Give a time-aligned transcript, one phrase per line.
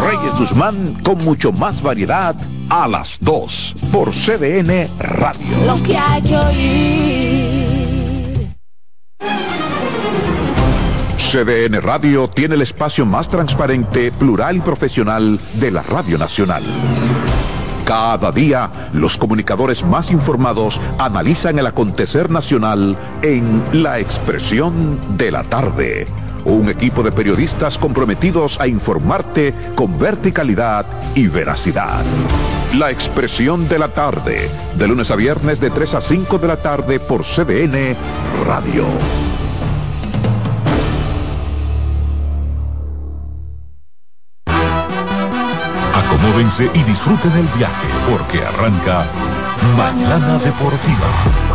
[0.00, 2.34] Reyes Guzmán con mucho más variedad
[2.70, 5.64] a las 2 por CDN Radio.
[5.66, 7.80] Lo que hay que oír.
[11.18, 16.64] CDN Radio tiene el espacio más transparente, plural y profesional de la Radio Nacional.
[17.84, 25.44] Cada día, los comunicadores más informados analizan el acontecer nacional en La Expresión de la
[25.44, 26.06] Tarde.
[26.44, 32.02] Un equipo de periodistas comprometidos a informarte con verticalidad y veracidad.
[32.78, 36.56] La Expresión de la Tarde, de lunes a viernes de 3 a 5 de la
[36.56, 37.96] tarde por CDN
[38.46, 38.84] Radio.
[45.94, 49.04] Acomódense y disfruten el viaje porque arranca
[49.76, 51.49] Mañana Deportiva.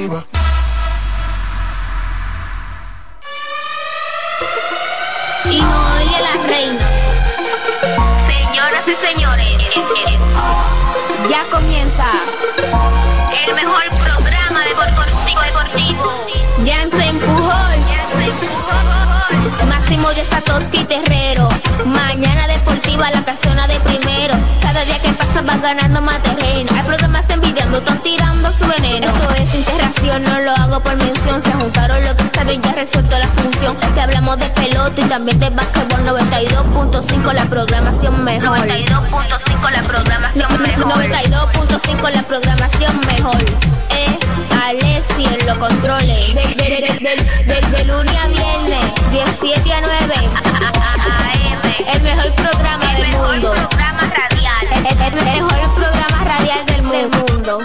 [0.00, 0.04] Y
[5.60, 6.88] no oye la reina.
[8.26, 9.58] Señoras y señores,
[11.28, 12.06] ya comienza
[13.46, 16.24] el mejor programa deportivo deportivo.
[16.64, 17.78] Jansen Pujol,
[19.68, 21.46] Máximo de Satoshi Terrero.
[21.84, 24.34] Mañana deportiva la casona de primero.
[24.80, 26.70] Cada día que pasa vas ganando más terreno.
[26.74, 29.08] Hay programas envidiando, están tirando su veneno.
[29.08, 31.42] Esto es interacción, no lo hago por mención.
[31.42, 33.76] Se juntaron lo que saben, ya resuelto la función.
[33.76, 38.58] Te hablamos de pelota y también de básquetbol 92.5 la programación mejor.
[38.58, 40.92] 92.5 la programación mejor.
[40.94, 43.42] 92.5 la programación mejor.
[43.90, 44.18] Eh,
[44.64, 46.34] Alessi en los controles.
[46.34, 50.14] De, lunes a viernes, 17 a 9.
[51.92, 53.69] El mejor programa del mundo.
[54.90, 57.58] El, el- mejor programa radial del mundo.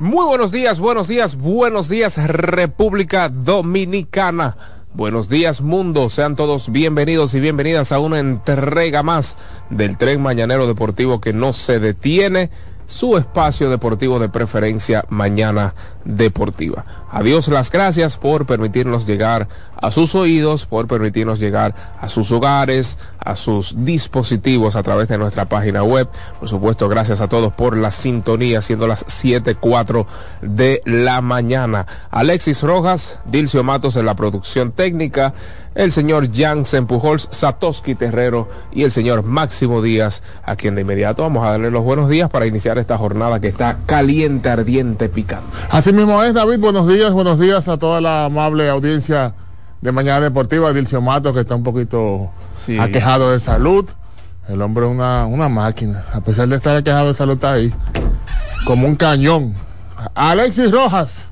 [0.00, 4.58] Muy buenos días, buenos días, buenos días República Dominicana.
[4.92, 9.38] Buenos días mundo, sean todos bienvenidos y bienvenidas a una entrega más
[9.70, 12.50] del tren mañanero deportivo que no se detiene,
[12.84, 15.74] su espacio deportivo de preferencia mañana
[16.04, 16.84] deportiva.
[17.10, 22.98] Adiós las gracias por permitirnos llegar a sus oídos, por permitirnos llegar a sus hogares,
[23.28, 26.08] a sus dispositivos a través de nuestra página web.
[26.40, 30.06] Por supuesto, gracias a todos por la sintonía, siendo las 7.04
[30.40, 31.86] de la mañana.
[32.10, 35.34] Alexis Rojas, Dilcio Matos en la producción técnica,
[35.74, 41.22] el señor Jansen Pujols, Satoshi Terrero y el señor Máximo Díaz, a quien de inmediato
[41.22, 45.54] vamos a darle los buenos días para iniciar esta jornada que está caliente, ardiente, picante.
[45.68, 46.60] Así mismo es, David.
[46.60, 49.34] Buenos días, buenos días a toda la amable audiencia
[49.80, 50.72] de Mañana Deportiva.
[50.72, 52.78] Dilcio Matos, que está un poquito Sí.
[52.78, 53.86] aquejado de salud.
[54.48, 56.04] El hombre es una, una máquina.
[56.12, 57.72] A pesar de estar aquejado de salud, está ahí.
[58.64, 59.54] Como un cañón.
[60.14, 61.30] Alexis Rojas.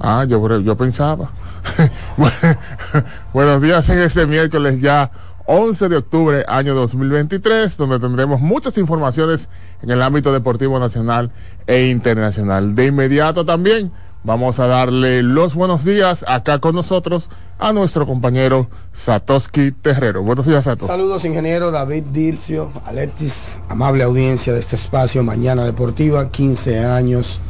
[0.00, 1.30] Ah, yo, yo pensaba.
[3.32, 5.10] Buenos días en este miércoles ya
[5.46, 9.48] 11 de octubre año 2023, donde tendremos muchas informaciones
[9.82, 11.30] en el ámbito deportivo nacional
[11.66, 12.74] e internacional.
[12.74, 13.90] De inmediato también
[14.24, 20.22] vamos a darle los buenos días acá con nosotros a nuestro compañero Satoshi Terrero.
[20.22, 20.86] Buenos días, Sato.
[20.86, 27.40] Saludos, ingeniero David Dircio, Alexis, amable audiencia de este espacio Mañana Deportiva, 15 años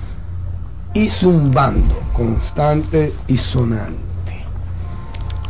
[0.95, 4.07] y zumbando, constante y sonante.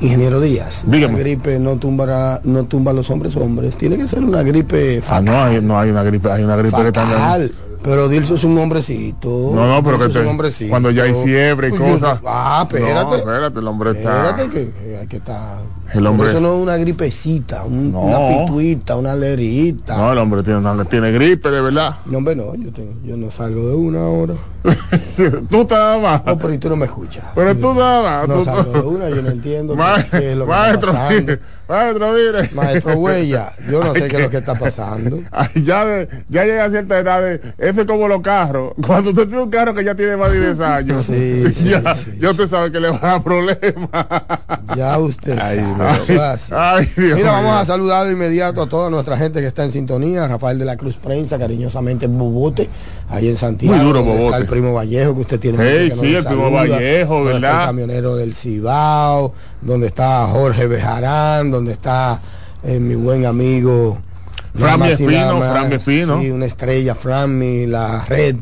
[0.01, 1.15] Ingeniero Díaz, Dígame.
[1.15, 4.99] la gripe no tumba, no tumba a los hombres hombres, tiene que ser una gripe
[4.99, 5.25] Ah, fatal.
[5.25, 7.53] no hay, no hay una gripe, hay una gripe que fatal.
[7.83, 9.29] Pero Dilcio es un hombrecito.
[9.55, 10.71] No, no, pero que es un te- hombrecito.
[10.71, 12.21] cuando ya hay fiebre y Uy, cosas.
[12.27, 13.05] Ah, espérate.
[13.11, 14.31] No, espérate, el hombre está.
[14.31, 15.59] Espérate que, hay que estar.
[15.95, 18.01] El hombre- Eso no es una gripecita, un- No.
[18.03, 19.97] una pituita, una alerita.
[19.97, 21.97] No, el hombre tiene, tiene gripe, de verdad.
[22.07, 24.35] No, hombre, no, yo, tengo- yo no salgo de una hora.
[25.51, 26.25] tú estás más.
[26.27, 27.25] No, pero y tú no me escuchas.
[27.35, 28.27] Pero tú nada.
[28.27, 30.91] No tú- salgo de una, yo no entiendo qué- Ma- qué es lo que maestro,
[30.91, 31.33] está pasando.
[31.69, 32.49] Maestro, mire.
[32.55, 35.23] Maestro Huella, yo no sé qué es lo que está pasando.
[35.65, 38.73] Ya, de- ya llega a cierta edad, de, eso es como los carros.
[38.87, 41.95] Cuando usted tiene un carro que ya tiene más de 10 años, Sí, sí, ya,
[41.95, 43.89] sí, ya usted sabe que le va a dar problemas.
[44.77, 45.59] Ya usted Ay,
[46.39, 46.89] sabe.
[46.97, 47.17] Dios.
[47.19, 50.27] Mira, vamos a saludar de inmediato a toda nuestra gente que está en sintonía.
[50.29, 52.69] Rafael de la Cruz Prensa, cariñosamente Bobote,
[53.09, 53.77] ahí en Santiago.
[53.77, 54.43] Muy duro, donde está Bobote.
[54.43, 55.59] el primo Vallejo que usted tiene.
[55.61, 57.61] Hey, que sí, el primo Vallejo, ¿verdad?
[57.63, 62.21] El camionero del Cibao, donde está Jorge Bejarán, donde está
[62.63, 63.99] eh, mi buen amigo.
[64.55, 66.21] Fran nada más y Espino, Fran Espino.
[66.21, 68.37] Sí, una estrella, Franmi, la red.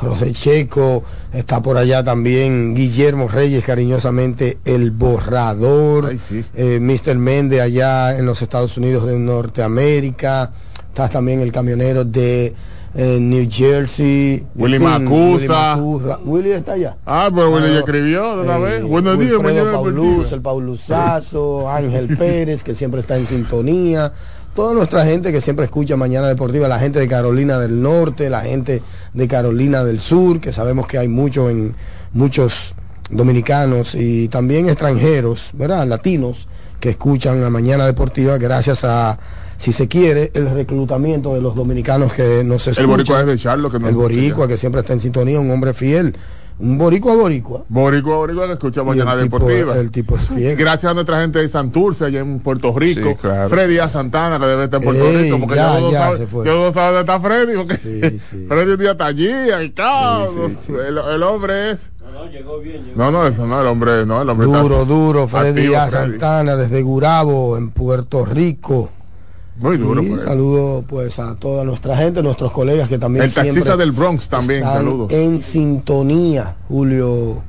[0.00, 6.44] José Checo, está por allá también Guillermo Reyes, cariñosamente el borrador, Ay, sí.
[6.54, 7.16] eh, Mr.
[7.16, 10.52] Méndez allá en los Estados Unidos de Norteamérica,
[10.88, 12.54] está también el camionero de
[12.94, 15.76] eh, New Jersey, Willy en Macusa.
[16.24, 16.96] Willy está allá.
[17.04, 18.84] Ah, pero Willy ya escribió de una eh, vez.
[18.84, 24.12] Buenos días, mañana Paulus, el Paulusazo, Ángel Pérez, que siempre está en sintonía.
[24.54, 28.40] Toda nuestra gente que siempre escucha Mañana Deportiva, la gente de Carolina del Norte, la
[28.40, 28.82] gente
[29.12, 31.76] de Carolina del Sur, que sabemos que hay mucho en
[32.12, 32.74] muchos
[33.10, 35.86] dominicanos y también extranjeros, ¿verdad?
[35.86, 36.48] Latinos
[36.80, 39.18] que escuchan la Mañana Deportiva gracias a,
[39.58, 42.84] si se quiere, el reclutamiento de los dominicanos que nos escuchan.
[42.84, 45.50] El boricua es de Charlo que no El boricua que siempre está en sintonía, un
[45.50, 46.16] hombre fiel,
[46.60, 47.64] un boricua boricua.
[47.68, 49.76] Boricua, boricua que escucha mañana el tipo- deportiva.
[49.76, 50.56] el tipo es fiel.
[50.56, 53.10] Gracias a nuestra gente de Santurce, allá en Puerto Rico.
[53.10, 53.48] Sí, claro.
[53.48, 53.88] Freddy A.
[53.88, 56.26] Santana, que debe estar en Puerto Ey, Rico, porque ya, ya, no ya sabe, se
[56.26, 56.44] fue.
[56.46, 57.54] ya no sabe dónde está Freddy.
[57.56, 58.46] Porque Sí, sí.
[58.48, 60.28] Freddy un día está allí, ahí cabrón.
[60.34, 61.90] Sí, sí, sí, el, el hombre es.
[62.96, 65.86] No, no, eso no, el hombre, no, el hombre Duro, está duro, Freddy activo, A.
[65.88, 66.10] Freddy.
[66.12, 68.90] Santana desde Gurabo, en Puerto Rico.
[69.58, 70.22] Muy duro, y pues.
[70.22, 74.62] saludo pues a toda nuestra gente, nuestros colegas que también El taxista del Bronx también,
[74.62, 75.12] están saludos.
[75.12, 76.56] en sintonía.
[76.68, 77.42] Julio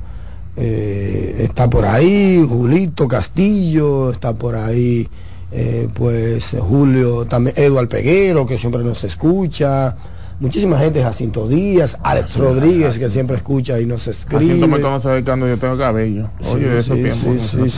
[0.56, 5.08] eh, está por ahí, Julito Castillo está por ahí,
[5.52, 9.96] eh, pues Julio también, Eduard Peguero que siempre nos escucha.
[10.40, 14.44] Muchísima gente, Jacinto Díaz, Alex Rodríguez, que siempre escucha y nos escribe.
[14.54, 16.30] Haciendo me conoce dedicando yo tengo cabello.
[16.54, 17.70] Oye, de esos sí, sí,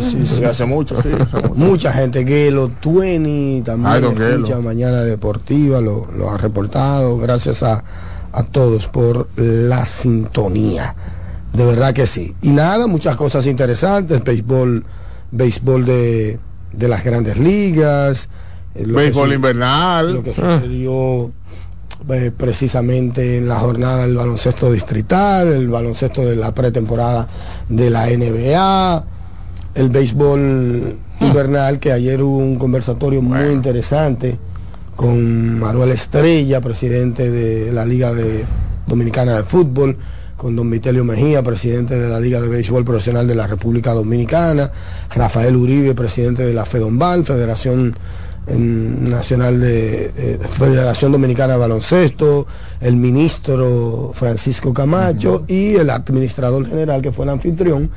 [0.00, 1.54] sí, sí, hace mucho, sí, hace mucho.
[1.54, 4.58] Mucha gente, Gelo, Tueni también escucha.
[4.58, 7.18] Mañana Deportiva, lo, lo ha reportado.
[7.18, 7.84] Gracias a,
[8.32, 10.96] a todos por la sintonía.
[11.52, 12.34] De verdad que sí.
[12.42, 14.24] Y nada, muchas cosas interesantes.
[14.24, 14.84] Béisbol,
[15.30, 16.40] béisbol de,
[16.72, 18.28] de las grandes ligas.
[18.74, 20.14] eh, Béisbol invernal.
[20.14, 21.30] Lo que sucedió
[22.10, 27.28] eh, precisamente en la jornada del baloncesto distrital, el baloncesto de la pretemporada
[27.68, 29.04] de la NBA,
[29.74, 34.38] el béisbol invernal, que ayer hubo un conversatorio muy interesante
[34.96, 38.44] con Manuel Estrella, presidente de la Liga de
[38.86, 39.96] Dominicana de Fútbol,
[40.36, 44.70] con don Vitelio Mejía, presidente de la Liga de Béisbol Profesional de la República Dominicana,
[45.14, 47.96] Rafael Uribe, presidente de la FEDOMBAL, Federación
[48.48, 52.46] en- Nacional de eh, Federación Dominicana de Baloncesto,
[52.80, 57.90] el ministro Francisco Camacho y el administrador general que fue el anfitrión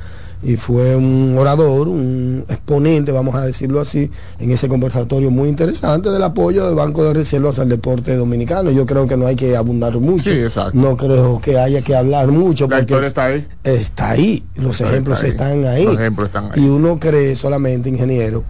[0.44, 6.10] y fue un orador, un exponente, vamos a decirlo así, en ese conversatorio muy interesante
[6.10, 8.72] del apoyo del Banco de Reservas al deporte dominicano.
[8.72, 10.24] Yo creo que no hay que abundar mucho.
[10.30, 10.72] Sí, exacto.
[10.76, 13.46] No creo que haya que hablar mucho La porque está ahí.
[13.62, 15.58] está ahí, los ejemplos está ahí.
[15.60, 15.84] están ahí.
[15.84, 16.50] Los ejemplos están ahí.
[16.64, 18.42] Y uno cree solamente, ingeniero,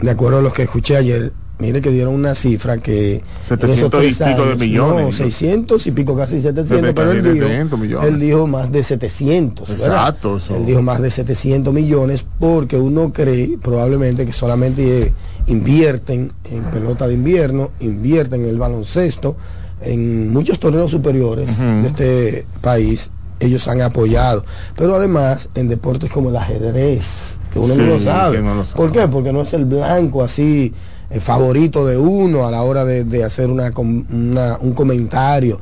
[0.00, 3.22] de acuerdo a lo que escuché ayer, mire que dieron una cifra que...
[3.48, 5.04] en esos 700 y pico de millones.
[5.06, 8.08] No, 600 y pico, casi 700, pero él dijo, 700 millones.
[8.08, 9.68] él dijo más de 700.
[9.68, 9.86] ¿verdad?
[9.86, 10.38] Exacto.
[10.54, 15.12] Él dijo más de 700 millones porque uno cree probablemente que solamente eh,
[15.46, 19.36] invierten en pelota de invierno, invierten en el baloncesto,
[19.80, 23.10] en muchos torneos superiores de este país.
[23.38, 24.44] Ellos han apoyado,
[24.76, 28.40] pero además en deportes como el ajedrez, que uno Sí, no lo sabe.
[28.40, 28.76] no lo sabe.
[28.78, 29.06] ¿Por qué?
[29.08, 30.72] Porque no es el blanco así
[31.10, 35.60] eh, favorito de uno a la hora de, de hacer una, una- un comentario.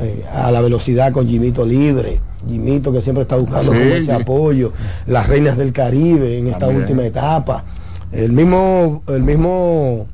[0.00, 2.20] eh, a la velocidad con Jimito Libre.
[2.48, 4.10] Jimito que siempre está buscando Sí, ese sí.
[4.10, 4.72] apoyo.
[5.06, 6.80] Las Reinas del Caribe en esta También.
[6.82, 7.64] última etapa.
[8.10, 10.08] El mismo, el mismo,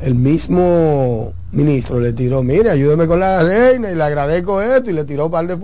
[0.00, 4.92] el mismo ministro le tiró, mire, ayúdeme con la reina y le agradezco esto y
[4.92, 5.56] le tiró un par de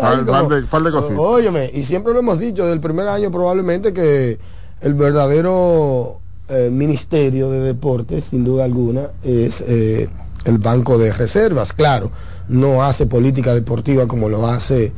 [0.00, 1.18] Par- par de- par de cositas.
[1.18, 4.38] Óyeme, y siempre lo hemos dicho del primer año probablemente que
[4.80, 6.18] el verdadero
[6.48, 10.08] eh, ministerio de deportes, sin duda alguna, es eh,
[10.44, 11.72] el Banco de Reservas.
[11.72, 12.10] Claro,
[12.48, 14.92] no hace política deportiva como lo hace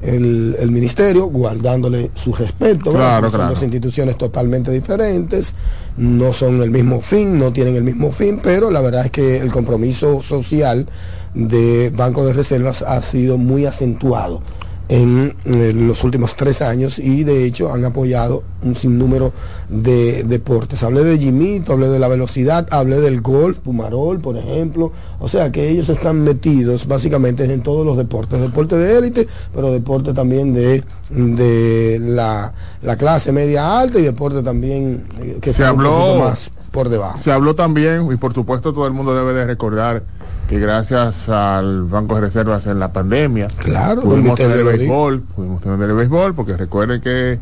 [0.00, 2.92] el, el ministerio, guardándole su respeto.
[2.92, 3.54] Claro, Porque Son claro.
[3.54, 5.54] dos instituciones totalmente diferentes,
[5.96, 9.38] no son el mismo fin, no tienen el mismo fin, pero la verdad es que
[9.38, 10.86] el compromiso social
[11.34, 14.42] de Banco de Reservas ha sido muy acentuado
[14.88, 19.32] en, eh, los últimos tres años y de hecho han apoyado un sinnúmero
[19.68, 20.82] de deportes.
[20.82, 24.90] Hablé de Jimito, hablé de la velocidad, hablé del golf, Pumarol, por ejemplo.
[25.20, 29.70] O sea que ellos están metidos básicamente en todos los deportes, deporte de élite, pero
[29.70, 32.52] deporte también de, de la,
[32.82, 36.88] la clase media alta y deporte también eh, que Se un habló- poquito más por
[36.88, 37.18] debajo.
[37.18, 40.02] Se habló también, y por supuesto todo el mundo debe de recordar
[40.48, 44.68] que gracias al Banco de Reservas en la pandemia, Claro, pudimos tener dijo.
[44.70, 47.38] béisbol, pudimos tener el béisbol, porque recuerden que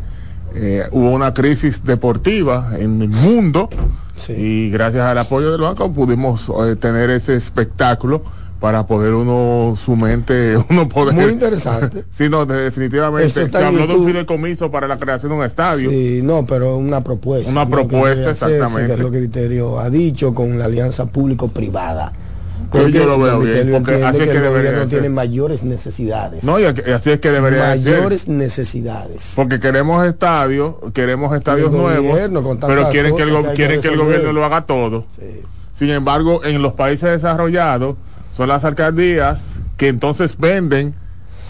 [0.54, 3.68] eh, hubo una crisis deportiva en el mundo
[4.16, 4.32] Sí.
[4.32, 8.22] y gracias al apoyo del banco pudimos eh, tener ese espectáculo
[8.60, 11.14] para poder uno, su mente, uno poder...
[11.14, 12.04] Muy interesante.
[12.10, 13.28] Sí, no, de- definitivamente.
[13.28, 15.90] Se habló de un fideicomiso para la creación de un estadio.
[15.90, 17.50] Sí, no, pero una propuesta.
[17.50, 18.86] Una propuesta, hacerse, exactamente.
[18.86, 22.12] Que es lo que Viterio ha dicho con la alianza público-privada.
[22.70, 24.88] Pues yo lo veo bien, porque así es que que el gobierno ser.
[24.88, 26.44] tiene mayores necesidades.
[26.44, 27.98] No, y así es que debería ser.
[27.98, 29.32] mayores necesidades.
[29.36, 32.18] Porque queremos estadios, queremos estadios nuevos,
[32.66, 35.06] pero quieren que el, que quieren que el gobierno lo haga todo.
[35.16, 35.42] Sí.
[35.72, 37.96] Sin embargo, en los países desarrollados
[38.32, 39.44] son las alcaldías
[39.76, 40.94] que entonces venden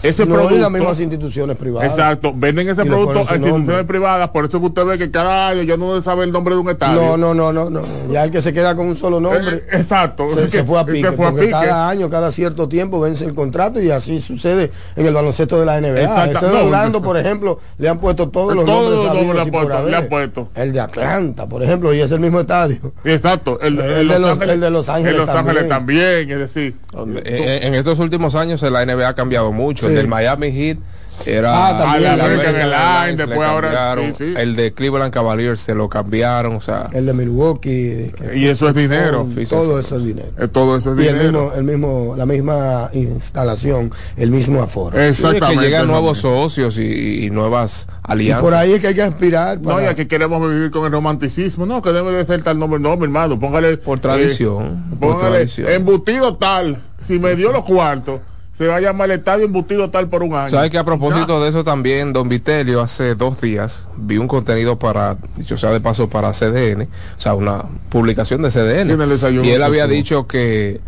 [0.03, 0.55] ese no, producto.
[0.55, 1.89] y las mismas instituciones privadas.
[1.91, 3.83] Exacto, venden ese producto a instituciones nombre.
[3.85, 6.61] privadas, por eso que usted ve que cada año ya no sabe el nombre de
[6.61, 7.01] un estadio.
[7.01, 7.81] No, no, no, no, no.
[8.11, 9.57] Ya el que se queda con un solo nombre.
[9.57, 10.25] Eh, exacto.
[10.49, 11.51] Se, fue a se pique, fue a porque pique.
[11.51, 15.65] cada año, cada cierto tiempo vence el contrato y así sucede en el baloncesto de
[15.65, 16.01] la NBA.
[16.01, 16.47] Exacto.
[16.51, 19.15] De Orlando, por ejemplo, le han puesto todos los Todos nombres los
[19.51, 20.49] nombres le han puesto.
[20.55, 22.77] El de Atlanta, por ejemplo, y es el mismo estadio.
[23.03, 25.69] Exacto, el, El de los- el de Los Ángeles en Los Ángeles también.
[25.69, 29.86] también, es decir, En, en estos últimos años la NBA ha cambiado mucho.
[29.87, 29.91] Sí.
[29.93, 30.77] El del Miami Heat
[31.25, 34.15] era Ah, también, el American American Airlines, Airlines, le después ahora- cambiaron.
[34.15, 34.33] sí, sí.
[34.37, 36.55] El de Cleveland Cavaliers se lo cambiaron.
[36.57, 38.11] O sea, El de Milwaukee.
[38.35, 39.27] y eso es dinero.
[39.35, 40.27] sí, todo eso es dinero.
[40.37, 41.31] Eh, Todo eso es Y el dinero.
[41.45, 44.95] mismo, el mismo, la misma instalación, el mismo aforo.
[44.95, 45.63] sí, es que Exactamente.
[45.63, 48.43] llegan nuevos socios y, y nuevas y alianzas.
[48.43, 49.59] por ahí es que hay que aspirar.
[49.59, 52.79] No, ya que queremos vivir con el romanticismo, no, que debe de ser tal nombre,
[52.79, 53.77] no, mi hermano, póngale.
[53.77, 55.67] Por eh, tradición, por póngale tradición.
[55.71, 56.77] embutido tal,
[57.07, 58.19] si me dio los cuartos,
[58.57, 60.49] se va a llamar el estadio embutido tal por un año.
[60.49, 64.79] ¿Sabes que a propósito de eso también, don Vitelio, hace dos días vi un contenido
[64.79, 69.19] para, dicho sea de paso, para CDN, o sea, una publicación de CDN.
[69.19, 70.81] Sí, y él había dicho que,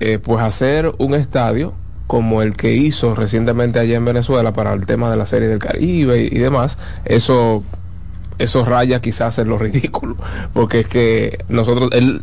[0.00, 1.74] eh, pues, hacer un estadio
[2.06, 5.58] como el que hizo recientemente allá en Venezuela para el tema de la serie del
[5.58, 7.62] Caribe y, y demás, eso
[8.38, 10.16] eso raya quizás en lo ridículo,
[10.54, 12.22] porque es que nosotros, él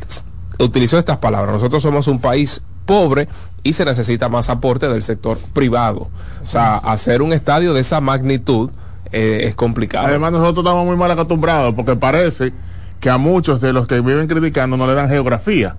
[0.60, 3.28] utilizó estas palabras, nosotros somos un país pobre
[3.68, 6.10] y se necesita más aporte del sector privado.
[6.42, 8.70] O sea, hacer un estadio de esa magnitud
[9.12, 10.08] eh, es complicado.
[10.08, 12.54] Además, nosotros estamos muy mal acostumbrados porque parece
[13.00, 15.76] que a muchos de los que viven criticando no le dan geografía.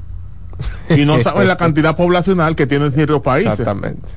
[0.91, 3.53] Y no saben la cantidad poblacional que tienen ciertos países.
[3.53, 4.09] Exactamente.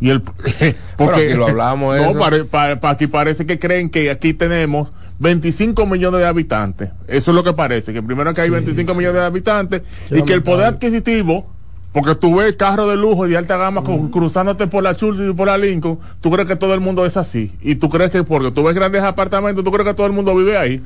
[0.00, 0.22] Y el,
[0.96, 4.88] porque aquí lo hablamos, no, pare- pa- pa- aquí parece que creen que aquí tenemos
[5.20, 6.90] 25 millones de habitantes.
[7.06, 10.32] Eso es lo que parece, que primero que hay 25 millones de habitantes y que
[10.34, 11.53] el poder adquisitivo,
[11.94, 15.30] porque tú ves carros de lujo y de alta gama con- cruzándote por la Churchill
[15.30, 17.52] y por la Lincoln, tú crees que todo el mundo es así.
[17.62, 20.34] Y tú crees que porque tú ves grandes apartamentos, tú crees que todo el mundo
[20.36, 20.82] vive ahí.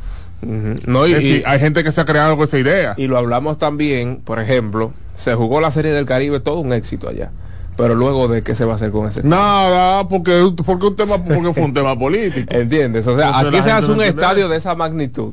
[0.86, 2.94] No, y, Es decir, y- hay gente que se ha creado con esa idea.
[2.96, 7.08] y lo hablamos también, por ejemplo, se jugó la serie del Caribe, todo un éxito
[7.08, 7.30] allá.
[7.76, 11.16] Pero luego de qué se va a hacer con ese Nada, porque, porque un tema,
[11.24, 12.52] porque fue un tema político.
[12.52, 13.06] ¿Entiendes?
[13.06, 15.32] O sea, Entonces aquí se hace un estadio de esa magnitud.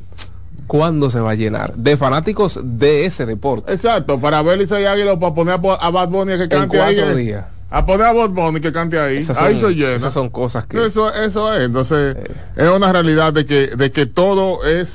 [0.66, 1.74] ¿Cuándo se va a llenar?
[1.76, 3.72] De fanáticos de ese deporte.
[3.72, 6.96] Exacto, para ver y Águila para poner a Bad Bunny que En cante ahí.
[6.96, 7.22] cuatro eh.
[7.22, 7.44] días.
[7.70, 9.18] A poner a Bad Bunny que cante ahí.
[9.18, 9.96] Esas ahí son, se llena.
[9.96, 10.84] esas son cosas que...
[10.84, 11.62] Eso, eso es.
[11.62, 12.16] Entonces,
[12.56, 14.92] es una realidad de que, de que todo es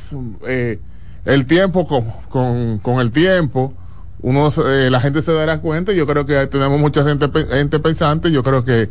[0.48, 0.80] eh,
[1.26, 3.74] el tiempo con, con, con el tiempo.
[4.22, 5.94] Uno, eh, la gente se dará cuenta.
[5.94, 8.32] Yo creo que tenemos mucha gente, gente pensante.
[8.32, 8.90] Yo creo que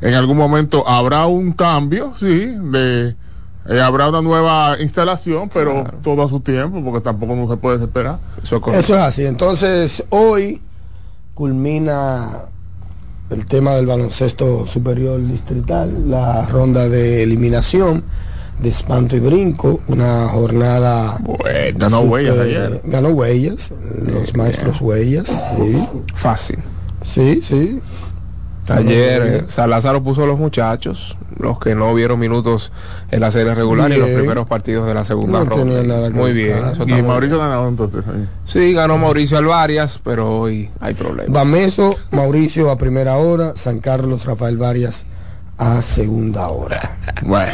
[0.00, 3.14] en algún momento habrá un cambio, sí, de
[3.68, 7.82] eh, habrá una nueva instalación, pero todo a su tiempo, porque tampoco no se puede
[7.84, 8.18] esperar.
[8.42, 8.84] Eso es correcto.
[8.84, 9.24] Eso es así.
[9.24, 10.60] Entonces, hoy
[11.34, 12.42] culmina
[13.30, 18.04] el tema del baloncesto superior distrital, la ronda de eliminación
[18.58, 22.80] de espanto y brinco, una jornada Bueno, ganó huellas ayer.
[22.84, 23.72] ganó huellas,
[24.06, 26.58] los maestros huellas, sí, Fácil.
[27.02, 27.80] sí, sí.
[28.68, 32.70] Ayer eh, Salazar puso a los muchachos, los que no vieron minutos
[33.10, 36.10] en la serie regular y los primeros partidos de la segunda No ronda.
[36.10, 36.58] Muy bien.
[36.86, 37.48] Y Mauricio bien.
[37.50, 38.04] ganó entonces.
[38.06, 38.28] ahí.
[38.46, 41.32] Sí, ganó Mauricio Alvarias, pero hoy hay problemas.
[41.32, 45.06] Bameso, Mauricio a primera hora, San Carlos, Rafael Varias
[45.58, 46.98] a segunda hora.
[47.22, 47.52] Bueno,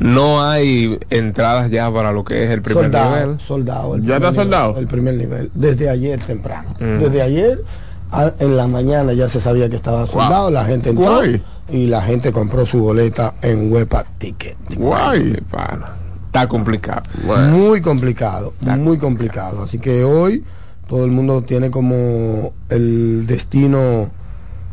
[0.00, 3.40] No hay entradas ya para lo que es el primer soldado, nivel.
[3.40, 3.94] soldado.
[3.94, 4.78] el ¿Ya primer está nivel, soldado?
[4.78, 6.74] El primer nivel, desde ayer temprano.
[6.80, 6.98] Mm.
[6.98, 7.60] Desde ayer
[8.10, 11.42] a- en la mañana ya se sabía que estaba soldado, la gente entró Guay.
[11.70, 14.56] y la gente compró su boleta en Huepa Ticket.
[14.76, 15.40] Guay.
[15.50, 15.92] pana.
[16.26, 17.02] Está complicado.
[17.26, 17.48] Bueno.
[17.56, 19.62] Muy complicado, muy complicado.
[19.62, 20.44] Así que hoy
[20.86, 24.10] todo el mundo tiene como el destino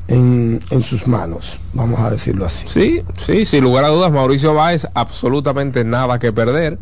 [0.07, 2.65] en, en sus manos, vamos a decirlo así.
[2.67, 6.77] Sí, sí, sin lugar a dudas, Mauricio Báez absolutamente nada que perder.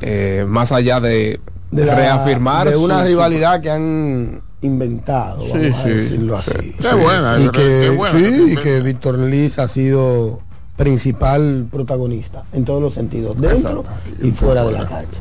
[0.00, 5.40] eh, más allá de, de, la- reafirmar de una su- su- rivalidad que han inventado,
[5.42, 6.50] Sí, vamos a decirlo sí.
[6.58, 6.74] así.
[6.80, 10.40] Qué buena, y que, buena sí, que y Víctor Liz ha sido
[10.76, 13.84] principal protagonista en todos los sentidos, dentro
[14.22, 15.20] y fuera de la cancha.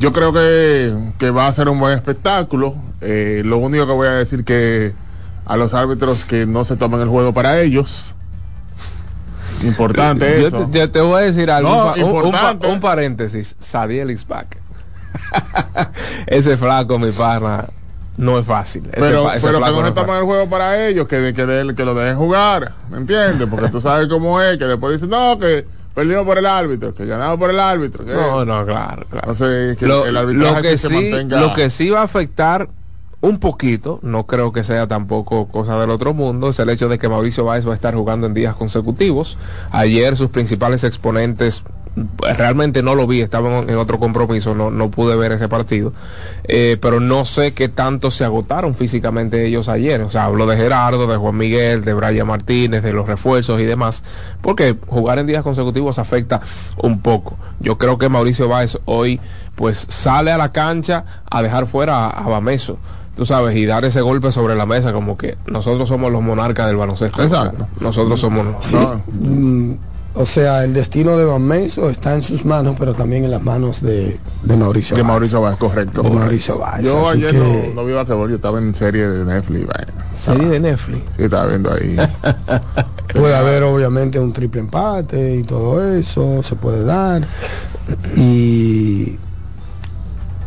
[0.00, 2.74] Yo creo que, que va a ser un buen espectáculo.
[3.00, 4.92] Eh, lo único que voy a decir que
[5.46, 8.14] a los árbitros que no se tomen el juego para ellos.
[9.64, 10.68] Importante Yo eso.
[10.70, 12.66] te, yo te voy a decir algo, No, un, pa- un- un pa- importante.
[12.68, 14.56] un paréntesis, Sadiel is back.
[16.26, 17.64] Ese flaco, mi pana,
[18.18, 18.82] no es fácil.
[18.92, 20.14] Ese pero pero que no se fácil.
[20.18, 22.72] el juego para ellos, que, que, de- que lo dejen jugar.
[22.90, 23.48] ¿Me entiendes?
[23.48, 27.06] Porque tú sabes cómo es, que después dicen, no, que perdimos por el árbitro, que
[27.06, 28.04] ganamos por el árbitro.
[28.04, 29.30] que- No, no, claro, claro.
[29.32, 32.04] Entonces, que lo, el lo que que se sí, mantenga- lo que sí va a
[32.04, 32.68] afectar
[33.20, 37.00] un poquito, no creo que sea tampoco cosa del otro mundo, es el hecho de
[37.00, 39.36] que Mauricio Báez va a estar jugando en días consecutivos.
[39.72, 41.64] Ayer sus principales exponentes
[42.36, 45.92] realmente no lo vi, estaba en otro compromiso, no, no pude ver ese partido,
[46.44, 50.00] Eh, pero no sé qué tanto se agotaron físicamente ellos ayer.
[50.02, 53.64] O sea, hablo de Gerardo, de Juan Miguel, de Brian Martínez, de los refuerzos y
[53.64, 54.02] demás,
[54.40, 56.40] porque jugar en días consecutivos afecta
[56.76, 57.36] un poco.
[57.60, 59.20] Yo creo que Mauricio Báez hoy
[59.54, 62.78] pues sale a la cancha a dejar fuera a, a Bameso.
[63.16, 66.68] Tú sabes, y dar ese golpe sobre la mesa como que nosotros somos los monarcas
[66.68, 67.20] del baloncesto.
[67.24, 67.66] Exacto.
[67.80, 68.72] Nosotros somos...
[68.72, 69.02] No,
[70.20, 73.42] o sea, el destino de Van Meso está en sus manos, pero también en las
[73.42, 74.96] manos de, de Mauricio.
[74.96, 75.02] de.
[75.04, 76.02] Mauricio Vázquez, correcto.
[76.02, 76.84] De Mauricio Báez.
[76.86, 79.66] Yo así ayer que- no, no vi basquetbol, yo estaba en serie de Netflix.
[79.66, 79.92] vaina.
[80.12, 81.02] Serie de Netflix.
[81.16, 81.96] Sí, estaba viendo ahí.
[83.14, 87.26] Puede haber obviamente un triple empate y todo eso, se puede dar.
[88.16, 89.16] Y,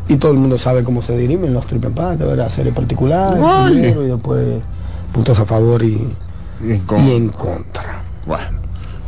[0.07, 2.49] y todo el mundo sabe cómo se dirimen los triple empates, ¿verdad?
[2.49, 3.73] Serie particular, Ay.
[3.73, 4.47] primero y después
[5.11, 6.07] puntos a favor y,
[6.63, 8.01] Y con- y en contra.
[8.27, 8.59] Bueno,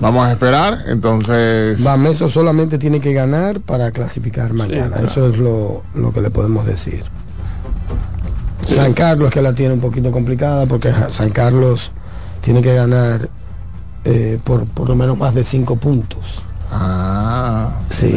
[0.04, 0.84] vamos a esperar.
[0.88, 4.98] Entonces, Bameso solamente tiene que ganar para clasificar mañana.
[5.06, 7.04] Eso es lo, lo que le podemos decir.
[8.68, 11.92] San Carlos que la tiene un poquito complicada porque San Carlos
[12.42, 13.30] tiene que ganar
[14.06, 16.42] eh, por por lo menos más de cinco puntos.
[16.72, 18.16] ah, Sí,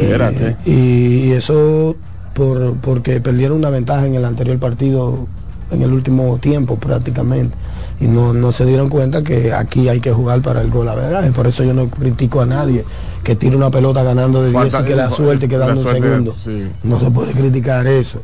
[0.64, 1.96] y, y eso
[2.34, 5.26] por, porque perdieron una ventaja en el anterior partido,
[5.70, 7.56] en el último tiempo prácticamente,
[8.00, 10.94] y no, no se dieron cuenta que aquí hay que jugar para el gol a
[10.94, 11.30] verdad.
[11.32, 12.84] Por eso yo no critico a nadie
[13.24, 16.36] que tire una pelota ganando de 10 ¿Cuántas- y que la suerte quedando un segundo.
[16.42, 16.70] sí.
[16.82, 18.20] No se puede criticar eso.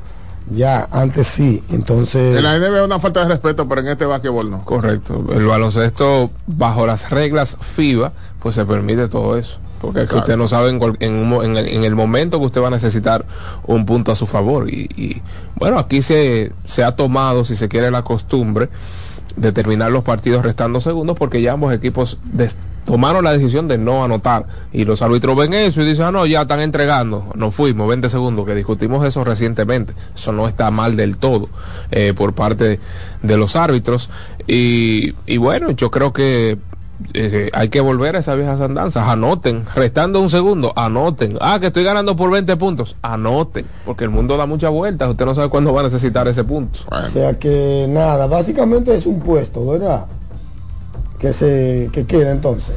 [0.50, 2.36] Ya, antes sí, entonces...
[2.36, 4.64] En la NBA es una falta de respeto, pero en este básquetbol no.
[4.64, 5.24] Correcto.
[5.32, 9.58] El baloncesto, bajo las reglas FIBA, pues se permite todo eso.
[9.80, 11.94] Porque es que usted no sabe en, cual- en, un mo- en el, en el
[11.94, 13.24] momento que usted va a necesitar
[13.64, 14.68] un punto a su favor.
[14.68, 15.22] Y, y,
[15.56, 18.68] bueno, aquí se, se ha tomado, si se quiere, la costumbre
[19.36, 22.18] de terminar los partidos restando segundos porque ya ambos equipos
[22.84, 24.46] tomaron la decisión de no anotar.
[24.72, 28.08] Y los árbitros ven eso y dicen, ah, no, ya están entregando, nos fuimos, 20
[28.08, 31.48] segundos, que discutimos eso recientemente, eso no está mal del todo
[31.90, 32.80] eh, por parte
[33.22, 34.10] de los árbitros.
[34.46, 36.58] Y, y bueno, yo creo que
[37.14, 41.66] eh, hay que volver a esas viejas andanzas, anoten, restando un segundo, anoten, ah, que
[41.68, 45.48] estoy ganando por 20 puntos, anoten, porque el mundo da muchas vueltas, usted no sabe
[45.48, 46.80] cuándo va a necesitar ese punto.
[46.90, 50.06] Bueno, O sea que nada, básicamente es un puesto, ¿verdad?
[51.18, 52.74] Que se que queda entonces.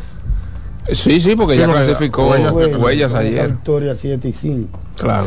[0.92, 3.50] Sí, sí, porque Sí, ya clasificó Huellas- huellas, Huellas ayer.
[3.52, 4.80] victoria 7 y 5.
[4.98, 5.26] Claro.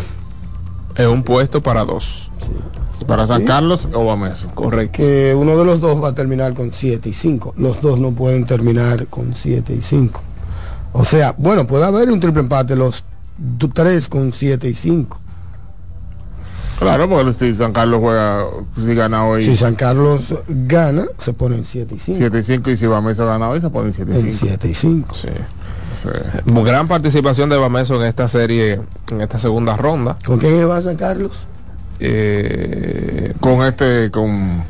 [0.95, 2.31] Es un puesto para dos.
[3.07, 4.49] Para San Carlos o Bameso.
[4.55, 4.99] Correcto.
[4.99, 7.55] que uno de los dos va a terminar con 7 y 5.
[7.57, 10.21] Los dos no pueden terminar con 7 y 5.
[10.93, 13.05] O sea, bueno, puede haber un triple empate, los
[13.37, 15.19] d- tres con 7 y 5.
[16.79, 18.45] Claro, porque si San Carlos juega,
[18.77, 19.45] si gana hoy.
[19.45, 22.19] Si San Carlos gana, se ponen 7 y 5.
[22.19, 24.37] 7 y 5 y si Bameso gana hoy, se ponen 7 y 5.
[24.47, 25.15] 7 y 5.
[25.17, 25.29] Sí.
[26.03, 26.09] sí.
[26.65, 28.81] Gran participación de Bameso en esta serie,
[29.11, 30.19] en esta segunda ronda.
[30.25, 31.47] ¿Con quién va San Carlos?
[32.01, 34.65] Eh, con este, con.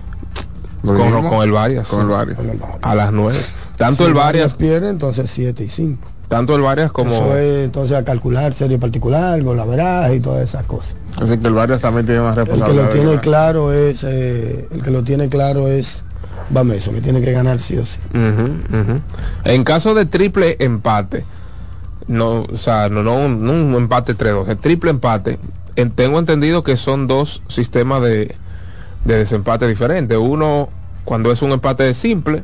[0.82, 1.88] Con, con, el Varias.
[1.88, 2.38] Con el Varias.
[2.82, 3.38] A las 9.
[3.76, 4.54] Tanto si el Varias.
[4.54, 6.08] pierde, entonces 7 y 5.
[6.28, 7.10] Tanto el Varias como.
[7.10, 10.94] Eso es entonces a calcular serie particular, golaveraje y todas esas cosas.
[11.16, 12.86] Así que el Varias también tiene una responsabilidad.
[12.86, 16.02] El que lo tiene claro es, eh, el que lo tiene claro es
[16.50, 17.98] Bameso, que tiene que ganar sí o sí.
[18.14, 19.00] Uh -huh, uh -huh.
[19.44, 21.24] En caso de triple empate,
[22.06, 25.38] no, o sea, no, no, no un empate 3-2, el triple empate,
[25.78, 28.34] en, tengo entendido que son dos sistemas de,
[29.04, 30.18] de desempate diferentes.
[30.18, 30.70] Uno,
[31.04, 32.42] cuando es un empate simple,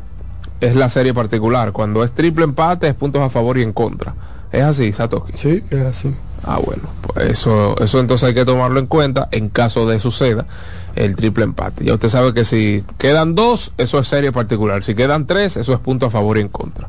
[0.61, 1.73] es la serie particular.
[1.73, 4.15] Cuando es triple empate, es puntos a favor y en contra.
[4.53, 5.33] ¿Es así, Satoshi?
[5.35, 6.15] Sí, es así.
[6.45, 10.47] Ah, bueno, pues eso, eso entonces hay que tomarlo en cuenta en caso de suceda
[10.95, 11.85] el triple empate.
[11.85, 14.85] Ya usted sabe que si quedan dos, eso es serie particular.
[14.85, 16.89] Si quedan tres, eso es punto a favor y en contra.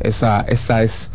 [0.00, 1.10] Esa, esa es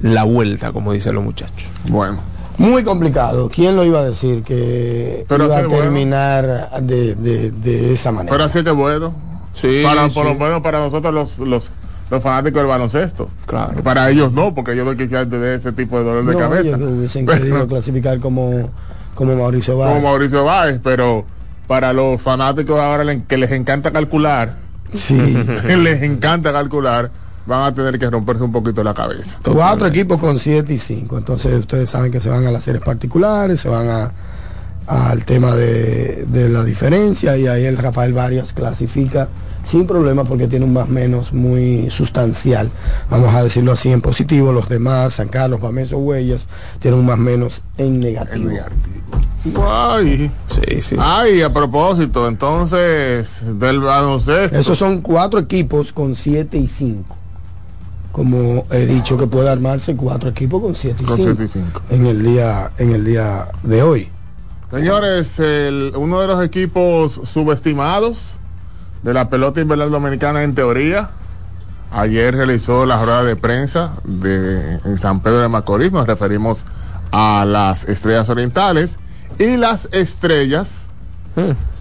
[0.00, 1.68] la vuelta, como dicen los muchachos.
[1.88, 2.18] Bueno.
[2.58, 3.50] Muy complicado.
[3.52, 5.82] ¿Quién lo iba a decir que Pero iba a bueno.
[5.82, 8.32] terminar de, de, de esa manera?
[8.32, 9.12] Pero así que bueno.
[9.54, 10.14] Sí, para, sí.
[10.14, 11.70] Por lo menos para nosotros los, los,
[12.10, 13.28] los fanáticos del baloncesto.
[13.46, 13.82] Claro.
[13.82, 16.76] Para ellos no, porque ellos no quisieran tener ese tipo de dolor de no, cabeza.
[16.76, 18.70] ellos hubiesen querido clasificar como,
[19.14, 19.94] como Mauricio Báez.
[19.94, 21.24] Como Mauricio Báez, pero
[21.66, 24.56] para los fanáticos ahora que les encanta calcular,
[24.92, 25.16] Sí.
[25.66, 27.10] les encanta calcular,
[27.46, 29.38] van a tener que romperse un poquito la cabeza.
[29.44, 31.18] Cuatro equipos con 7 y 5.
[31.18, 34.12] Entonces ustedes saben que se van a las series particulares, se van a
[34.86, 39.28] al tema de, de la diferencia y ahí el Rafael Varias clasifica
[39.66, 42.70] sin problema porque tiene un más menos muy sustancial.
[43.08, 44.52] Vamos a decirlo así en positivo.
[44.52, 46.48] Los demás, San Carlos, Bameso, Huellas,
[46.80, 48.50] tienen un más menos en negativo.
[49.66, 50.96] Ay, Sí, sí.
[50.98, 54.56] ay, a propósito, entonces, del baloncesto.
[54.58, 57.16] Esos son cuatro equipos con 7 y 5.
[58.14, 61.48] Como he dicho que puede armarse cuatro equipos con 7 y Con 5 siete y
[61.48, 61.82] cinco.
[61.90, 64.08] en el día en el día de hoy.
[64.70, 68.34] Señores, el- uno de los equipos subestimados
[69.02, 71.10] de la pelota invernal dominicana en teoría,
[71.90, 76.64] ayer realizó la rueda de prensa de, en San Pedro de Macorís, nos referimos
[77.10, 78.96] a las estrellas orientales,
[79.40, 80.70] y las estrellas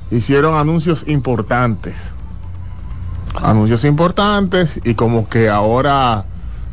[0.10, 1.94] hicieron anuncios importantes.
[3.42, 6.26] Anuncios importantes y como que ahora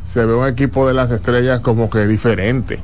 [0.05, 2.79] se ve un equipo de las estrellas como que diferente.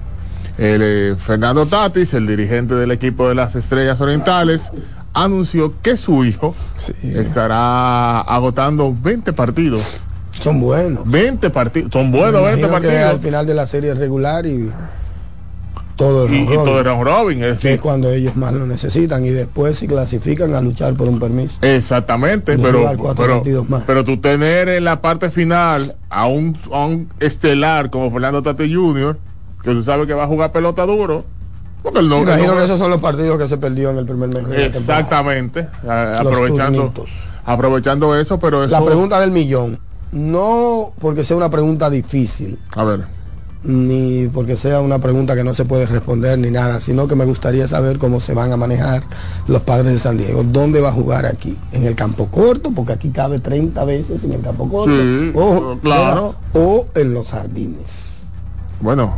[0.57, 4.71] El, eh, Fernando Tatis, el dirigente del equipo de las Estrellas Orientales,
[5.13, 6.55] anunció que su hijo
[7.03, 9.97] estará agotando 20 partidos.
[10.31, 11.09] Son buenos.
[11.09, 11.91] 20 partidos.
[11.91, 13.25] Son buenos Me 20 imagino que al partidos.
[13.25, 14.71] final de la serie regular y
[15.97, 17.39] todo el Y, y todo un Robin.
[17.43, 20.93] Es que es decir, cuando ellos más lo necesitan y después si clasifican a luchar
[20.93, 21.57] por un permiso.
[21.61, 23.83] Exactamente, de pero, pero, más.
[23.85, 28.73] pero tú tener en la parte final a un, a un estelar como Fernando Tatis
[28.73, 29.17] Jr.,
[29.63, 31.25] que tú sabes que va a jugar pelota duro,
[31.83, 34.05] porque él no, imagino no- que esos son los partidos que se perdió en el
[34.05, 34.45] primer mes.
[34.75, 37.09] Exactamente, a- aprovechando, turnitos.
[37.43, 38.71] aprovechando eso, pero eso...
[38.79, 39.79] La pregunta del millón.
[40.11, 43.01] No porque sea una pregunta difícil, A ver,
[43.67, 47.25] ni porque sea una pregunta que no se puede responder ni nada, sino que me
[47.25, 49.03] gustaría saber cómo se van a manejar
[49.47, 50.43] los padres de San Diego.
[50.43, 51.57] ¿Dónde va a jugar aquí?
[51.73, 52.71] ¿En el campo corto?
[52.73, 54.89] Porque aquí cabe 30 veces en el campo corto.
[54.95, 56.35] Sí, o, claro.
[56.53, 58.23] O en los jardines.
[58.79, 59.13] bueno,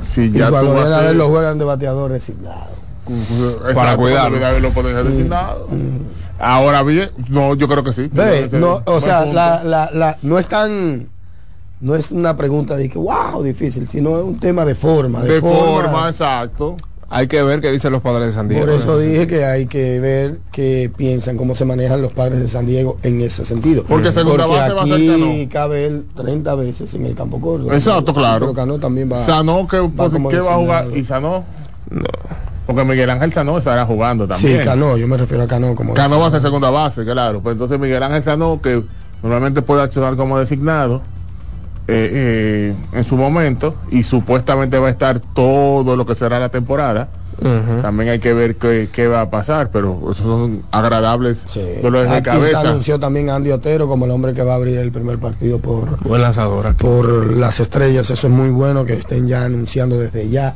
[0.00, 2.80] si Y ya tú cuando vienen a hacer- lo juegan de bateador designado.
[3.74, 4.38] Para cuidarlo.
[4.40, 5.68] cuando lo ponen designado.
[6.38, 8.08] Ahora bien, no, yo creo que sí.
[8.10, 11.08] Ve, no, o sea, la, la, la, no es tan,
[11.80, 15.22] no es una pregunta de que, wow, difícil, sino es un tema de forma.
[15.22, 16.76] De, de forma, exacto.
[17.12, 18.66] Hay que ver qué dicen los padres de San Diego.
[18.66, 19.06] Por eso Sí.
[19.06, 22.98] dije que hay que ver qué piensan, cómo se manejan los padres de San Diego
[23.02, 23.82] en ese sentido.
[23.88, 25.48] Porque segunda Porque base va a ser aquí Cano.
[25.52, 27.72] cabe él 30 veces en el campo corto.
[27.72, 28.38] Exacto, claro.
[28.46, 29.16] Pero Cano también va.
[29.16, 30.96] Sanó, ¿qué, pues, como ¿qué va a jugar?
[30.96, 31.44] ¿Y Sanó?
[31.90, 32.04] No.
[32.64, 34.64] Porque Miguel Ángel Sanó estará jugando Sí, también.
[34.64, 35.94] Cano, yo me refiero a Cano como.
[35.94, 37.40] Cano va a ser segunda base, claro.
[37.40, 38.84] Pues entonces Miguel Ángel Sanó, que
[39.24, 41.02] normalmente puede accionar como designado
[41.90, 46.48] eh, eh, en su momento, y supuestamente va a estar todo lo que será la
[46.48, 47.08] temporada.
[47.80, 51.62] También hay que ver qué, qué va a pasar, pero esos son agradables Sí.
[51.82, 52.60] dolores de Aquí se cabeza.
[52.60, 55.98] anunció también Andy Otero como el hombre que va a abrir el primer partido por,
[56.02, 58.10] Buen lanzador por las estrellas.
[58.10, 60.52] Eso es muy bueno que estén ya anunciando desde ya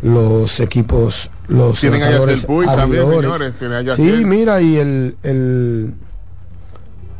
[0.00, 5.16] los equipos, los Tienen a lanzadores Puig también, señores, tienen a Sí, mira, y el,
[5.24, 5.92] el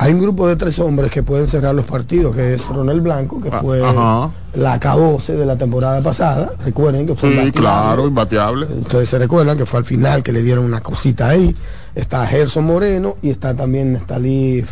[0.00, 3.40] hay un grupo de tres hombres que pueden cerrar los partidos, que es Ronel Blanco,
[3.40, 4.30] que Ah, fue ajá.
[4.54, 6.52] la cabose de la temporada pasada.
[6.64, 7.60] Recuerden que fue Sí, imbateable.
[7.60, 8.66] claro, imbateable.
[8.80, 11.54] Ustedes se recuerdan que fue al final que le dieron una cosita ahí.
[11.96, 14.64] Está Gerson Moreno y está también Nestalí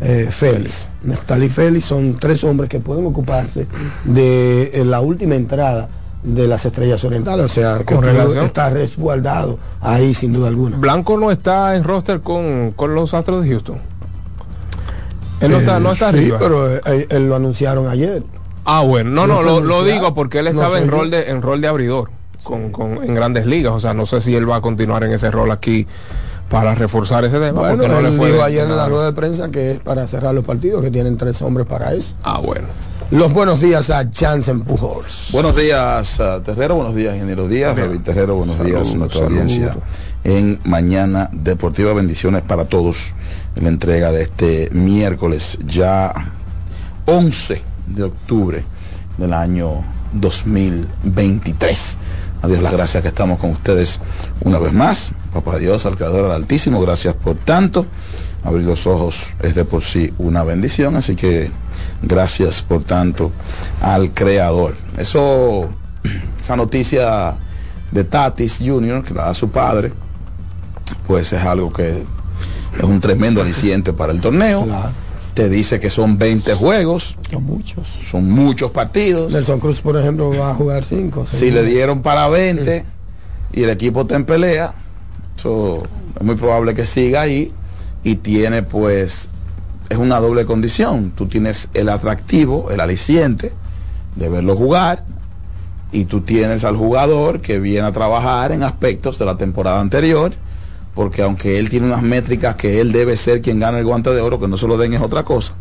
[0.00, 0.88] eh, Félix.
[1.02, 3.66] Nestalí Félix son tres hombres que pueden ocuparse
[4.04, 5.88] de eh, la última entrada
[6.22, 7.44] de las estrellas orientales.
[7.44, 7.94] O sea, que
[8.44, 10.78] está resguardado ahí sin duda alguna.
[10.78, 13.89] Blanco no está en roster con, con los Astros de Houston.
[15.40, 16.38] Él no está, no está Eh, sí, arriba.
[16.38, 18.22] pero eh, eh, él lo anunciaron ayer.
[18.64, 20.90] Ah, bueno, no, no, No lo, está lo digo porque él No estaba sé en
[20.90, 22.10] rol de en rol de abridor
[22.42, 25.12] con, con- en grandes ligas, o sea, no sé si él va a continuar en
[25.12, 25.86] ese rol aquí
[26.50, 27.52] para reforzar ese tema.
[27.60, 29.80] Bueno, porque no él le fue dijo ayer en la rueda de prensa que es
[29.80, 32.14] para cerrar los partidos, que tienen tres hombres para eso.
[32.22, 32.66] Ah, bueno.
[33.10, 35.28] Los buenos días a Jansen Pujols.
[35.32, 36.76] Buenos días, ah, Terrero.
[36.76, 37.74] Buenos días, Ingeniero Díaz.
[37.76, 39.76] David Terrero, buenos días, Saludos, nuestra audiencia.
[40.22, 43.14] En Mañana Deportiva, bendiciones para todos
[43.56, 46.12] en la entrega de este miércoles, ya
[47.06, 48.62] 11 de octubre
[49.16, 51.98] del año 2023.
[52.42, 53.98] A Dios las gracias que estamos con ustedes
[54.42, 55.12] una vez más.
[55.32, 57.86] Papá Dios, al Creador, al Altísimo, gracias por tanto.
[58.44, 61.50] Abrir los ojos es de por sí una bendición, así que
[62.02, 63.30] gracias por tanto
[63.80, 64.76] al Creador.
[64.96, 65.68] Eso,
[66.40, 67.36] esa noticia
[67.90, 69.92] de Tatis Jr., que la da su padre,
[71.06, 72.02] pues es algo que
[72.78, 74.66] es un tremendo aliciente para el torneo.
[75.34, 77.86] Te dice que son 20 juegos, Son muchos.
[77.86, 79.32] son muchos partidos.
[79.32, 81.24] Nelson Cruz, por ejemplo, va a jugar cinco.
[81.30, 82.84] Si le dieron para 20
[83.52, 84.74] y el equipo está en pelea,
[85.36, 85.84] so,
[86.18, 87.52] es muy probable que siga ahí
[88.02, 89.28] y tiene pues,
[89.88, 91.12] es una doble condición.
[91.16, 93.52] Tú tienes el atractivo, el aliciente
[94.16, 95.04] de verlo jugar
[95.92, 100.32] y tú tienes al jugador que viene a trabajar en aspectos de la temporada anterior,
[101.00, 104.20] porque aunque él tiene unas métricas que él debe ser quien gana el guante de
[104.20, 105.54] oro, que no se lo den es otra cosa.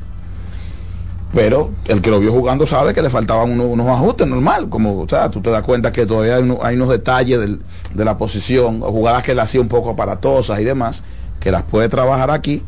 [1.33, 5.07] Pero el que lo vio jugando sabe que le faltaban unos, ajustes normal, como, o
[5.07, 7.61] sea, tú te das cuenta que todavía hay, uno- hay unos detalles del-
[7.93, 11.03] de la posición, o jugadas que le hacía un poco aparatosas y demás,
[11.39, 12.61] que las puede trabajar aquí.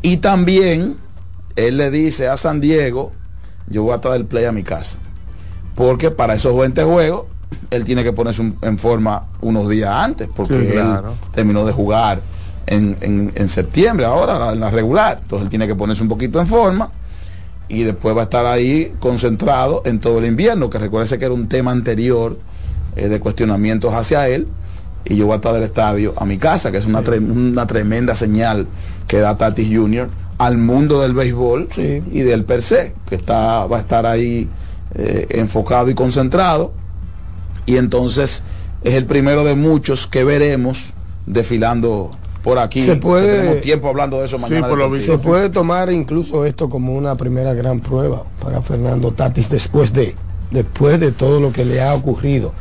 [0.00, 0.96] Y también
[1.56, 3.10] él le dice a San Diego,
[3.66, 4.98] yo voy a traer el play a mi casa.
[5.74, 7.24] Porque para esos 20 juegos,
[7.70, 11.14] él tiene que ponerse un- en forma unos días antes, porque Sí, él claro.
[11.32, 12.20] terminó de jugar
[12.66, 15.18] en, en- en septiembre, ahora en la regular.
[15.22, 16.90] Entonces él tiene que ponerse un poquito en forma
[17.68, 21.34] y después va a estar ahí concentrado en todo el invierno, que recuerde que era
[21.34, 22.38] un tema anterior
[22.96, 24.46] eh, de cuestionamientos hacia él.
[25.06, 27.66] Y yo voy a estar del estadio a mi casa, que es una, tre- una
[27.66, 28.66] tremenda señal
[29.06, 30.08] que da Tatis Jr.
[30.38, 34.48] al mundo del béisbol y del per se, que está, va a estar ahí
[34.94, 36.72] eh, enfocado y concentrado.
[37.66, 38.42] Y entonces
[38.82, 40.92] es el primero de muchos que veremos
[41.26, 42.10] desfilando
[42.42, 42.84] por aquí.
[42.84, 44.66] Se puede- tenemos tiempo hablando de eso mañana.
[44.68, 49.92] de Se puede tomar incluso esto como una primera gran prueba para Fernando Tatis después
[49.92, 50.14] de,
[50.50, 52.52] después de todo lo que le ha ocurrido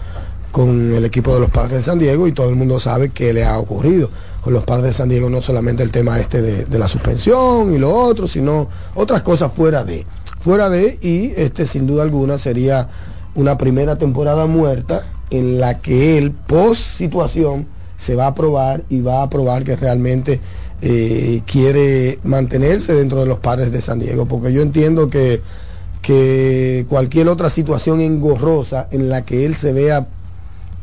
[0.54, 3.34] con el equipo de los Padres de San Diego y todo el mundo sabe que
[3.34, 4.10] le ha ocurrido
[4.42, 7.74] con los Padres de San Diego no solamente el tema este de, de la suspensión
[7.74, 10.06] y lo otro, sino otras cosas fuera de,
[10.40, 12.88] fuera de y este sin duda alguna sería
[13.36, 17.68] una primera temporada muerta en la que él post situación
[17.98, 20.40] se va a probar y va a probar que realmente
[20.82, 25.42] eh, quiere mantenerse dentro de los padres de San Diego, porque yo entiendo que,
[26.02, 30.08] que cualquier otra situación engorrosa en la que él se vea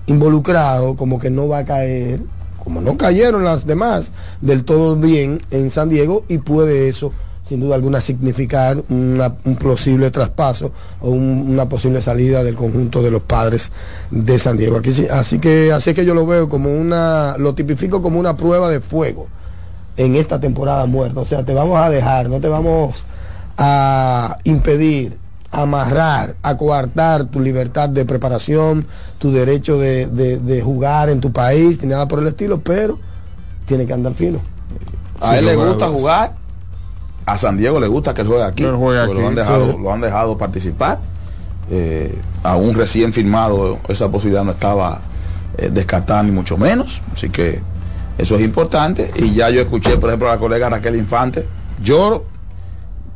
[0.07, 2.21] involucrado, como que no va a caer,
[2.65, 7.13] como no cayeron las demás del todo bien en San Diego y puede eso
[7.51, 13.03] sin duda alguna significar una- un posible traspaso o un- una posible salida del conjunto
[13.03, 13.73] de los padres
[14.13, 14.77] de San Diego.
[14.77, 18.37] Aquí, así que así es que yo lo veo como una, lo tipifico como una
[18.37, 19.27] prueba de fuego
[19.97, 21.19] en esta temporada muerta.
[21.19, 23.05] O sea, te vamos a dejar, no te vamos
[23.59, 25.19] a impedir,
[25.51, 28.87] amarrar, a coartar tu libertad de preparación,
[29.19, 32.97] tu derecho de, de- de jugar en tu país, ni nada por el estilo, pero
[33.67, 34.39] tiene que andar fino.
[35.21, 36.40] A él le gusta jugar.
[37.27, 38.65] A San Diego le gusta que él juegue aquí.
[38.65, 39.79] Él Lo, han dejado, Sí.
[39.83, 40.99] lo han dejado participar.
[41.71, 45.01] Eh, aún recién firmado, esa posibilidad no estaba
[45.59, 47.01] eh, descartada ni mucho menos.
[47.13, 47.61] Así que
[48.19, 49.11] eso es importante.
[49.17, 51.47] Y ya yo escuché, por ejemplo, a la colega Raquel Infante.
[51.83, 52.25] Yo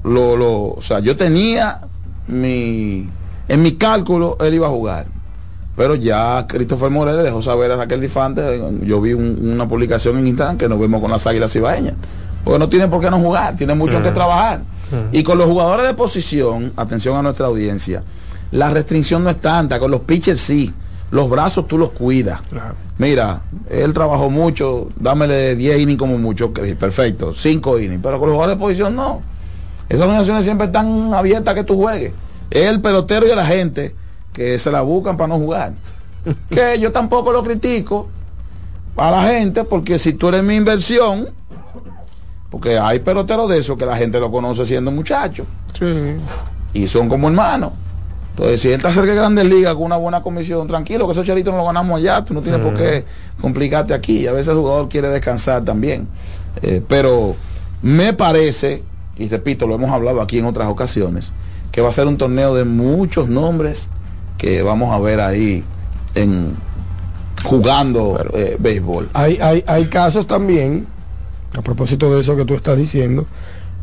[0.05, 1.81] lo, lo, o sea, yo tenía
[2.29, 3.09] mi,
[3.49, 5.07] en mi cálculo, él iba a jugar.
[5.77, 10.19] Pero ya Christopher Morel le dejó saber a Raquel Infante, yo vi un- una publicación
[10.19, 11.95] en Instagram que nos vemos con las águilas ibaeñas.
[12.45, 14.61] Porque no tienen por qué no jugar, tienen mucho que trabajar.
[15.11, 18.03] Y con los jugadores de posición, atención a nuestra audiencia,
[18.53, 20.73] la restricción no es tanta, con los pitchers sí.
[21.11, 22.41] Los brazos tú los cuidas.
[22.99, 28.35] Mira, él trabajó mucho, dámele 10 innings como mucho, perfecto, 5 innings, pero con los
[28.35, 29.23] jugadores de posición no.
[29.89, 32.13] Esas organizaciones siempre están abiertas a que tú juegues.
[32.51, 33.95] El pelotero y la gente
[34.33, 35.75] que se la buscan para no jugar.
[36.51, 38.09] que yo tampoco lo critico
[38.97, 41.29] a la gente porque si tú eres mi inversión,
[42.55, 45.45] porque hay peloteros de eso que la gente lo conoce siendo muchacho.
[46.73, 47.73] Y son como hermanos.
[48.31, 51.27] Entonces, si él está cerca de Grandes Ligas con una buena comisión, tranquilo, que esos
[51.27, 53.05] charitos no lo ganamos allá, tú no tienes por qué
[53.41, 54.29] complicarte aquí.
[54.29, 56.07] A veces el jugador quiere descansar también.
[56.63, 57.35] Eh, pero
[57.83, 58.85] me parece,
[59.17, 61.33] y repito, lo hemos hablado aquí en otras ocasiones,
[61.73, 63.89] que va a ser un torneo de muchos nombres
[64.39, 65.65] que vamos a ver ahí
[66.15, 66.55] en
[67.43, 69.11] jugando eh, béisbol.
[69.13, 70.87] Hay, hay, hay casos también,
[71.57, 73.27] a propósito de eso que tú estás diciendo,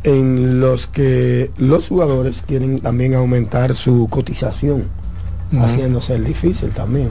[0.04, 4.84] en los que los jugadores quieren también aumentar su cotización,
[5.60, 7.10] haciéndose el difícil también.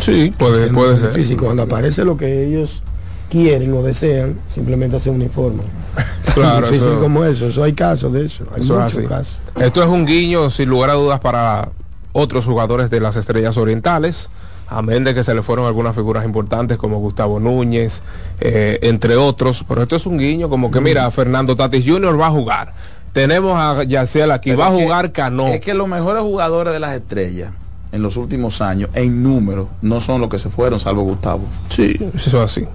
[0.00, 1.12] Sí, puede, puede ser.
[1.14, 1.36] difícil.
[1.36, 2.82] Cuando aparece lo que ellos
[3.30, 5.66] quieren o desean, simplemente se uniforman.
[6.34, 9.38] Claro, difícil eso- como eso, eso hay casos de eso, hay Eso es muchos casos.
[9.58, 11.70] Esto es un guiño, sin lugar a dudas, para
[12.12, 14.28] otros jugadores de las Estrellas Orientales.
[14.70, 18.02] Amén de que se le fueron algunas figuras importantes como Gustavo Núñez,
[18.40, 19.64] eh, entre otros.
[19.66, 22.20] Pero esto es un guiño como que, mira, Fernando Tatis Jr.
[22.20, 22.74] va a jugar.
[23.12, 25.48] Tenemos a Yacel aquí, Pero va a jugar Cano.
[25.48, 27.50] Es que los mejores jugadores de las estrellas
[27.90, 31.44] en los últimos años, en número, no son los que se fueron, salvo Gustavo.
[31.70, 32.66] Sí, eso es así.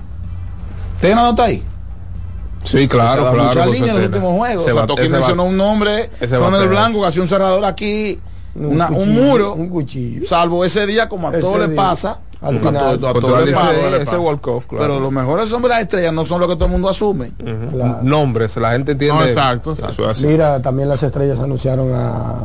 [0.96, 1.64] ¿Usted no está ahí?
[2.64, 3.44] Sí, claro, Se claro.
[3.44, 4.06] mucha línea en los Tena.
[4.06, 4.68] últimos juegos.
[4.68, 8.20] Ese o sea, mencionó un nombre con el blanco, que hacía un cerrador aquí,
[8.56, 9.54] una- un cuchillo, muro.
[9.54, 10.28] Un cuchillo.
[10.28, 12.20] Salvo ese día, como a Ese todos les día, pasa.
[12.42, 12.74] al a final.
[13.00, 13.98] todo- a todos todo les ese- pasa.
[13.98, 14.84] ese walk-off, claro.
[14.86, 17.32] Pero los mejores hombres de las estrellas no son los que todo el mundo asume.
[17.38, 18.00] Claro.
[18.04, 19.22] Nombres, la gente entiende.
[19.24, 19.94] No, exacto, exacto.
[19.94, 20.28] Eso es así.
[20.28, 22.40] Mira, también las estrellas anunciaron a,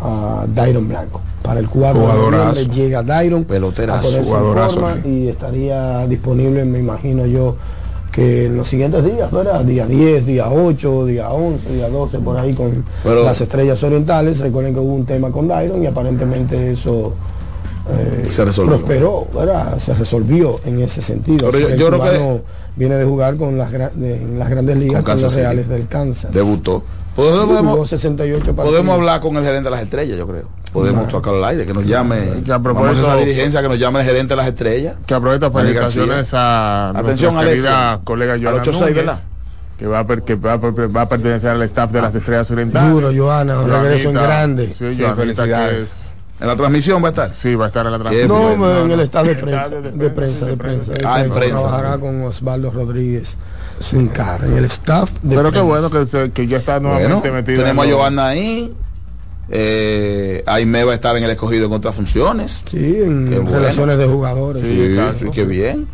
[0.00, 1.20] a Dairon Blanco.
[1.42, 5.08] Para el 4 de noviembre llega Dairon Peloterazo, a ponerse en jugadorazo, forma sí.
[5.08, 7.56] y estaría disponible, me imagino yo,
[8.12, 9.62] que en los siguientes días, ¿verdad?
[9.62, 14.38] Día 10, día 8, día 11, día 12, por ahí con Pero- las estrellas orientales.
[14.38, 17.14] Recuerden que hubo un tema con Dairon y aparentemente eso
[17.90, 18.76] eh, Se resolvió.
[18.76, 19.76] prosperó, ¿verdad?
[19.80, 21.50] Se resolvió en ese sentido.
[21.50, 22.42] Pero yo- el yo creo que-
[22.76, 25.34] viene de jugar con las, de- en las grandes ligas Con con, los.
[25.34, 26.32] Reales del Kansas.
[26.32, 26.82] Debutó.
[27.16, 28.68] Podemos, Jugó podemos, 68 partidos.
[28.70, 30.44] podemos hablar con el gerente de las estrellas, yo creo.
[30.72, 32.42] Podemos tocar al aire, que nos llame.
[32.44, 34.96] Que a Vamos a propósito- esa dirigencia que nos llame el gerente de las estrellas.
[35.06, 38.04] Que aprovecha Manny felicitaciones a Atención, nuestra querida Alexia.
[38.04, 39.20] colega Joana 86, Núñez, ¿verdad?
[39.78, 42.14] que va a, per- que va, a per- va a pertenecer al staff de las
[42.14, 42.90] Estrellas Orientales.
[42.90, 44.66] Duro, Joana, un regreso en grande.
[44.68, 45.92] Sí, Sí, Joanita, felicidades.
[46.40, 47.34] En la transmisión va a estar.
[47.34, 48.28] sí, va a estar en la transmisión.
[48.28, 50.92] No, en el estado de prensa, de prensa, de prensa.
[51.04, 51.58] Ah, en prensa.
[51.60, 53.36] Trabajará con Osvaldo Rodríguez
[53.80, 55.88] Zuncar, en el staff de Pero qué prensa.
[55.88, 57.58] bueno que, que ya está Bueno, nuevamente metido.
[57.62, 58.74] tenemos a Giovanna ahí.
[59.48, 62.62] Eh, Aime va a estar en el escogido en otras funciones.
[62.70, 63.58] Sí, en Qué bueno.
[63.58, 64.62] relaciones de jugadores.
[64.64, 65.86] Sí, sí, qué bien.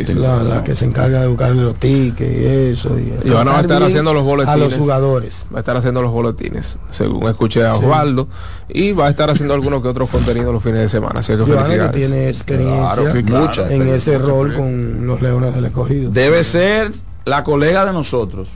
[0.00, 2.90] Es la, la que se encarga de buscarle los tickets y eso.
[2.98, 4.58] Y, Y van a estar haciendo los A boletines.
[4.58, 5.46] los jugadores.
[5.54, 8.26] va a estar haciendo los boletines, según escuché a Osvaldo,
[8.68, 11.20] y va a estar haciendo algunos que otros contenidos los fines de semana.
[11.20, 11.94] Así que Joana que felicidades.
[11.94, 13.12] tiene experiencia Claro, claro.
[13.20, 16.10] en Experiencia, ese rol con los Leones del Escogido.
[16.10, 16.90] Debe ser
[17.24, 18.50] la colega de nosotros.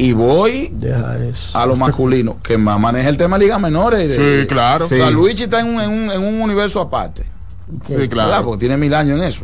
[0.00, 1.56] Y voy Deja eso.
[1.58, 4.08] a lo masculino, que más maneja el tema de ligas menores.
[4.08, 4.86] de- Sí, claro.
[4.86, 5.12] O sea, Sí.
[5.12, 7.24] Luigi está en un, en un, en un universo aparte.
[7.86, 8.08] Sí, ¿verdad?
[8.10, 8.44] claro.
[8.46, 9.42] Porque tiene mil años en eso.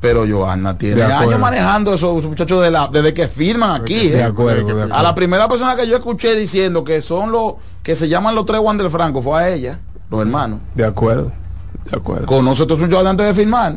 [0.00, 4.08] Pero Johanna tiene años manejando esos, esos muchachos de la, desde que firman aquí.
[4.08, 4.22] De ¿eh?
[4.24, 5.02] acuerdo, de A acuerdo.
[5.02, 8.60] la primera persona que yo escuché diciendo que son los que se llaman los tres
[8.60, 9.78] Wander Franco fue a ella,
[10.10, 10.58] los hermanos.
[10.74, 11.32] De acuerdo,
[11.90, 12.26] de acuerdo.
[12.26, 13.72] Conoce todos sus jugadores antes de firmar.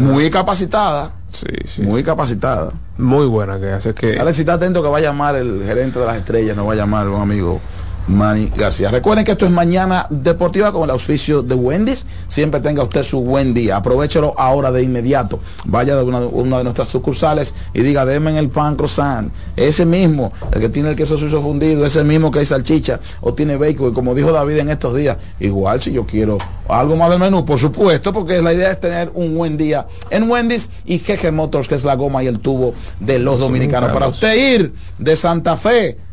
[0.00, 1.12] Muy capacitada.
[1.30, 1.82] Sí, sí.
[1.82, 2.72] Muy capacitada.
[2.96, 4.18] Muy buena que hace que...
[4.18, 6.72] Alex, si está atento que va a llamar el gerente de las estrellas, no va
[6.72, 7.60] a llamar un amigo
[8.08, 8.90] Manny García.
[8.90, 12.06] Recuerden que esto es Mañana Deportiva con el auspicio de Wendy's.
[12.28, 13.76] Siempre tenga usted su buen día.
[13.76, 15.40] Aprovechelo ahora de inmediato.
[15.64, 19.30] Vaya de una, una de nuestras sucursales y diga, deme en el pan croissant.
[19.56, 23.34] Ese mismo, el que tiene el queso suizo fundido, ese mismo que hay salchicha o
[23.34, 23.90] tiene bacon.
[23.90, 27.44] Y como dijo David en estos días, igual si yo quiero algo más del menú,
[27.44, 31.68] por supuesto, porque la idea es tener un buen día en Wendy's y GG Motors,
[31.68, 33.92] que es la goma y el tubo de los dominicanos.
[33.92, 36.07] Para usted ir de Santa Fe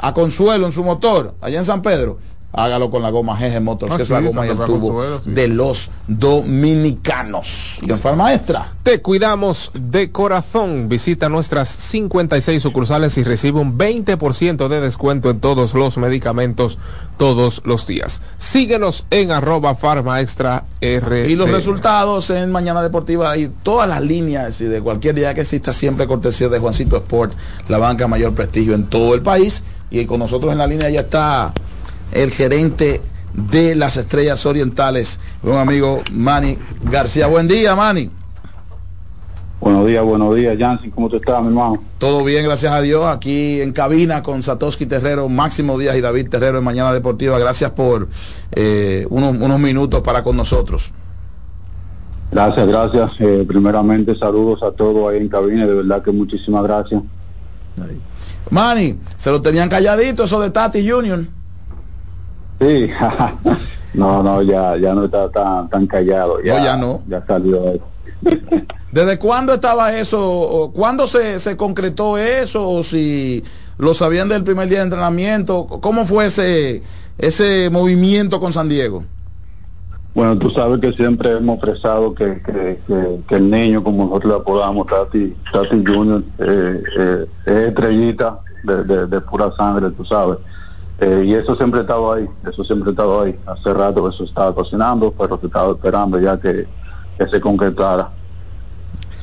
[0.00, 2.18] a Consuelo en su motor, allá en San Pedro,
[2.52, 5.20] hágalo con la goma GG Motors, Ah, que es la goma y el tubo Consuelo,
[5.22, 5.30] sí.
[5.30, 7.78] de los dominicanos.
[7.82, 8.72] Y en Farmaestra.
[8.82, 10.88] Te cuidamos de corazón.
[10.88, 16.78] Visita nuestras 56 sucursales y recibe un 20% de descuento en todos los medicamentos
[17.18, 18.20] todos los días.
[18.38, 21.30] Síguenos en arroba farmaextra R.
[21.30, 25.42] Y los resultados en Mañana Deportiva y todas las líneas y de cualquier día que
[25.42, 27.32] exista, siempre cortesía de Juancito Sport,
[27.68, 29.62] la banca mayor prestigio en todo el país.
[29.90, 31.52] Y con nosotros en la línea ya está
[32.12, 33.00] el gerente
[33.34, 37.26] de las Estrellas Orientales, un amigo Manny García.
[37.26, 38.10] Buen día, Manny.
[39.60, 41.82] Buenos días, buenos días, Jansen, ¿cómo te estás, mi hermano?
[41.98, 43.04] Todo bien, gracias a Dios.
[43.04, 47.38] Aquí en cabina con Satoshi Terrero, Máximo Díaz y David Terrero en Mañana Deportiva.
[47.38, 48.08] Gracias por
[48.52, 50.92] eh, unos, unos minutos para con nosotros.
[52.32, 53.10] Gracias, gracias.
[53.18, 55.66] Eh, primeramente, saludos a todos ahí en cabina.
[55.66, 57.02] De verdad que muchísimas gracias.
[58.50, 61.24] Manny, se lo tenían calladito eso de Tati Junior.
[62.60, 62.90] Sí,
[63.94, 66.42] no, no, ya, ya no está tan, tan callado.
[66.42, 67.02] Ya, No, ya no.
[67.08, 67.84] Ya salió eso.
[68.92, 70.72] ¿Desde cuándo estaba eso?
[70.74, 72.68] ¿Cuándo se, se concretó eso?
[72.68, 73.44] ¿O si
[73.78, 75.66] lo sabían del primer día de entrenamiento?
[75.80, 76.82] ¿Cómo fue ese,
[77.16, 79.04] ese movimiento con San Diego?
[80.12, 82.80] Bueno, tú sabes que siempre hemos expresado que, que,
[83.28, 89.06] que, el niño, como nosotros le apodamos, Tati, Tati Junior, eh, eh, es estrellita de,
[89.06, 90.38] de, pura sangre, tú sabes.
[90.98, 93.38] Eh, y eso siempre ha estado ahí, eso siempre ha estado ahí.
[93.46, 96.66] Hace rato eso estaba cocinando, pero se estaba esperando ya que,
[97.16, 98.10] que se concretara.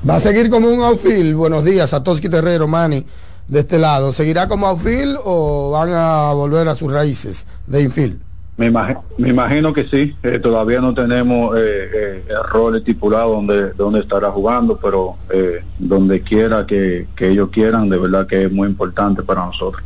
[0.10, 1.36] Va a seguir como un outfield.
[1.36, 3.06] Buenos días, Satoshi Terrero, Manny,
[3.48, 4.14] de este lado.
[4.14, 8.27] ¿Seguirá como outfield o van a volver a sus raíces de infield?
[8.58, 11.62] Me, imagi- me imagino que sí, eh, todavía no tenemos eh,
[11.94, 17.50] eh, el rol estipulado donde, donde estará jugando, pero eh, donde quiera que, que ellos
[17.52, 19.84] quieran, de verdad que es muy importante para nosotros.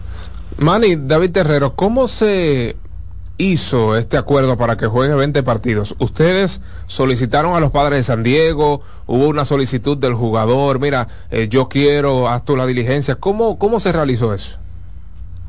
[0.58, 2.78] Manny, David Terrero, ¿cómo se
[3.38, 5.94] hizo este acuerdo para que juegue 20 partidos?
[6.00, 8.84] ¿Ustedes solicitaron a los padres de San Diego?
[9.06, 10.80] ¿Hubo una solicitud del jugador?
[10.80, 13.16] Mira, eh, yo quiero, haz tú la diligencia.
[13.16, 14.61] ¿Cómo, ¿Cómo se realizó eso?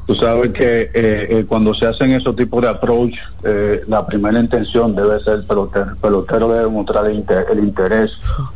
[0.07, 4.39] Tú sabes que eh, eh, cuando se hacen esos tipos de approach, eh, la primera
[4.41, 5.91] intención debe ser el pelotero.
[5.93, 8.13] El pelotero debe mostrar el, inter- el interés.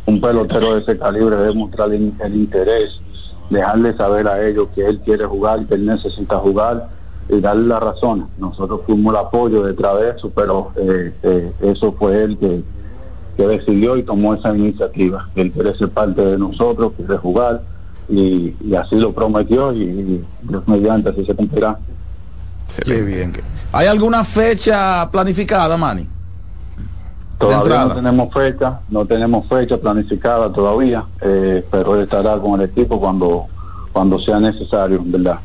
[0.07, 3.01] Un pelotero de ese calibre debe mostrar el, el interés,
[3.49, 6.88] dejarle saber a ellos que él quiere jugar, que él necesita jugar
[7.28, 8.28] y darle la razón.
[8.36, 12.64] Nosotros fuimos el apoyo detrás de eso, pero eh, eh, eso fue él que,
[13.36, 15.28] que decidió y tomó esa iniciativa.
[15.36, 17.62] Él quiere ser parte de nosotros, quiere jugar
[18.09, 21.78] y, y así lo prometió y, y Dios mediante así se cumplirá.
[22.84, 23.32] Qué bien.
[23.72, 26.09] ¿Hay alguna fecha planificada, Manny?
[27.38, 32.70] Todavía no tenemos fecha, no tenemos fecha planificada todavía, eh, pero él estará con el
[32.70, 33.46] equipo cuando
[33.92, 35.38] cuando sea necesario, ¿verdad?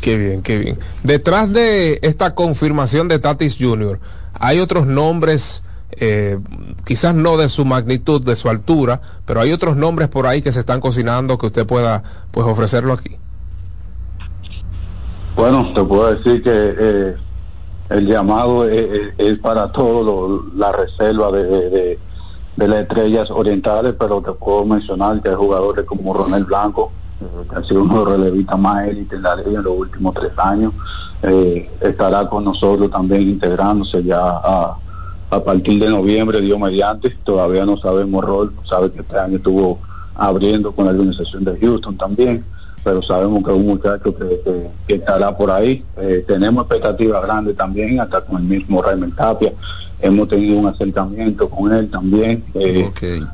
[0.00, 0.78] Qué bien, qué bien.
[1.02, 3.98] Detrás de esta confirmación de Tatis Jr.,
[4.38, 5.62] hay otros nombres,
[5.92, 6.38] eh,
[6.84, 10.52] quizás no de su magnitud, de su altura, pero hay otros nombres por ahí que
[10.52, 13.16] se están cocinando que usted pueda pues ofrecerlo aquí.
[15.36, 17.16] Bueno, te puedo decir que eh,
[17.90, 21.98] el llamado es, para todo lo- la reserva de, de, de-
[22.56, 27.24] de las estrellas orientales, pero te puedo mencionar que hay jugadores como Ronel Blanco, eh,
[27.48, 30.12] que ha sido uno de los relevistas más élite en la liga en los últimos
[30.14, 30.72] tres años,
[31.22, 34.76] eh, estará con nosotros también integrándose ya a,
[35.30, 39.78] a partir de noviembre, Dios mediante, todavía no sabemos rol, sabe que este año estuvo
[40.14, 42.44] abriendo con la organización de Houston también,
[42.82, 45.84] pero sabemos que es un muchacho que, que- que estará por ahí.
[45.98, 49.52] Eh, tenemos expectativas grandes también, hasta con el mismo Raymond Tapia.
[50.00, 52.42] Hemos tenido un acercamiento con él también.
[52.54, 52.84] Eh,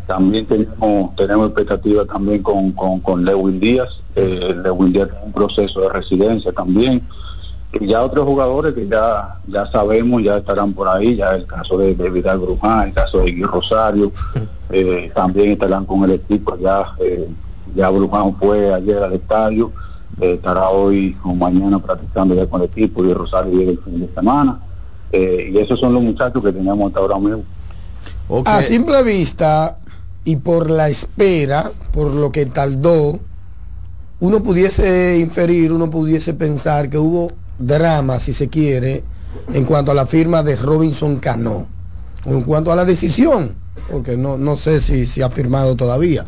[0.06, 3.88] También tenemos tenemos expectativas también con, con, con Lewin Díaz.
[4.16, 7.06] Eh, Lewin Díaz tiene un proceso de residencia también.
[7.72, 11.76] Y ya otros jugadores que ya ya sabemos ya estarán por ahí, ya el caso
[11.78, 14.12] de, de Vidal Bruján, el caso de Gui Rosario,
[14.70, 17.28] eh, también estarán con el equipo ya eh,
[17.74, 19.72] ya Bruján fue ayer al estadio,
[20.20, 24.00] eh, estará hoy o mañana practicando ya con el equipo y Rosario llega el fin
[24.00, 24.60] de semana.
[25.12, 27.44] Eh, y esos son los muchachos que tenemos hasta ahora mismo.
[28.44, 29.78] A simple vista
[30.24, 33.20] y por la espera, por lo que tardó,
[34.18, 39.04] uno pudiese inferir, uno pudiese pensar que hubo drama, si se quiere,
[39.52, 41.66] en cuanto a la firma de Robinson Cano,
[42.24, 43.56] en cuanto a la decisión,
[43.90, 46.24] porque no, no sé si se ha firmado todavía.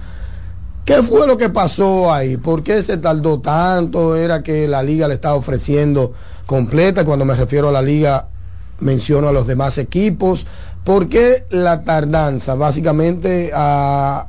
[0.84, 2.38] ¿Qué fue lo que pasó ahí?
[2.38, 4.16] ¿Por qué se tardó tanto?
[4.16, 6.12] ¿Era que la liga le estaba ofreciendo
[6.46, 7.04] completa?
[7.04, 8.28] Cuando me refiero a la liga,
[8.80, 10.46] menciono a los demás equipos.
[10.84, 12.54] ¿Por qué la tardanza?
[12.54, 14.28] Básicamente a-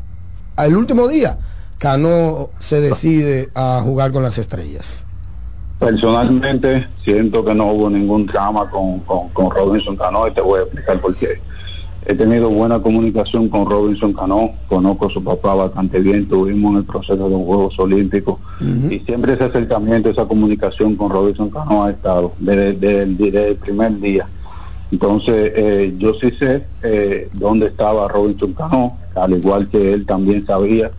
[0.58, 1.38] al último día,
[1.78, 5.06] Cano se decide a jugar con las estrellas.
[5.80, 10.60] Personalmente siento que no hubo ningún drama con, con, con Robinson Cano y te voy
[10.60, 11.42] a explicar por qué.
[12.06, 16.78] He tenido buena comunicación con Robinson Cano, conozco a su papá bastante bien, tuvimos en
[16.80, 18.40] el proceso de los Juegos Olímpicos
[18.90, 23.48] y siempre ese acercamiento, esa comunicación con Robinson Cano ha estado desde, desde el, desde
[23.50, 24.28] el primer día.
[24.92, 30.46] Entonces, eh, yo sí sé eh, dónde estaba Robinson Cano, al igual que él también
[30.46, 30.92] sabía.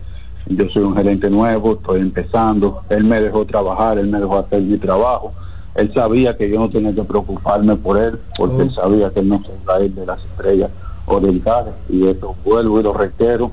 [0.47, 2.83] Yo soy un gerente nuevo, estoy empezando.
[2.89, 5.33] Él me dejó trabajar, él me dejó hacer mi trabajo.
[5.75, 9.29] él sabía que yo no tenía que preocuparme por él, porque él sabía que él
[9.29, 10.69] no se iba a ir de las estrellas
[11.05, 13.51] orientales, y eso vuelvo y lo reitero,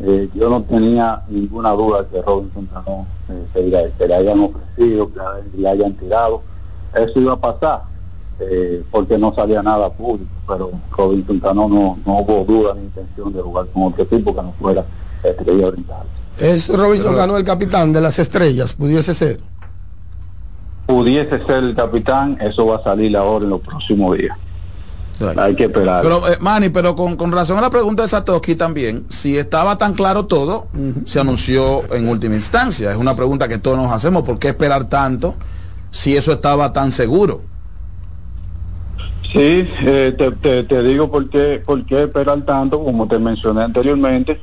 [0.00, 5.10] eh, yo no tenía ninguna duda que Robinson Cano eh, se, se le hayan ofrecido,
[5.12, 5.20] que
[5.58, 6.42] le hayan tirado,
[6.94, 7.82] eso iba a pasar,
[8.38, 13.32] eh, porque no salía nada público, pero Robinson Cano no, no hubo duda ni intención
[13.32, 14.84] de jugar con otro equipo que no fuera
[15.24, 16.06] Estrella Oriental.
[16.38, 19.40] Es Robinson Cano el capitán de las estrellas, pudiese ser.
[20.86, 24.36] Pudiese ser el capitán, eso va a salir ahora en los próximos días.
[25.36, 26.02] Hay que esperar.
[26.02, 29.78] Pero, eh, Manny, pero con, con razón a la pregunta de Satoshi también, si estaba
[29.78, 30.68] tan claro todo,
[31.06, 32.90] se anunció en última instancia.
[32.90, 35.34] Es una pregunta que todos nos hacemos, ¿por qué esperar tanto
[35.90, 37.40] si eso estaba tan seguro?
[39.32, 43.62] Sí, eh, te, te- te digo por qué, por qué esperar tanto, como te mencioné
[43.64, 44.40] anteriormente,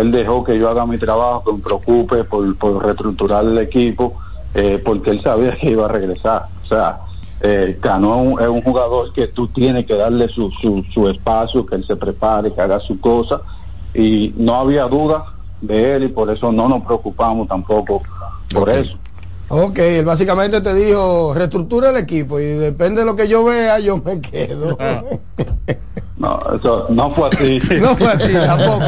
[0.00, 4.18] él dejó que yo haga mi trabajo, que me preocupe por, por reestructurar el equipo,
[4.54, 6.46] eh, porque él sabía que iba a regresar.
[6.64, 7.00] O sea,
[7.40, 11.08] eh, Cano es un, es un jugador que tú tienes que darle su, su, su
[11.08, 13.40] espacio, que él se prepare, que haga su cosa,
[13.94, 15.24] y no había duda
[15.60, 18.02] de él y por eso no nos preocupamos tampoco
[18.52, 18.96] por eso.
[19.50, 23.78] Ok, él básicamente te dijo, reestructura el equipo y depende de lo que yo vea,
[23.78, 24.76] yo me quedo.
[26.18, 27.60] No, eso no fue así.
[27.80, 28.84] No fue así, tampoco.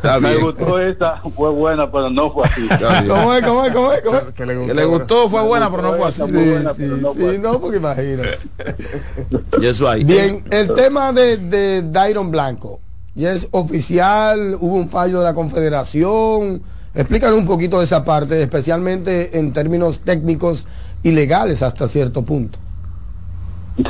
[0.22, 2.66] Me gustó esa, fue buena, pero no fue así.
[3.06, 4.02] ¿Cómo es, cómo es, cómo es?
[4.02, 4.24] cómo es?
[4.34, 6.22] Que le gustó, fue buena, pero no fue así.
[6.22, 8.38] Sí, sí, sí, no, porque imagínate.
[9.60, 10.04] Y eso ahí.
[10.04, 12.80] Bien, el tema de, de Dairon Blanco,
[13.14, 14.56] ¿ya es oficial?
[14.58, 16.62] ¿Hubo un fallo de la Confederación?
[16.94, 20.66] Explícanos un poquito de esa parte, especialmente en términos técnicos
[21.02, 22.58] y legales hasta cierto punto.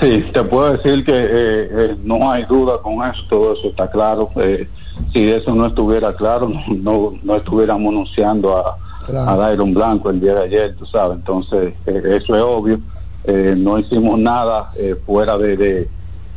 [0.00, 3.90] Sí, te puedo decir que eh, eh, no hay duda con eso, todo eso está
[3.90, 4.30] claro.
[4.36, 4.68] Eh,
[5.12, 8.76] si eso no estuviera claro, no, no, no estuviéramos anunciando a,
[9.06, 9.30] Claro.
[9.30, 11.16] a Dairon Blanco el día de ayer, tú sabes.
[11.16, 12.78] Entonces, eh, eso es obvio.
[13.24, 15.88] Eh, no hicimos nada eh, fuera de, de,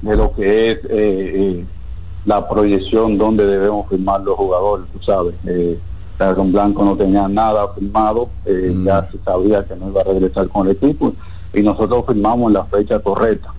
[0.01, 1.65] de lo que es eh, eh,
[2.23, 5.35] la proyección donde debemos firmar los jugadores, tú sabes.
[5.45, 5.77] Eh,
[6.17, 10.47] Dairon Blanco no tenía nada firmado, eh, ya se sabía que no iba a regresar
[10.47, 11.13] con el equipo
[11.53, 13.53] y nosotros firmamos la fecha correcta.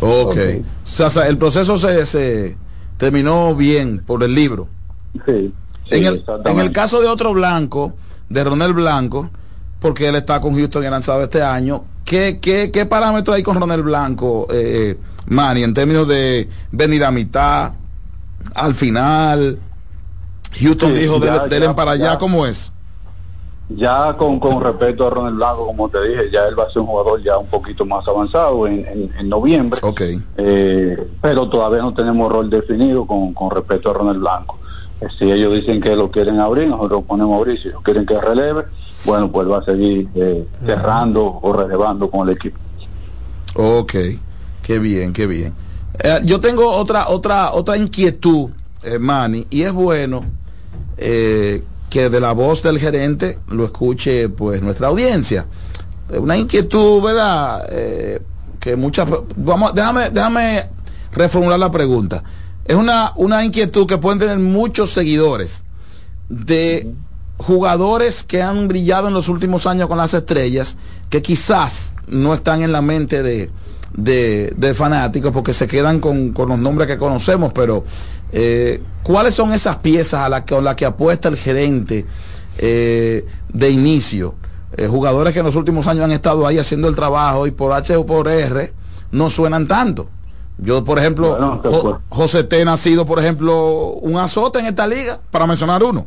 [0.00, 0.36] Ok.
[0.36, 2.56] O sea, o sea, el proceso se, se
[2.96, 4.68] terminó bien por el libro.
[5.26, 5.52] Sí.
[5.90, 7.92] en, el, en el caso de otro blanco,
[8.28, 9.30] de Ronel Blanco,
[9.78, 13.60] porque él está con Houston y lanzado este año, ¿qué, qué, qué parámetro hay con
[13.60, 17.72] Ronel Blanco, eh, Manny, en términos de venir a mitad,
[18.54, 19.58] al final?
[20.60, 22.18] Houston Sí, dijo, ya, dele ya, para allá, ya.
[22.18, 22.72] ¿cómo es?
[23.68, 26.82] Ya con, con respecto a Ronald Blanco, como te dije, ya él va a ser
[26.82, 29.80] un jugador ya un poquito más avanzado en, en, en noviembre.
[30.36, 34.58] Eh, pero todavía no tenemos rol definido con, con respecto a Ronald Blanco.
[35.00, 37.62] Eh, si ellos dicen que lo quieren abrir, nosotros ponemos a abrir.
[37.62, 38.64] Si ellos quieren que releve,
[39.04, 42.58] bueno, pues va a seguir eh, cerrando o relevando con el equipo.
[43.54, 43.94] Ok,
[44.62, 45.54] qué bien, qué bien.
[45.98, 48.50] Eh, yo tengo otra, otra, otra inquietud,
[48.82, 50.24] eh, Manny, y es bueno
[50.96, 55.44] eh, que de la voz del gerente lo escuche pues nuestra audiencia.
[56.10, 57.66] Eh, Una inquietud, ¿verdad?
[57.68, 58.22] Eh,
[58.58, 60.70] que muchas vamos, déjame, déjame
[61.12, 62.24] reformular la pregunta.
[62.64, 65.64] Es una, una inquietud que pueden tener muchos seguidores
[66.30, 66.94] de
[67.36, 70.78] jugadores que han brillado en los últimos años con las estrellas,
[71.10, 73.50] que quizás no están en la mente de,
[73.94, 77.84] de, de fanáticos porque se quedan con, con los nombres que conocemos, pero
[78.32, 82.06] eh, ¿cuáles son esas piezas a las que, a la que apuesta el gerente
[82.58, 84.34] eh, de inicio?
[84.76, 87.72] Eh, jugadores que en los últimos años han estado ahí haciendo el trabajo y por
[87.72, 88.72] H o por R
[89.10, 90.08] no suenan tanto.
[90.58, 94.66] Yo, por ejemplo, Bueno, Jo- puedo- José Tena ha sido, por ejemplo, un azote en
[94.66, 96.06] esta liga, para mencionar uno.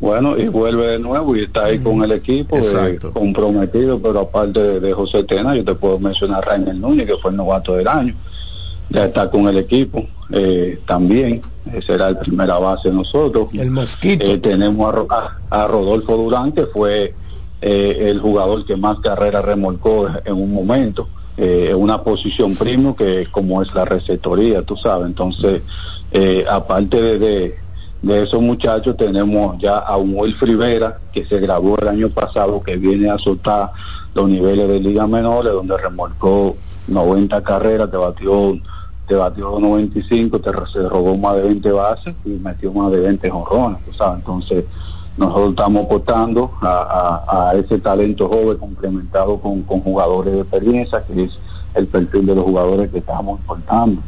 [0.00, 2.60] Bueno, y vuelve de nuevo y está ahí con el equipo eh,
[3.12, 7.16] comprometido, pero aparte de, de José Tena, yo te puedo mencionar a Rainer Núñez, que
[7.16, 8.14] fue el novato del año,
[8.90, 11.42] ya está con el equipo eh, también,
[11.72, 13.48] eh, será el primera base de nosotros.
[13.52, 14.24] El mosquito.
[14.24, 17.14] Eh, tenemos a, a- Rodolfo Durán, que fue
[17.60, 22.94] eh, el jugador que más carreras remolcó en un momento, eh, en una posición primo
[22.94, 25.08] que como es la receptoría, tú sabes.
[25.08, 25.62] Entonces,
[26.12, 27.56] eh, aparte de, de,
[28.02, 32.62] de esos muchachos, tenemos ya a un Wilfrid Rivera, que se graduó el año pasado,
[32.62, 33.72] que viene a soltar
[34.14, 38.56] los niveles de liga menores, donde remolcó 90 carreras, te batió
[39.06, 43.30] te batió 95, te se robó más de 20 bases y metió más de 20
[43.30, 44.18] jonrones, sabes.
[44.18, 44.64] Entonces,
[45.16, 51.38] nosotros estamos apostando a ese talento joven complementado con, con jugadores de experiencia, que es
[51.74, 54.02] el perfil de los jugadores que estamos importando.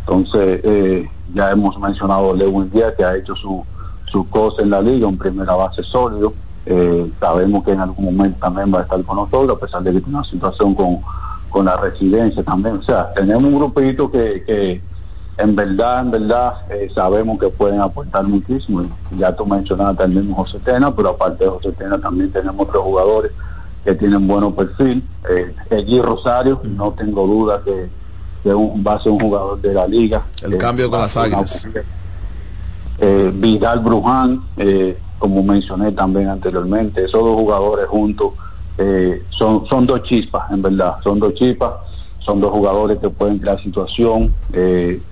[0.00, 3.64] Entonces, eh, ya hemos mencionado a Lewin Díaz, que ha hecho su,
[4.06, 6.34] su cosa en la liga, un primera base sólido.
[6.64, 9.92] eh, sabemos que en algún momento también va a estar con nosotros, a pesar de
[9.92, 11.00] que tiene una situación con,
[11.48, 12.76] con la residencia también.
[12.76, 14.82] O sea, tenemos un grupito que, que
[15.38, 18.82] en verdad, en verdad, eh, sabemos que pueden aportar muchísimo.
[19.16, 22.84] Ya tú mencionaste al mismo José Tena, pero aparte de José Tena también tenemos otros
[22.84, 23.32] jugadores
[23.84, 25.08] que tienen buenos perfil.
[25.28, 27.90] Eh, Rosario, no tengo duda que,
[28.42, 30.26] que un- va a ser un jugador de la liga.
[30.42, 31.66] El Eh, cambio con a las águilas.
[32.98, 38.32] eh, Vidal Bruján, eh, como mencioné también anteriormente, esos dos jugadores juntos
[38.76, 41.72] eh, son, son dos chispas, en verdad, son dos chispas,
[42.18, 45.04] son dos jugadores que pueden crear situación, eh,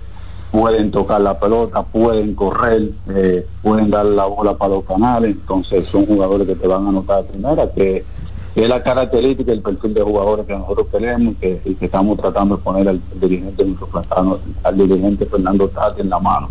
[0.50, 5.86] pueden tocar la pelota, pueden correr, eh, pueden dar la bola para los canales, entonces
[5.88, 8.06] son jugadores que te van a anotar primera, que
[8.54, 12.56] es la característica el perfil de jugadores que nosotros queremos que, y que estamos tratando
[12.56, 16.50] de poner al dirigente nuestro platano, al dirigente Fernando Tati en la mano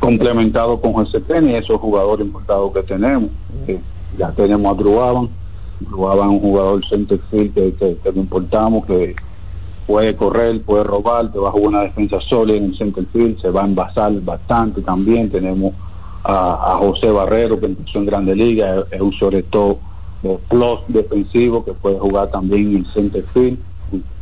[0.00, 3.30] complementado con José y esos jugadores importados que tenemos.
[4.18, 5.28] Ya tenemos a Druaban
[5.80, 9.14] es un jugador centerfield que, que, que importamos, que
[9.86, 13.50] puede correr, puede robar, te va a jugar una defensa sólida en el centerfield, se
[13.50, 15.30] va a envasar bastante también.
[15.30, 15.72] Tenemos
[16.24, 19.78] a, a José Barrero, que empezó en Grande Liga, es un sobre todo
[20.22, 23.58] de plus defensivo que puede jugar también en el centerfield,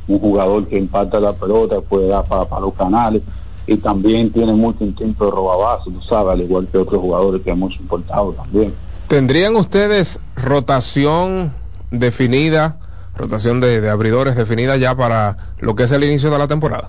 [0.06, 3.22] un, jugador que impacta la pelota, puede dar para, los canales
[3.66, 7.50] y también tiene mucho instinto de robabazo, tú sabes, al igual que otros jugadores que
[7.50, 8.72] hemos importado también.
[9.08, 11.52] ¿Tendrían ustedes rotación
[11.90, 12.80] definida,
[13.14, 16.88] rotación de, de abridores definida ya para lo que es el inicio de la temporada?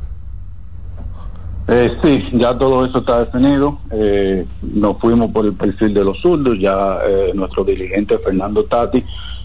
[1.71, 3.77] Eh, sí, ya todo eso está definido.
[3.91, 6.57] Eh, nos fuimos por el perfil de los zurdos.
[6.59, 9.03] Ya eh, nuestro dirigente Fernando Tati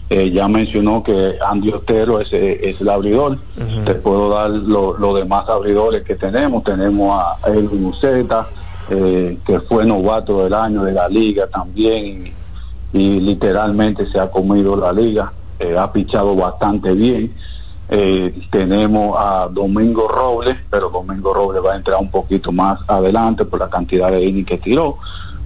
[0.09, 3.37] eh, ya mencionó que Andy Otero es, eh, es el abridor.
[3.85, 6.63] Te puedo dar los lo demás abridores que tenemos.
[6.63, 8.47] Tenemos a Elvin Uceta,
[8.89, 12.33] eh, que fue novato del año de la liga también
[12.93, 15.31] y, y literalmente se ha comido la liga.
[15.77, 17.33] Ha pichado bastante bien.
[17.87, 23.45] Eh, tenemos a Domingo Robles, pero Domingo Robles va a entrar un poquito más adelante
[23.45, 24.97] por la cantidad de innings que tiró.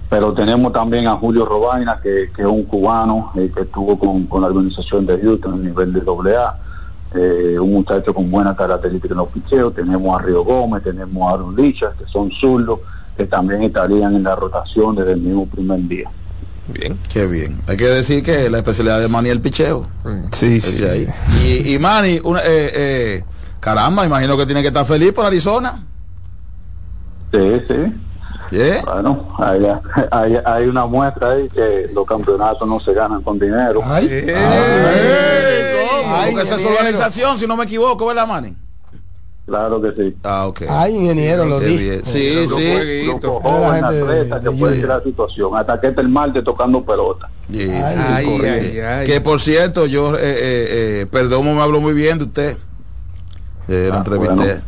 [0.09, 4.25] Pero tenemos también a Julio Robaina, que, que es un cubano eh, que estuvo con,
[4.25, 6.57] con la organización de Houston a nivel de AA.
[7.13, 9.73] Eh, un muchacho con buena característica en los picheos.
[9.73, 12.79] Tenemos a Río Gómez, tenemos a Aaron Lichas, que son zurdos,
[13.17, 16.09] que también estarían en la rotación desde el mismo primer día.
[16.73, 16.99] Bien.
[17.11, 17.61] Qué bien.
[17.67, 19.87] Hay que decir que la especialidad de Manny es el picheo.
[20.31, 20.83] Sí, sí.
[20.83, 21.07] ahí.
[21.43, 23.23] Y, y Manny, una- eh, eh,
[23.59, 25.85] caramba, imagino que tiene que estar feliz por Arizona.
[27.33, 27.93] Sí, sí.
[28.51, 28.81] ¿Yeah?
[28.83, 29.63] Bueno, hay,
[30.11, 33.81] hay, hay una muestra ahí que los campeonatos no se ganan con dinero.
[33.83, 34.07] Ay,
[36.11, 38.55] Ay, Porque esa es su organización, si no me equivoco, ¿verdad, Manny?
[39.49, 40.15] Claro que sí.
[40.23, 40.61] Ah, ok.
[40.69, 41.77] ay, ingeniero, lo dije.
[41.77, 42.05] bien.
[42.05, 43.03] Sí, sí.
[43.07, 44.85] grupo Era joven, gente de- atleta, que de puede Utah.
[44.85, 45.55] crear situación.
[45.57, 47.29] Hasta que esté el martes tocando pelota.
[49.05, 52.57] Que por cierto, yo, eh, eh, eh, Perdomo me habló muy bien de usted.
[53.67, 54.35] Eh, lo Ah, entrevisté.
[54.35, 54.61] bueno.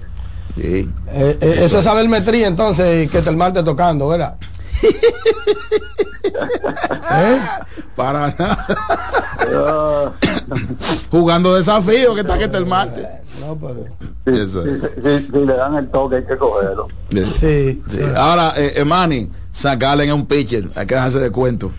[0.55, 0.89] Sí.
[1.13, 4.37] Eh, eh, eso es saber metría entonces que te el martes tocando, ¿verdad?
[6.23, 7.39] ¿Eh?
[7.95, 10.13] Para nada.
[11.09, 13.05] Jugando desafío que está que está el martes.
[13.39, 13.85] No, pero.
[14.25, 14.51] es.
[14.51, 14.59] si-
[15.03, 16.87] si- si le dan el toque hay que cogerlo.
[17.35, 17.81] Sí.
[17.87, 17.99] Sí.
[18.15, 20.69] Ahora, eh, eh, Manny, sacarle en un pitcher.
[20.75, 21.71] Hay que dejarse de cuento.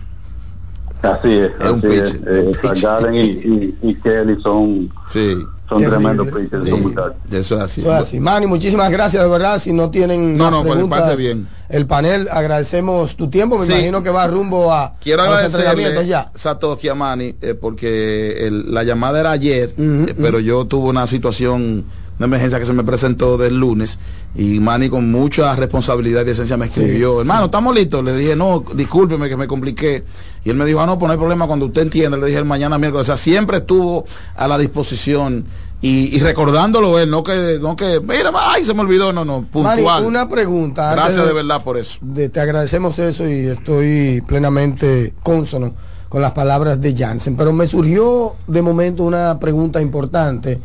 [1.01, 1.51] Así es.
[1.59, 2.11] Es un así es.
[2.13, 3.13] pitcher, Eh, un pitcher.
[3.13, 5.37] Y, y, y Kelly son, Sí.
[5.73, 6.27] Son Qué tremendos.
[6.63, 7.13] Sí, muchachos.
[7.31, 7.81] Eso es así.
[7.81, 8.19] Eso es así.
[8.19, 9.59] Manny, muchísimas gracias, de verdad.
[9.59, 11.47] Si no tienen No, más no, preguntas, parte, bien.
[11.69, 13.57] El panel, agradecemos tu tiempo.
[13.57, 13.71] Me Sí.
[13.73, 16.31] imagino que va rumbo a, Quiero a los entrenamientos agradecerle ya.
[16.35, 21.07] Satoshi a Manny eh, porque el- la llamada era ayer, eh, pero yo tuve una
[21.07, 21.85] situación,
[22.17, 23.97] una emergencia que se me presentó del lunes
[24.35, 28.03] y Manny con mucha responsabilidad y decencia me escribió, hermano, ¿estamos listos?
[28.03, 30.03] Le dije, no, discúlpeme que me compliqué.
[30.45, 32.17] Y él me dijo, ah, no, pues no hay problema cuando usted entienda.
[32.17, 33.03] Le dije, el mañana miércoles.
[33.03, 34.05] O sea, siempre estuvo
[34.35, 35.45] a la disposición
[35.81, 39.45] y, y recordándolo él, no que, no que, mira, ay, se me olvidó, no, no,
[39.51, 40.05] puntual.
[40.05, 40.93] una pregunta.
[40.93, 41.97] Gracias de verdad por eso.
[42.01, 45.73] de- te agradecemos eso y estoy plenamente consono
[46.09, 47.35] con las palabras de Jansen.
[47.35, 50.59] Pero me surgió de momento una pregunta importante,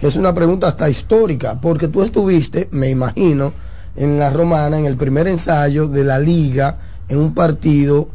[0.00, 3.52] es una pregunta hasta histórica, porque tú estuviste, me imagino,
[3.96, 6.78] en la Romana, en el primer ensayo de la liga,
[7.08, 8.08] en un partido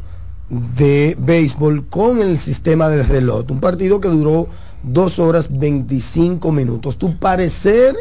[0.48, 4.48] de béisbol con el sistema del reloj, un partido que duró
[4.82, 6.96] dos horas 25 minutos.
[6.96, 7.96] Tu parecer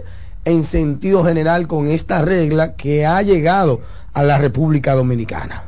[0.45, 3.81] en sentido general con esta regla que ha llegado
[4.13, 5.63] a la República Dominicana.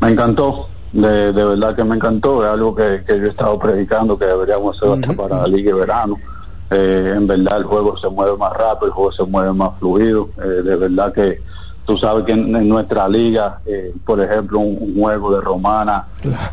[0.00, 3.58] Me encantó, de, de verdad que me encantó, es algo que, que yo he estado
[3.58, 6.16] predicando que deberíamos hacer hasta para la liga de verano.
[6.70, 10.30] Eh, en verdad el juego se mueve más rápido, el juego se mueve más fluido,
[10.38, 11.42] eh, de verdad que
[11.86, 16.08] Tú sabes que en, en nuestra liga, eh, por ejemplo, un, un juego de Romana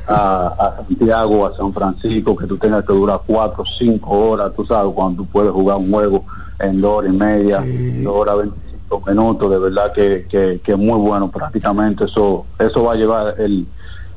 [0.06, 4.66] a, a Santiago, a San Francisco, que tú tengas que durar cuatro, cinco horas, tú
[4.66, 6.26] sabes, cuando tú puedes jugar un juego
[6.60, 7.64] en dos horas y media,
[8.04, 12.04] dos horas veinticinco minutos, de verdad que, que, que es muy bueno prácticamente.
[12.04, 13.66] Eso eso va a llevar el,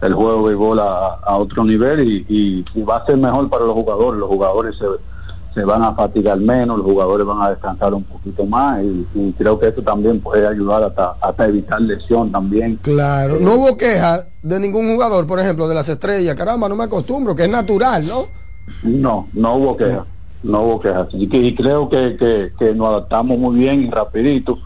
[0.03, 3.49] el juego de béisbol a, a otro nivel y, y, y va a ser mejor
[3.49, 4.19] para los jugadores.
[4.19, 4.87] Los jugadores se,
[5.55, 9.33] se van a fatigar menos, los jugadores van a descansar un poquito más y, y
[9.35, 12.79] creo que eso también puede ayudar hasta, hasta evitar lesión también.
[12.83, 16.35] Claro, no hubo queja de ningún jugador, por ejemplo, de las estrellas.
[16.37, 18.27] Caramba, no me acostumbro, que es natural, ¿no?
[18.83, 20.05] No, no hubo quejas,
[20.43, 21.09] no hubo quejas.
[21.13, 24.59] Y, que- y creo que, que, que nos adaptamos muy bien y rapidito,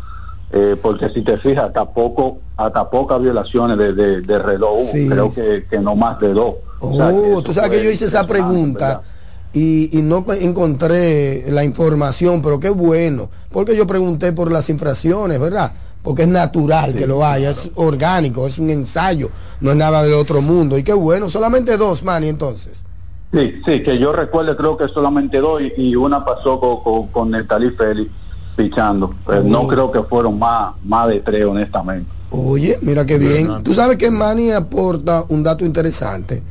[0.51, 4.80] eh, porque si te fijas, hasta poco, hasta pocas violaciones de, de, de reloj.
[4.93, 5.09] Sí.
[5.09, 6.55] creo que, que no más de dos.
[6.80, 9.03] O sea, que Oh, tú sabes que yo hice esa pregunta ¿verdad?
[9.59, 15.40] Y, y no encontré la información, pero qué bueno, porque yo pregunté por las infracciones,
[15.40, 15.72] ¿verdad?
[16.00, 19.30] Porque es natural que lo haya, es orgánico, es un ensayo,
[19.61, 20.78] no es nada del otro mundo.
[20.78, 22.84] Y qué bueno, solamente dos, Manny, entonces.
[23.32, 27.09] Sí, sí, que yo recuerde, creo que solamente dos y, y una pasó con, con,
[27.09, 27.32] con
[27.76, 28.12] Félix
[28.54, 29.12] pichando.
[29.24, 32.09] Pues No creo que fueron más, más de tres, honestamente.
[32.30, 33.64] Oye, mira qué bien.
[33.64, 36.44] Tú sabes que Manny aporta un dato interesante,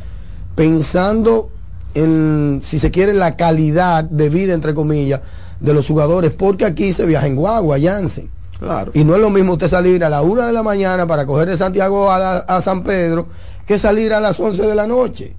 [0.55, 1.57] pensando
[1.94, 5.22] en, si se quiere, la calidad de vida, entre comillas,
[5.60, 8.30] de los jugadores, porque aquí se viaja en guagua, Jansen.
[8.60, 8.92] Claro.
[8.94, 11.48] Y no es lo mismo usted salir a la una de la mañana para coger
[11.50, 13.28] de Santiago a, la- a San Pedro
[13.68, 15.36] que salir a las 11 de la noche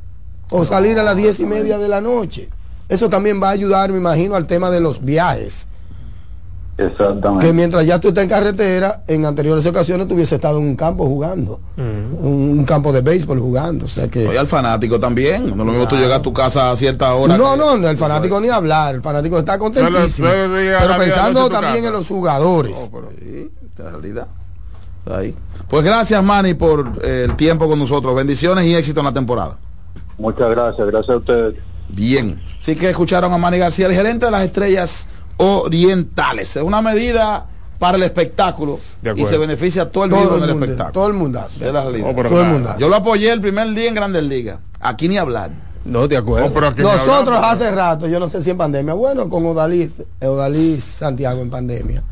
[0.50, 2.48] o salir a las diez y media de la noche.
[2.88, 5.66] Eso también va a ayudar, me imagino, al tema de los viajes.
[6.78, 7.44] Exactamente.
[7.46, 10.76] Que mientras ya tú estás en carretera, en anteriores ocasiones tú hubiese estado en un
[10.76, 13.84] campo jugando, un, un campo de béisbol jugando.
[13.86, 14.28] O sea que.
[14.28, 15.44] Oye, al fanático también.
[15.46, 17.36] No es lo mismo tú llegas a tu casa a cierta hora.
[17.36, 20.28] No, que- no, no, el fanático ni hablar, el fanático está contentísimo.
[20.28, 21.86] Pero- pero Pero pensando también casa.
[21.88, 22.78] en los jugadores.
[23.18, 24.26] Sí, esta es la realidad.
[25.10, 25.34] Ahí.
[25.68, 28.14] Pues gracias, Manny, por eh, el tiempo con nosotros.
[28.14, 29.56] Bendiciones y éxito en la temporada.
[30.16, 31.54] Muchas gracias, gracias a ustedes.
[31.88, 32.40] Bien.
[32.60, 35.06] Sí que escucharon a Manny García, el gerente de las estrellas
[35.38, 36.56] orientales.
[36.56, 37.46] Es una medida
[37.78, 38.80] para el espectáculo
[39.16, 40.92] y se beneficia a todo el mundo en el espectáculo.
[40.92, 41.60] todo el mundazo.
[41.64, 42.74] Oh, Todo el mundo.
[42.78, 44.58] Yo lo apoyé el primer día en Grandes Ligas.
[44.80, 45.50] Aquí ni hablar.
[45.84, 46.50] No, de acuerdo.
[46.60, 47.44] No, Nosotros hablamos.
[47.52, 52.02] hace rato, yo no sé si en pandemia, bueno, con Odalí, Odalí Santiago en pandemia,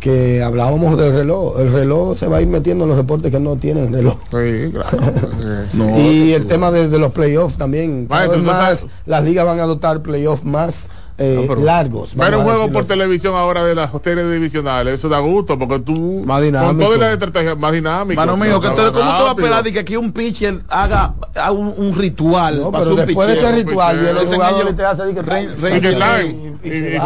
[0.00, 1.60] que hablábamos del reloj.
[1.60, 4.16] El reloj se va a ir metiendo en los deportes que no tienen reloj.
[4.30, 4.98] Sí, claro.
[5.70, 5.78] Sí.
[5.78, 8.06] No, y el tema de, de los playoffs también.
[8.08, 10.88] Más, estás- las ligas van a adoptar playoffs más
[11.18, 12.14] eh, No, pero- largos.
[12.14, 16.22] Ver un juego por televisión ahora de las series divisionales, eso da gusto, porque tú.
[16.24, 16.68] Más dinámico.
[16.74, 18.20] Con toda la estrategia más dinámico.
[18.20, 20.60] Mano mío, que Más entonces, ¿cómo tú vas a esperar de que aquí un pitcher
[20.68, 23.56] haga, haga un, un ritual No, para pero su después de ese picheo?
[23.56, 25.22] ritual, viene el jugador te hace que
[26.62, 26.98] y y- y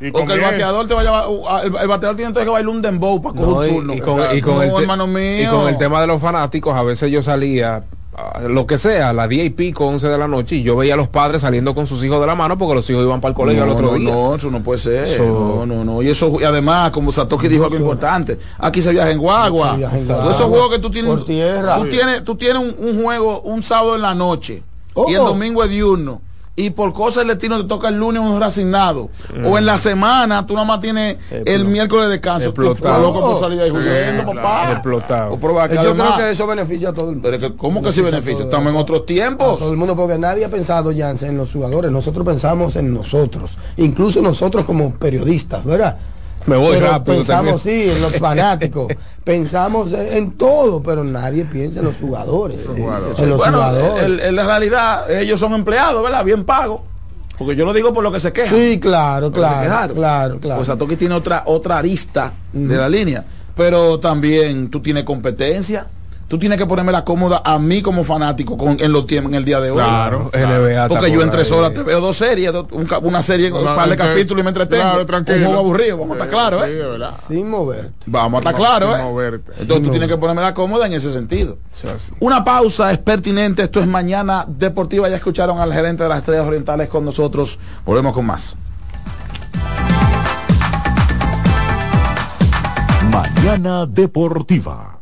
[0.00, 3.20] y el bateador te vaya a- el, el bateador tiene entonces que bailar un dembow
[3.22, 3.94] para coger No, un y, turno.
[3.94, 5.42] y con, y con No, el te- hermano mío.
[5.42, 7.84] y con el tema de los fanáticos, a veces yo salía,
[8.14, 10.76] a lo que sea, a las 10 y pico, 11 de la noche, y yo
[10.76, 13.20] veía a los padres saliendo con sus hijos de la mano porque los hijos iban
[13.20, 14.12] para el colegio no, al otro no, día.
[14.12, 15.20] no, eso no puede ser.
[15.20, 16.02] No, no, no.
[16.02, 19.72] Y eso, y además, como Satoshi dijo algo importante, aquí se viaja en guagua.
[19.72, 20.34] Se viaja en Todos guagua.
[20.34, 21.10] esos juegos que tú tienes.
[21.10, 21.76] Por tierra.
[21.78, 24.62] Tú tienes, tú tienes un, un juego un sábado en la noche
[24.94, 25.06] Oh.
[25.08, 26.20] y el domingo es diurno.
[26.54, 29.08] Y por cosas del destino te toca el lunes un asignado.
[29.42, 32.48] O en la semana tú nada más tienes el miércoles de descanso.
[32.50, 32.74] Explotado.
[32.90, 34.72] estás loco por salir ahí jugando, papá.
[34.72, 35.32] Explotado.
[35.32, 37.30] O probar que Yo además- creo que eso beneficia a todo el mundo.
[37.30, 38.44] pero que, ¿Cómo que sí beneficia?
[38.44, 39.58] Estamos en otros a tiempos.
[39.60, 41.90] todo el mundo, porque nadie ha pensado, Jansen, en los jugadores.
[41.90, 43.56] Nosotros pensamos en nosotros.
[43.78, 45.96] Incluso nosotros como periodistas, ¿verdad?
[46.46, 47.84] Me voy Pero rápido Pensamos, también.
[47.84, 48.92] sí, en los fanáticos.
[49.24, 52.68] pensamos en, todo, pero nadie piensa en los jugadores.
[52.68, 54.24] En los bueno, jugadores.
[54.24, 56.24] en la realidad, ellos son empleados, ¿verdad?
[56.24, 56.80] Bien pagos.
[57.38, 58.58] Porque yo lo digo por lo que se quejan.
[58.58, 60.56] Sí, claro, claro, claro, claro.
[60.58, 63.24] Pues Satoki tiene otra, otra arista de la línea.
[63.56, 65.86] Pero también tú tienes competencia.
[66.32, 69.44] Tú tienes que ponerme la cómoda a mí como fanático con, en, los en el
[69.44, 69.76] día de hoy.
[69.76, 70.88] Claro, NBA.
[70.88, 71.58] Porque yo en tres ahí.
[71.58, 74.40] horas te veo dos series, dos- un una serie, un Claro, par de claro, capítulos
[74.40, 74.82] y me entretengo.
[74.82, 75.44] claro, un tranquilo.
[75.44, 76.74] juego aburrido, vamos a estar claros, Sí, ¿eh?
[76.74, 77.14] de verdad.
[77.28, 77.92] Sin moverte.
[78.06, 79.02] Vamos a estar Sin claros, ¿eh?
[79.02, 79.52] moverte.
[79.60, 81.58] Entonces tú tienes que ponerme la cómoda en ese sentido.
[82.20, 83.64] Una pausa es pertinente.
[83.64, 85.10] Esto es Mañana Deportiva.
[85.10, 87.58] Ya escucharon al gerente de las Estrellas Orientales con nosotros.
[87.84, 88.56] Volvemos con más.
[93.10, 95.01] Mañana Deportiva.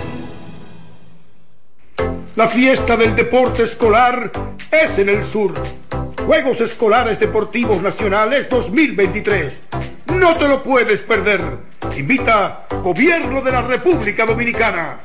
[2.35, 4.31] La fiesta del deporte escolar
[4.71, 5.53] es en el sur.
[6.25, 9.59] Juegos Escolares Deportivos Nacionales 2023.
[10.15, 11.41] No te lo puedes perder.
[11.97, 14.99] Invita Gobierno de la República Dominicana.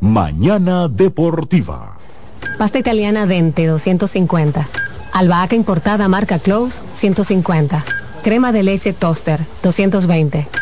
[0.00, 1.96] Mañana Deportiva.
[2.58, 4.68] Pasta italiana Dente 250.
[5.12, 7.82] Albahaca importada marca Close 150.
[8.22, 10.61] Crema de leche Toaster 220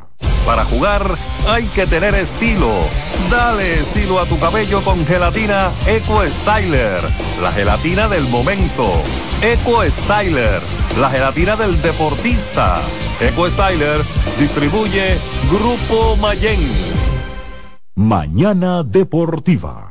[0.45, 1.17] Para jugar
[1.47, 2.71] hay que tener estilo.
[3.29, 7.01] Dale estilo a tu cabello con gelatina Eco Styler,
[7.41, 8.91] la gelatina del momento.
[9.41, 10.61] Eco Styler,
[10.99, 12.81] la gelatina del deportista.
[13.19, 14.01] Eco Styler
[14.39, 15.17] distribuye
[15.51, 16.59] Grupo Mayen.
[17.95, 19.90] Mañana Deportiva.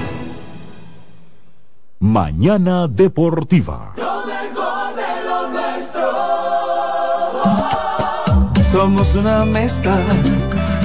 [2.03, 3.93] Mañana Deportiva.
[3.95, 6.09] Lo mejor de lo nuestro.
[8.71, 9.95] Somos una mezcla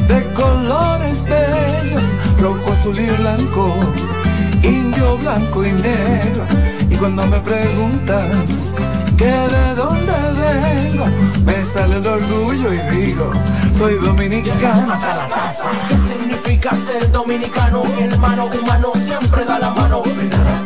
[0.09, 2.05] de colores bellos,
[2.39, 3.75] rojo, azul y blanco,
[4.63, 6.45] indio, blanco y negro.
[6.91, 8.45] Y cuando me preguntan
[9.17, 11.07] que de dónde vengo,
[11.47, 13.31] me sale el orgullo y digo,
[13.73, 15.71] soy dominicano hasta la casa.
[15.89, 17.85] ¿Qué significa ser dominicano?
[17.85, 20.03] Mi hermano humano siempre da la mano.
[20.03, 20.66] que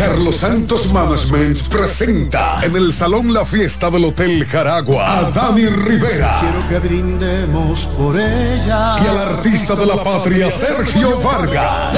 [0.00, 6.38] Carlos Santos Management presenta en el Salón La Fiesta del Hotel Jaragua a Dani Rivera
[6.40, 8.96] Quiero que brindemos por ella.
[8.98, 11.94] y al artista de la patria Sergio Vargas.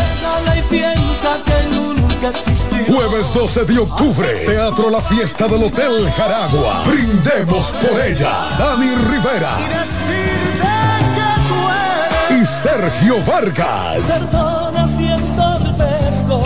[2.88, 6.82] Jueves 12 de octubre, Teatro La Fiesta del Hotel Jaragua.
[6.84, 8.32] Brindemos por ella.
[8.58, 10.68] Dani Rivera Y decirte
[11.14, 14.51] que tú eres y Sergio Vargas.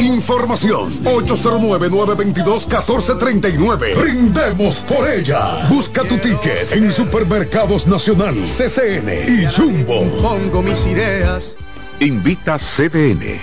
[0.01, 4.01] Información 809-922-1439.
[4.01, 5.65] Brindemos por ella.
[5.69, 10.03] Busca tu ticket en Supermercados Nacional, CCN y Jumbo.
[10.23, 11.57] Pongo mis ideas.
[12.01, 13.41] Invita CDN.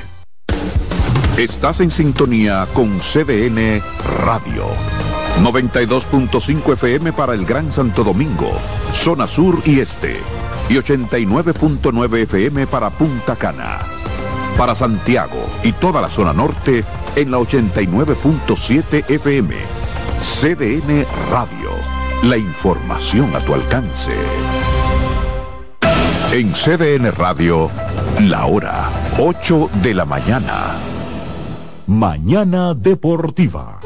[1.38, 3.82] Estás en sintonía con CDN
[4.24, 4.68] Radio.
[5.42, 8.52] 92.5 FM para el Gran Santo Domingo,
[8.94, 10.18] zona sur y este.
[10.70, 14.03] Y 89.9 FM para Punta Cana.
[14.58, 16.84] Para Santiago y toda la zona norte
[17.16, 19.56] en la 89.7 FM.
[20.22, 21.72] CDN Radio.
[22.24, 24.12] La información a tu alcance.
[26.32, 27.70] En CDN Radio,
[28.22, 28.90] la hora
[29.20, 30.78] 8 de la mañana.
[31.86, 33.83] Mañana Deportiva.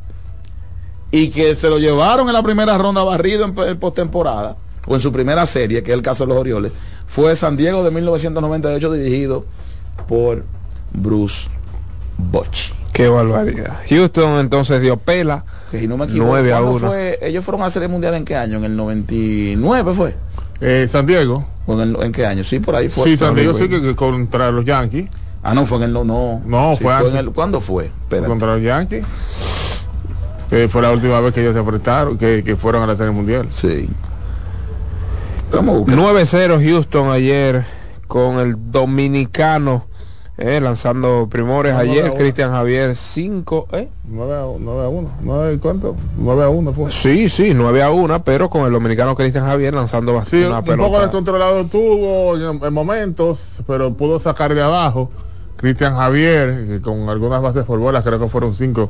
[1.11, 4.55] y que se lo llevaron en la primera ronda barrido en, en postemporada
[4.87, 6.71] o en su primera serie, que es el caso de los Orioles,
[7.05, 9.45] fue San Diego de 1998 dirigido
[10.07, 10.45] por
[10.93, 11.49] Bruce
[12.31, 12.73] Bochy.
[12.93, 13.79] Qué barbaridad.
[13.89, 15.43] Houston entonces dio pela.
[15.71, 16.87] Que si no me equivoco, 9 a ¿cuándo 1.
[16.87, 17.19] fue?
[17.21, 18.57] ellos fueron a la serie mundial en qué año?
[18.57, 20.15] En el 99 fue.
[20.61, 21.45] Eh, San Diego.
[21.65, 22.43] ¿O en, el- en qué año?
[22.43, 23.05] Sí, por ahí fue.
[23.05, 25.09] Sí, San Diego sí que, que contra los Yankees.
[25.41, 26.41] Ah, no, fue en el no, no.
[26.45, 27.85] No, Sí, fue fue en el, ¿Cuándo fue?
[27.85, 28.27] Espérate.
[28.27, 29.03] Contra los Yankees.
[30.69, 33.47] Fue la última vez que ellos se enfrentaron, que, que fueron a la serie mundial.
[33.49, 33.89] Sí.
[35.51, 35.97] Vamos a buscar.
[35.97, 37.65] 9-0 Houston ayer
[38.07, 39.85] con el dominicano
[40.37, 42.11] eh, lanzando primores a ayer.
[42.11, 43.67] Cristian Javier 5.
[43.73, 43.87] ¿eh?
[44.09, 45.11] 9 a 1.
[45.21, 45.95] 9, ¿Cuánto?
[46.17, 46.91] 9 a 1 fue.
[46.91, 50.59] Sí, sí, 9 a 1, pero con el dominicano Cristian Javier lanzando Sí, bastante una
[50.59, 51.01] un poco pelota.
[51.01, 55.11] descontrolado tuvo en, en momentos, pero pudo sacar de abajo.
[55.57, 58.89] Cristian Javier, que con algunas bases por bolas, creo que fueron cinco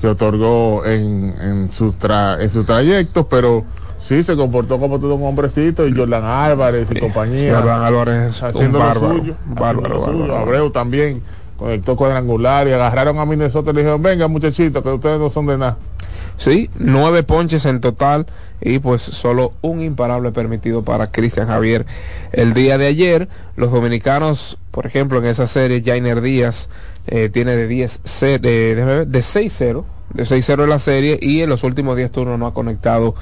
[0.00, 3.64] que otorgó en, en, su tra- en su trayecto, pero
[4.04, 7.56] sí se comportó como todo un hombrecito y Jordan Álvarez y compañía.
[7.56, 9.34] Jordan Álvarez, haciendo lo bárbaro, suyo.
[9.46, 10.18] bárbaro, lo suyo.
[10.20, 10.36] bárbaro.
[10.38, 11.22] Abreu también
[11.58, 15.46] conectó cuadrangular y agarraron a Minnesota y le dijeron, venga muchachitos, que ustedes no son
[15.46, 15.76] de nada.
[16.36, 18.26] Sí, nueve ponches en total
[18.60, 21.86] y pues solo un imparable permitido para Cristian Javier.
[22.32, 26.68] El día de ayer, los dominicanos, por ejemplo, en esa serie, Jainer Díaz
[27.06, 29.84] eh, tiene de 10 ce- de, de 6-0,
[30.14, 33.14] de 6-0 en la serie y en los últimos 10 turnos no ha conectado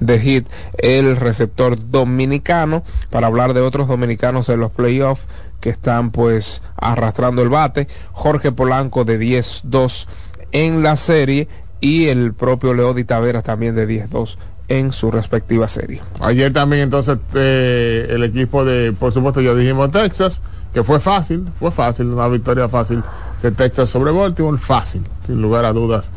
[0.00, 0.46] de hit
[0.78, 2.82] el receptor dominicano.
[3.10, 5.26] Para hablar de otros dominicanos en los playoffs
[5.60, 10.06] que están pues arrastrando el bate, Jorge Polanco de 10-2
[10.52, 11.48] en la serie
[11.80, 14.36] y el propio Leody Taveras también de 10-2
[14.68, 16.00] en su respectiva serie.
[16.20, 20.40] Ayer también entonces eh, el equipo de, por supuesto ya dijimos Texas,
[20.72, 23.02] que fue fácil, fue fácil, una victoria fácil
[23.42, 26.10] de Texas sobre Baltimore, fácil, sin lugar a dudas.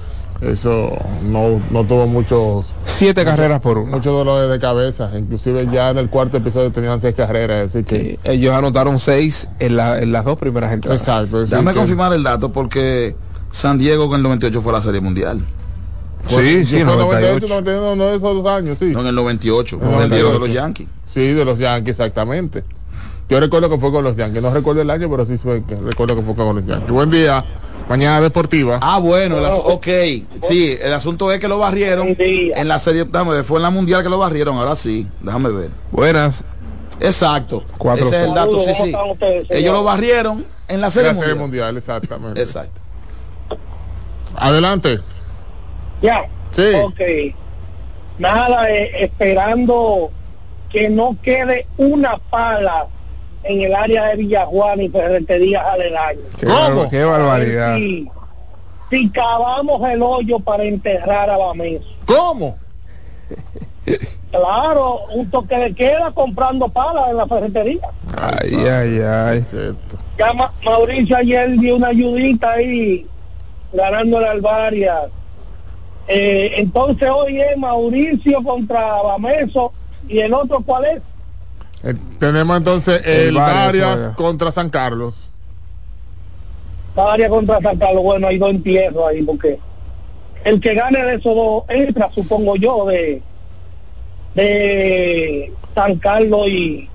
[0.46, 2.66] Eso no, no tuvo muchos...
[2.86, 3.91] Siete carreras por uno.
[3.91, 8.20] Muchos dolores de cabeza, inclusive ya en el cuarto episodio tenían seis carreras, así que...
[8.24, 11.02] Ellos anotaron seis en, la- en las dos primeras entradas.
[11.02, 11.41] Exacto.
[11.46, 13.16] Déjame que- confirmar el dato porque
[13.52, 15.39] San Diego en el 98 fue la Serie Mundial.
[16.28, 17.48] Sí, sí, Fue 98.
[17.50, 18.86] 91, no, esos dos años, sí.
[18.86, 20.39] No, en el 98, En el San Diego de 98.
[20.39, 20.88] los Yankees.
[21.08, 22.64] Sí, de los Yankees, exactamente.
[23.30, 24.41] Yo recuerdo que fue con los Yankees.
[24.41, 26.89] No recuerdo el año, pero sí fue que- recuerdo que fue con los Yankees.
[26.91, 27.44] Buen día.
[27.89, 28.79] Mañana deportiva.
[28.81, 29.88] Ah, bueno, el ok.
[30.41, 33.69] Sí, el asunto es que lo barrieron en la serie, déjame ver, fue en la
[33.69, 35.69] mundial que lo barrieron, ahora sí, déjame ver.
[35.91, 36.43] Buenas.
[36.99, 37.63] Exacto.
[37.77, 38.93] Cuatro Ese es el dato, sí, sí.
[39.49, 41.73] Ellos lo barrieron en la serie La serie mundial.
[41.73, 42.41] mundial, exactamente.
[42.41, 42.81] Exacto.
[44.36, 44.99] Adelante.
[46.01, 46.25] Ya.
[46.51, 46.71] Sí.
[46.84, 47.01] Ok.
[48.19, 50.11] Nada, eh, esperando
[50.69, 52.88] que no quede una pala
[53.44, 55.64] en el área de Villajuana y ferreterías.
[56.39, 57.76] Qué, bar- qué barbaridad.
[57.76, 58.10] Si,
[58.89, 61.86] si cavamos el hoyo para enterrar a Bameso.
[62.06, 62.58] ¿Cómo?
[64.32, 67.82] Claro, un toque de queda comprando palas en la ferretería.
[68.18, 69.46] Ay, ay, ay.
[70.18, 73.06] Ya Ma- Mauricio ayer dio una ayudita ahí
[73.74, 75.04] ganándole al Varias.
[76.08, 79.72] Eh, entonces hoy es Mauricio contra Bameso
[80.08, 81.02] y el otro cuál es
[81.84, 85.29] Eh, tenemos entonces El el, Varias contra San Carlos.
[86.95, 88.03] Varias contra San Carlos.
[88.03, 89.59] Bueno, hay dos entierros ahí porque
[90.45, 93.21] el que gane de esos dos entra, supongo yo, de
[94.36, 96.89] de San Carlos y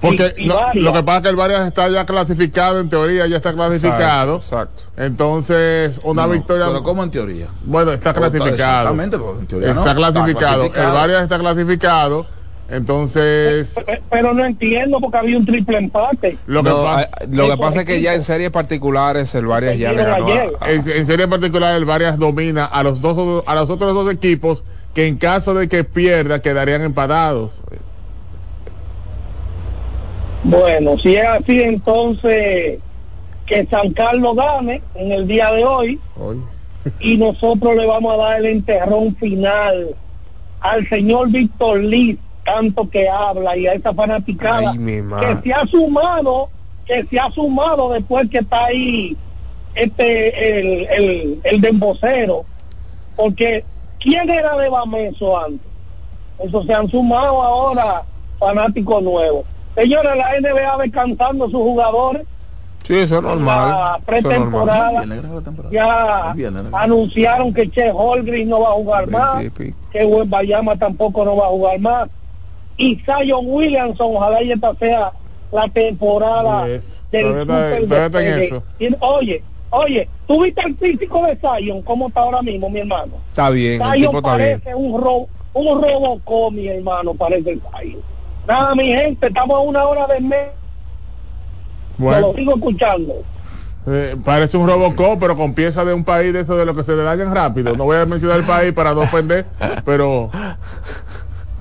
[0.00, 3.36] Porque y lo, que pasa es que el Varias está ya clasificado, en teoría ya
[3.38, 4.36] está clasificado.
[4.36, 4.84] Exacto.
[4.96, 6.66] Entonces, una No, victoria.
[6.66, 7.48] Pero ¿cómo en teoría?
[7.64, 8.52] Bueno, está está- clasificado.
[8.54, 9.94] exactamente, pero en teoría está no.
[9.94, 10.28] clasificado.
[10.28, 10.88] Está clasificado.
[10.88, 12.26] El Varias está clasificado.
[12.68, 13.74] Entonces,
[14.10, 16.38] pero no entiendo porque había un triple empate.
[16.46, 19.46] lo que No, pasa, ah, lo que pasa es que ya en series particulares el
[19.46, 20.28] Varias ya le ganó
[20.60, 24.10] a- en, en serie particular, el Varias domina a los dos a los otros dos
[24.12, 27.60] equipos que en caso de que pierda quedarían empatados.
[30.44, 32.78] Bueno, si es así, entonces
[33.46, 36.00] que San Carlos gane en el día de hoy
[37.00, 39.94] y nosotros le vamos a dar el enterrón final
[40.60, 44.78] al señor Víctor Liz, tanto que habla, y a esa fanaticada Ay,
[45.20, 46.48] que se ha sumado,
[46.86, 49.16] que se ha sumado después que está ahí
[49.74, 52.44] este el, el, el dembocero,
[53.16, 53.64] porque
[53.98, 55.66] ¿quién era de Bameso antes?
[56.38, 58.02] Eso se han sumado ahora
[58.38, 59.44] fanáticos nuevos.
[59.76, 62.26] Señores, la NBA descansando a sus jugadores.
[62.82, 64.02] Sí, eso es normal.
[64.04, 65.04] Pretemporada
[65.70, 66.34] ya
[66.72, 69.44] anunciaron que Che Holgren no va a jugar más,
[69.92, 72.08] que Bayama tampoco no va a jugar más.
[72.76, 75.12] Y Zion Williamson, ojalá y esta sea
[75.52, 77.02] la temporada Yes.
[77.10, 78.62] del super eso.
[78.78, 81.82] Y, oye, oye, ¿tú viste el físico de Zion?
[81.82, 83.12] ¿Cómo está ahora mismo, mi hermano?
[83.30, 84.60] Está bien, el Zion tipo está bien.
[84.60, 88.00] parece un ro un robocó, mi hermano, parece el Zion.
[88.48, 90.48] Nada, mi gente, estamos a una hora de mes.
[91.98, 92.28] Bueno.
[92.28, 93.22] Lo sigo escuchando.
[93.86, 96.84] Eh, parece un Robocop, pero con piezas de un país de eso de lo que
[96.84, 97.76] se le dañan rápido.
[97.76, 99.44] No voy a mencionar el país para no ofender,
[99.84, 100.30] pero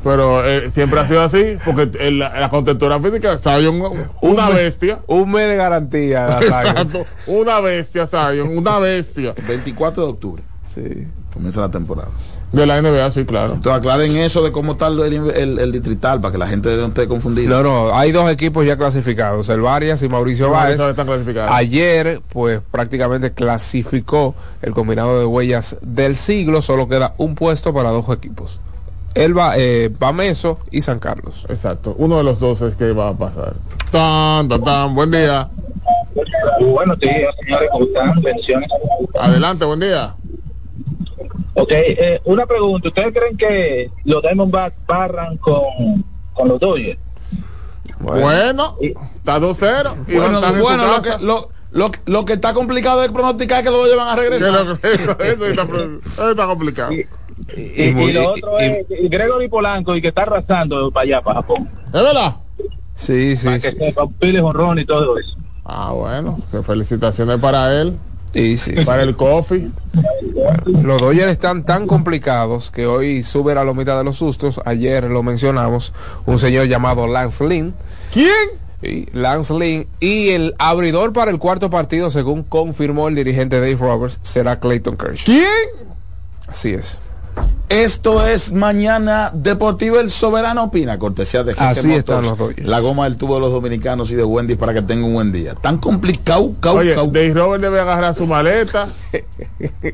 [0.04, 3.82] pero eh, siempre ha sido así, porque en la, la contextura física, Zion,
[4.22, 5.00] una mes- bestia.
[5.08, 6.40] Un mes de garantía.
[6.42, 9.32] Exacto, una bestia, Zion, una bestia.
[9.48, 10.44] 24 de octubre.
[10.68, 11.08] Sí.
[11.34, 12.10] Comienza la temporada.
[12.52, 13.54] De la NBA, sí, claro.
[13.54, 16.88] Entonces aclaren eso de cómo está el, el- el distrital para que la gente no
[16.88, 17.50] esté confundida.
[17.50, 20.78] No, no, hay dos equipos ya clasificados, el Varias y Mauricio Báez.
[21.50, 27.90] Ayer, pues prácticamente clasificó el combinado de huellas del siglo, solo queda un puesto para
[27.90, 28.60] dos equipos.
[29.14, 31.46] El va, eh, Bameso y San Carlos.
[31.50, 33.56] Exacto, uno de los dos es que va a pasar.
[33.92, 35.50] Tan, tan, tan, buen día.
[36.60, 38.22] Buenos días, señores, ¿cómo están?
[38.22, 38.70] Bendiciones.
[39.20, 40.16] Adelante, buen día.
[41.54, 42.88] Ok, eh, una pregunta.
[42.88, 47.00] ¿Ustedes creen que los Diamondbacks barran con, con los Dodgers?
[48.00, 49.96] Bueno, está 2-0.
[50.08, 53.66] y Bueno, su bueno, lo, que, lo, lo, lo que está complicado es pronosticar es
[53.66, 54.80] que lo llevan a regresar.
[54.82, 56.94] Que eso está, eso está complicado.
[56.94, 57.06] Y,
[57.56, 61.70] y lo otro es y Gregory Polanco y que está arrasando para allá, para Japón.
[61.88, 62.36] ¿Es verdad?
[62.96, 65.36] Sí, sí, Para que sepa, pile jonrón y todo eso.
[65.66, 67.98] Ah, bueno, que felicitaciones para él.
[68.34, 69.70] Y sí, Para el coffee.
[70.66, 74.62] Los Dodgers están tan complicados que hoy sube la lomita de los sustos.
[74.64, 75.94] Ayer lo mencionamos,
[76.26, 77.74] un señor llamado Lance Lynn.
[78.14, 78.32] ¿Quién?
[78.82, 79.88] Y Lance Lynn.
[80.00, 84.96] Y el abridor para el cuarto partido, según confirmó el dirigente Dave Roberts, será Clayton
[84.96, 85.26] Kershaw.
[85.26, 85.88] ¿Quién?
[86.48, 87.02] Así es.
[87.70, 92.38] Esto es Mañana Deportivo El Soberano Opina, cortesía de Así están los.
[92.58, 95.32] La goma del tubo de los dominicanos y de Wendy para que tenga un buen
[95.32, 95.56] día.
[95.56, 97.08] Tan complicado, cau, Oye, cau.
[97.10, 98.90] Dave Robert debe agarrar su maleta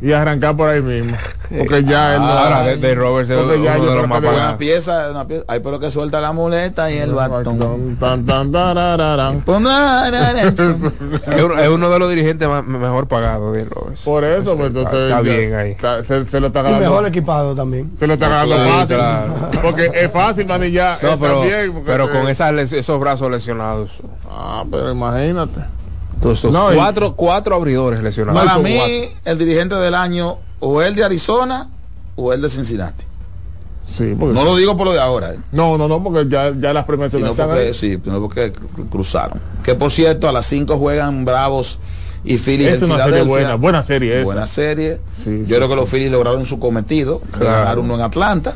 [0.01, 1.15] y arrancar por ahí mismo.
[1.55, 2.27] Porque ya él no.
[2.27, 5.43] Ahora, de, de Roberts es uno ya de yo los más Una pieza, una pieza.
[5.47, 7.95] Ay, pero que suelta la muleta y el batón.
[7.99, 9.43] Tan, tan, tarararán.
[10.47, 14.01] Es uno, es uno de los dirigentes más, mejor pagados, Dave Roberts.
[14.03, 14.99] Por eso, pues Está- entonces.
[15.11, 15.71] está ya- bien ahí.
[15.71, 16.85] está- se, se lo está Y ganando.
[17.55, 17.91] También.
[17.97, 18.95] Se lo está ganando fácil.
[18.97, 19.33] claro.
[19.61, 20.97] Porque es fácil manillar.
[21.03, 24.01] No, pero, también, pero se- con esas esos brazos lesionados.
[24.29, 25.61] Ah, pero imagínate.
[26.15, 28.41] Entonces, No, y- cuatro, cuatro abridores lesionados.
[28.43, 29.19] Para mí, cuatro.
[29.25, 31.69] el dirigente del año, o el de Arizona,
[32.15, 33.03] o el de Cincinnati.
[33.87, 35.37] Sí, porque- No lo digo por lo de ahora, ¿eh?
[35.51, 37.73] No, no, no, porque ya, ya las premiaciones sino están porque, ahí.
[37.73, 39.39] sí, sino porque cru- cruzaron.
[39.63, 41.79] Que por cierto, a las 5 juegan Bravos
[42.23, 44.23] y Phillies Es en una serie buena, buena serie esa.
[44.25, 44.99] Buena serie.
[45.15, 47.45] Sí, Yo sí, creo que los Phillies lograron su cometido, Claro.
[47.45, 48.55] ganar uno en Atlanta.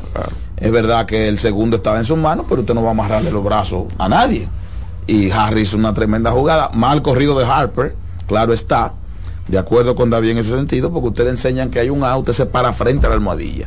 [0.56, 3.30] Es verdad que el segundo estaba en sus manos, pero usted no va a amarrarle
[3.30, 4.48] los brazos a nadie.
[5.06, 7.96] Y Harris hizo una tremenda jugada, mal corrido de Harper,
[8.28, 8.92] claro está,
[9.48, 12.20] de acuerdo con David en ese sentido, porque usted le enseñan que hay un out,
[12.20, 13.66] usted se para frente a la almohadilla.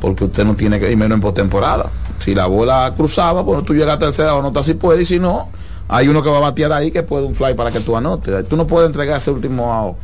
[0.00, 1.90] Porque usted no tiene que ir menos en postemporada.
[2.18, 5.18] Si la bola cruzaba, bueno, tú llegas a tercera o anotas si puedes, y si
[5.18, 5.48] no,
[5.92, 8.48] hay uno que va a batear ahí que puede un fly para que tú anotes.
[8.48, 9.96] Tú no puedes entregar ese último out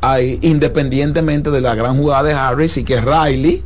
[0.00, 3.64] ahí, independientemente de la gran jugada de Harris y que Riley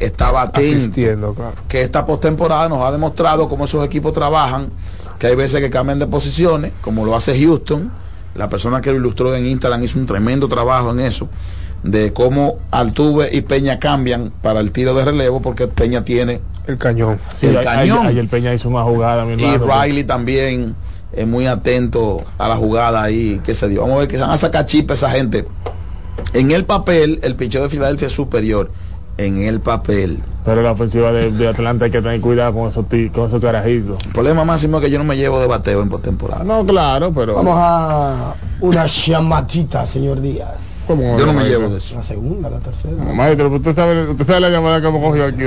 [0.00, 1.54] estaba atento Asistiendo, claro.
[1.68, 4.70] que esta postemporada nos ha demostrado cómo esos equipos trabajan,
[5.20, 7.92] que hay veces que cambian de posiciones, como lo hace Houston.
[8.34, 11.28] La persona que lo ilustró en Instagram hizo un tremendo trabajo en eso,
[11.84, 16.78] de cómo Altuve y Peña cambian para el tiro de relevo, porque Peña tiene El
[16.78, 17.20] cañón.
[17.38, 17.98] Sí, el cañón.
[17.98, 19.56] Ayer, ayer Peña hizo una jugada, mi y.
[19.56, 20.74] Riley también
[21.12, 23.82] es muy atento a la jugada ahí que se dio.
[23.82, 25.46] Vamos a ver que van a sacar chip esa gente.
[26.32, 28.70] En el papel, el picheo de Filadelfia es superior.
[29.22, 30.20] En el papel.
[30.44, 34.04] Pero la ofensiva de, de Atlanta hay que tener cuidado con esos, con esos carajitos.
[34.04, 36.42] El problema máximo es que yo no me llevo de bateo en postemporada.
[36.42, 37.34] No, claro, pero.
[37.34, 40.84] Vamos a una llamadita, señor Díaz.
[40.88, 41.94] ¿Cómo Yo no me llevo de eso.
[41.94, 42.96] La segunda, la tercera.
[42.96, 45.42] Maestro, usted sabe, usted sabe la llamada que hemos cogido aquí.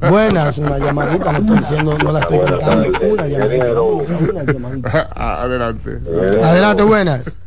[0.10, 2.88] Buenas, una llamadita, no estoy diciendo, no la estoy contando.
[3.12, 3.82] Una llamadita.
[3.82, 5.08] una llamadita.
[5.42, 5.98] Adelante.
[6.42, 7.38] Adelante, buenas.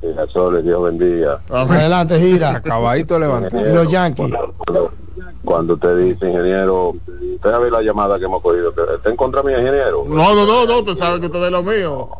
[0.00, 1.40] Girasoles, Dios bendiga.
[1.50, 2.50] Adelante, gira.
[2.56, 3.68] Acabadito levantado.
[3.68, 4.34] Y los Yankees.
[4.58, 4.92] Cuando,
[5.44, 8.74] cuando usted dice, ingeniero, usted sabe la llamada que hemos cogido.
[8.94, 10.04] ¿Está en contra mío, ingeniero?
[10.06, 12.10] No, no, no, no, usted sabe que usted es lo mío.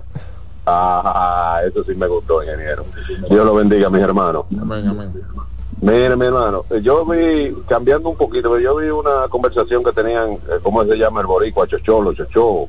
[0.67, 2.85] Ah, eso sí me gustó, ingeniero.
[3.31, 4.47] Dios lo bendiga, mis hermanos.
[4.61, 5.13] Amén, amén.
[5.81, 10.33] Mire, mi hermano, yo vi, cambiando un poquito, pero yo vi una conversación que tenían,
[10.33, 11.67] eh, ¿cómo se llama el boricua?
[11.67, 12.69] Chocholo, Chocho.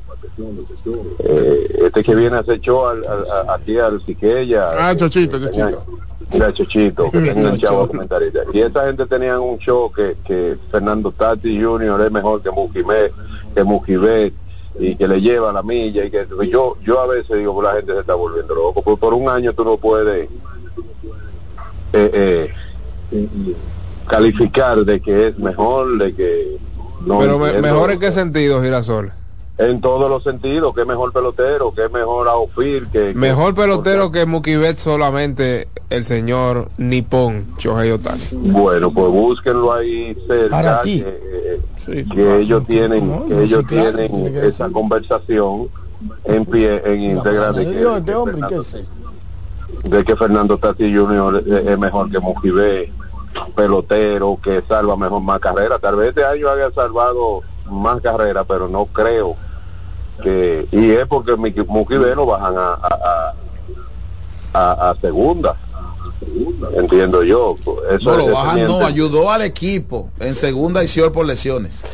[1.20, 3.04] Eh, este que viene a hacer show al,
[3.48, 4.72] aquí al Siqueya.
[4.76, 5.84] Ah, Chochito, Chochito.
[6.52, 8.40] Chochito, que tenga un chavo comentarista.
[8.52, 12.02] Y esa gente tenían un show que, que Fernando Tati Jr.
[12.02, 13.10] es mejor que Mujimé,
[13.54, 14.34] que Mujibet,
[14.78, 16.04] y que le lleva la milla.
[16.04, 18.82] y que Yo yo a veces digo, pues la gente se está volviendo loco.
[18.82, 20.28] Por, por un año tú no puedes
[21.94, 22.54] eh, eh,
[24.06, 26.56] calificar de que es mejor, de que
[27.04, 29.12] no Pero me- mejor en qué sentido, Girasol.
[29.58, 33.08] En todos los sentidos, que es mejor pelotero, que es mejor outfield, que...
[33.08, 38.22] que- Mejor pelotero que Mookie Betts solamente el señor Nippon Shohei Otani.
[38.32, 41.04] Bueno, pues búsquenlo ahí cerca, Para ti.
[41.84, 45.68] que, que ellos tienen, No, que no, ellos sí, claro, tienen esa conversación
[46.24, 48.94] en pie, en que, Dios, de este que hombre, ¿qué es esto?
[49.84, 51.44] De que Fernando Tati Jr.
[51.66, 52.92] es, mejor que Mujibé,
[53.54, 55.80] pelotero, que salva mejor más carreras.
[55.80, 59.36] Tal vez este año haya salvado más carreras, pero no creo
[60.22, 60.68] que...
[60.72, 63.34] Y es porque Mujibé lo bajan a,
[64.52, 65.56] a, a, segunda.
[66.74, 67.56] Entiendo yo.
[67.90, 71.84] Eso, No lo bajan, no, ayudó al equipo en segunda y Sior por lesiones.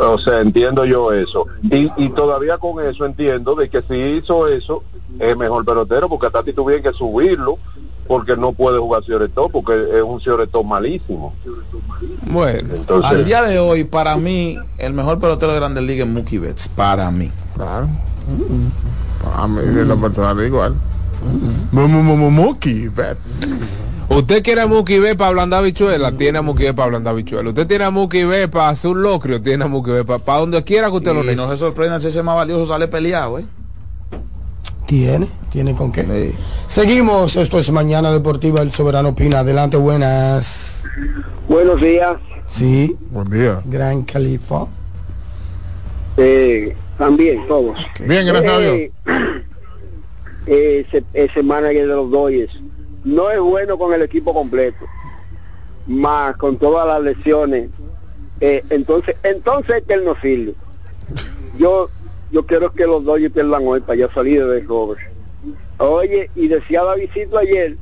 [0.00, 1.46] O sea, entiendo yo eso.
[1.62, 4.82] Y, y todavía con eso entiendo de que si hizo eso,
[5.18, 7.58] es mejor pelotero, porque a Tati tuvieron que subirlo,
[8.06, 11.34] porque no puede jugar Cioretó, porque es un Cioretó malísimo.
[12.26, 16.12] Bueno, Entonces, Al día de hoy, para mí, el mejor pelotero de Grandes Ligas es
[16.12, 16.68] Mookie Betts.
[16.68, 17.30] Para mí.
[17.54, 17.88] Claro.
[19.34, 20.74] A mí de lo personal igual.
[21.72, 23.20] Mookie Betts.
[24.08, 27.48] Usted quiere a Mookie Betts para ablandar bichuela, tiene a Mookie Betts para ablandar bichuela.
[27.48, 30.62] Usted tiene a Mookie Betts para hacer un locrio, tiene a Betts para, para donde
[30.62, 31.58] quiera que usted lo Y no se necesite.
[31.58, 33.46] sorprendan si ese más valioso sale peleado, ¿eh?
[34.86, 36.32] Tiene, tiene con qué.
[36.68, 39.40] Seguimos, esto es Mañana Deportiva, el Soberano Pina.
[39.40, 40.88] Adelante, buenas.
[41.48, 42.16] Buenos días.
[42.46, 42.96] Sí.
[43.10, 43.60] Buen día.
[43.64, 44.66] Gran Califa.
[46.16, 47.76] Eh, también, todos.
[47.98, 48.74] Bien, gracias a Dios.
[50.46, 52.52] Eh, ese, ese manager de los Dodgers
[53.06, 54.84] no es bueno con el equipo completo,
[55.86, 57.70] más con todas las lesiones.
[58.40, 60.16] Eh, entonces, entonces que él no.
[61.56, 61.88] Yo,
[62.32, 65.00] yo quiero que los Dodgers pierdan hoy para yo salir de Robert.
[65.78, 67.76] Oye, y decía Davidito ayer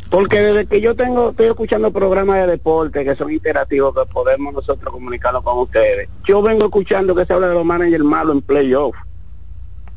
[0.10, 4.54] Porque desde que yo tengo, estoy escuchando programas de deporte que son interactivos, que podemos
[4.54, 6.08] nosotros comunicarnos con ustedes.
[6.24, 8.96] Yo vengo escuchando que se habla de los managers malos en playoff.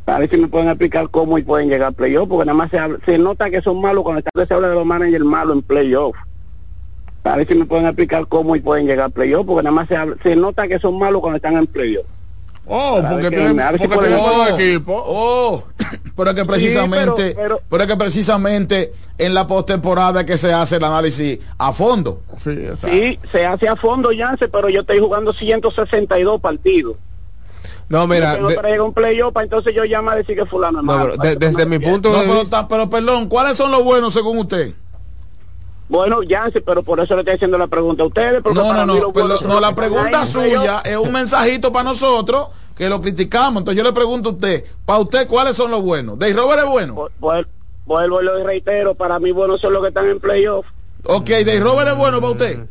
[0.07, 2.70] A ver si me pueden explicar cómo y pueden llegar al playoff, porque nada más
[2.70, 5.62] se, habla- se nota que son malos cuando se habla de los managers malos en
[5.62, 6.16] playoff.
[7.27, 9.89] A ver si me pueden explicar cómo y pueden llegar al playoff, porque nada más
[9.89, 12.07] se, habla- se nota que son malos cuando están en playoff.
[12.69, 13.85] Oh, Para porque tienen, si
[14.15, 14.47] Oh.
[14.59, 15.05] equipo.
[15.07, 15.62] Oh,
[16.16, 20.53] pero es que precisamente, Sí, pero- pero es que precisamente en la postemporada que se
[20.53, 22.23] hace el análisis a fondo.
[22.36, 26.97] Sí, Sí, se hace a fondo, Yance, pero yo estoy jugando 162 partidos.
[27.89, 30.85] No, mira, Yo tengo de- un playoff, entonces yo llamo a decir que fulano es
[30.85, 31.12] no, malo.
[31.20, 33.85] pero de- desde mi punto No, de pero, vista, ta- pero perdón, ¿cuáles son los
[33.85, 34.74] buenos según usted?
[35.89, 38.43] Bueno, Yance, pero por eso le estoy haciendo la pregunta a ustedes.
[38.43, 41.13] Porque No, no, para mí no, pero son no, la pregunta ahí suya es un
[41.13, 43.61] mensajito para nosotros que lo criticamos.
[43.61, 46.19] Entonces yo le pregunto a usted, para usted, ¿cuáles son los buenos?
[46.19, 47.09] ¿Dave Robert es bueno?
[47.21, 47.47] Vuel-
[47.85, 50.67] Vuelvo y lo reitero, para mí buenos son los que están en playoff.
[51.05, 52.67] Ok, Dave Robert es bueno para usted.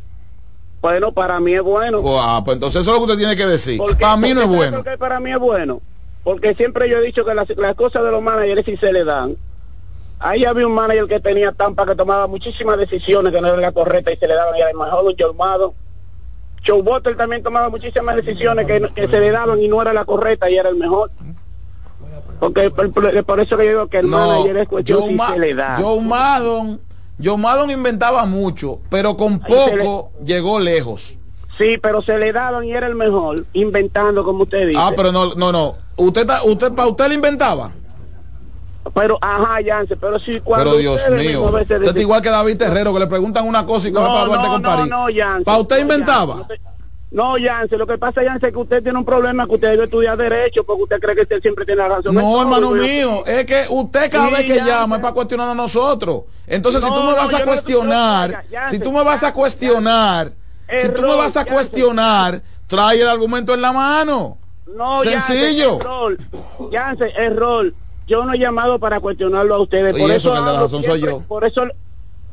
[0.82, 2.02] Bueno, para mí es bueno.
[2.20, 3.80] Ah, pues entonces eso es lo que usted tiene que decir.
[3.98, 4.82] Para mí no es bueno.
[4.82, 5.80] ¿Por qué para mí es bueno?
[6.22, 9.04] Porque siempre yo he dicho que las, las cosas de los managers si se le
[9.04, 9.36] dan.
[10.18, 13.72] Ahí había un manager que tenía Tampa que tomaba muchísimas decisiones que no eran las
[13.72, 15.74] correctas y se le daban y a lo mejor un Jormado.
[16.66, 20.50] Joe Butler también tomaba muchísimas decisiones que, se le daban y no era la correcta
[20.50, 21.10] y era el mejor.
[22.40, 25.08] Porque por, por- por eso que yo digo que el No, manager es cuestión Joe,
[25.10, 25.76] si Ma- se le da.
[25.80, 26.80] Joe Maddon,
[27.22, 31.18] Joe Maddon inventaba mucho, pero con poco llegó lejos.
[31.58, 34.80] Sí, pero se le daban y era el mejor, inventando como usted dice.
[34.82, 35.76] Ah, pero no, no, no.
[35.96, 37.72] Usted, usted, para usted le inventaba.
[38.94, 42.92] Pero, ajá, Yance, pero si cuando Pero Dios mío, usted dicen- igual que David Terrero,
[42.94, 44.86] que le preguntan una cosa y coge No, para Duarte no, con París.
[44.90, 45.44] no, Yance.
[45.44, 46.46] ¿Para usted inventaba?
[47.10, 49.84] No, Yance, lo que pasa, Yance, es que usted tiene un problema que usted debe
[49.84, 52.14] estudiar Derecho porque usted cree que usted siempre tiene la razón.
[52.14, 54.70] No, hermano mío, es que usted cada Sí, vez que Yance.
[54.70, 56.22] llama es para cuestionar a nosotros.
[56.46, 60.32] Entonces, si tú me vas a cuestionar, si tú me vas a cuestionar,
[60.68, 64.38] si tú me vas a cuestionar, trae el argumento en la mano.
[64.66, 65.78] No, Sencillo.
[65.78, 66.18] Yance, error.
[66.72, 67.72] Yance, error.
[68.06, 69.92] Yo no he llamado para cuestionarlo a ustedes.
[69.98, 71.20] Por eso eso, que el de la razón soy yo.
[71.20, 71.66] Por eso,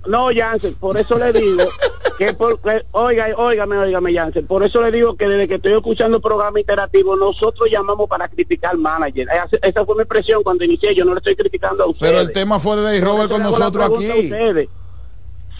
[0.05, 1.63] no, Yance, por eso le digo
[2.17, 4.43] que, por, que- oiga, óigame, óigame, Yance.
[4.43, 8.27] Por eso le digo que desde que estoy escuchando el programa interactivo, nosotros llamamos para
[8.27, 9.27] criticar al manager.
[9.29, 10.93] Esa, esa fue mi expresión cuando inicié.
[10.93, 12.11] Yo no le estoy criticando a ustedes.
[12.11, 14.07] Pero el tema fue de Robert con nosotros aquí.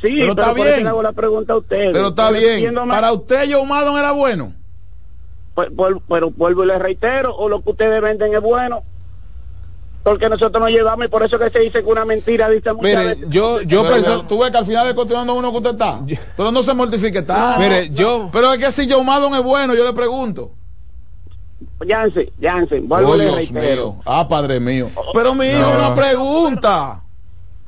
[0.02, 0.84] Sí, Pero pero, está bien.
[0.84, 1.91] le hago la pregunta a ustedes.
[1.94, 2.76] Pero está bien.
[2.76, 4.53] Para usted, Joe Maddon era bueno.
[5.56, 5.69] pues,
[6.10, 8.84] pero vuelvo y le reitero, o lo que ustedes venden es bueno.
[10.04, 12.84] Porque nosotros nos llevamos y por eso que se dice que una mentira dice muchas
[12.84, 13.26] mire, veces.
[13.30, 16.02] yo, yo pienso, tú ves que al final es continuando uno que usted está.
[16.36, 17.56] Pero no se mortifique, está.
[17.58, 20.52] mire, yo, Pero es que si Joe Maddon es bueno, yo le pregunto.
[21.88, 23.94] Jansen, Jansen, vuelvo Oh, Dios reitero.
[23.94, 23.96] mío.
[24.06, 24.90] Ah, padre mío.
[25.14, 25.78] Pero mi hijo, No.
[25.78, 27.00] una pregunta.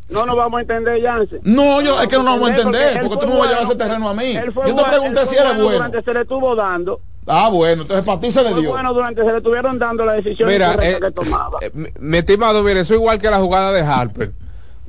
[0.09, 1.39] No nos vamos a entender, Jansen.
[1.43, 3.49] No, yo es que no nos vamos a entender, porque fue tú no vas a
[3.51, 4.33] llevar ese terreno a mí.
[4.33, 5.71] Yo te pregunté él si eres bueno.
[5.71, 6.99] Durante se le estuvo dando.
[7.27, 8.69] Ah, bueno, entonces para ti se le dio.
[8.69, 11.57] bueno durante se le estuvieron dando la decisión Mira, eh, que tomaba.
[11.61, 14.31] eh, mi- mi estimado, mire, eso igual que la jugada de Harper.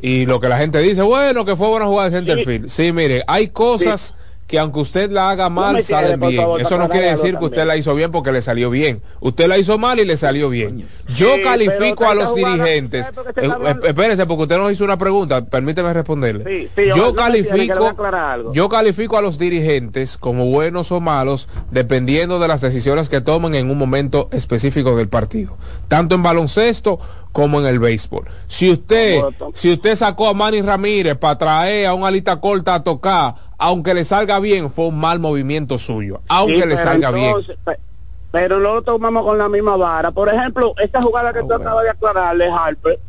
[0.02, 2.68] Y lo que la gente dice, bueno, que fue buena jugada de Centerfield.
[2.68, 4.14] Sí, mire, hay cosas
[4.46, 6.42] que aunque usted la haga mal, sale tiene, bien.
[6.42, 9.02] favor, Eso no quiere decir que usted la hizo bien porque le salió bien.
[9.20, 10.86] Usted la hizo mal y le salió bien.
[11.08, 13.06] Yo Sí, califico a los dirigentes.
[13.06, 15.44] ¿sabe por qué se Eh, eh, espérese, porque usted nos hizo una pregunta.
[15.44, 16.44] Permíteme responderle.
[16.44, 17.96] Sí, sí, yo califico,
[18.52, 23.54] yo califico a los dirigentes como buenos o malos dependiendo de las decisiones que tomen
[23.56, 25.56] en un momento específico del partido,
[25.88, 27.00] tanto en baloncesto
[27.32, 28.24] como en el béisbol.
[28.46, 29.20] Si usted,
[29.52, 33.94] si usted sacó a Manny Ramírez para traer a un alita corta a tocar, aunque
[33.94, 37.26] le salga bien, fue un mal movimiento suyo, aunque Sí, le salga bien.
[37.28, 37.56] entonces,
[38.32, 40.10] Pero no lo tomamos con la misma vara.
[40.10, 43.00] Por ejemplo, esta jugada Ah, que tú acabas de aclararle, Harper.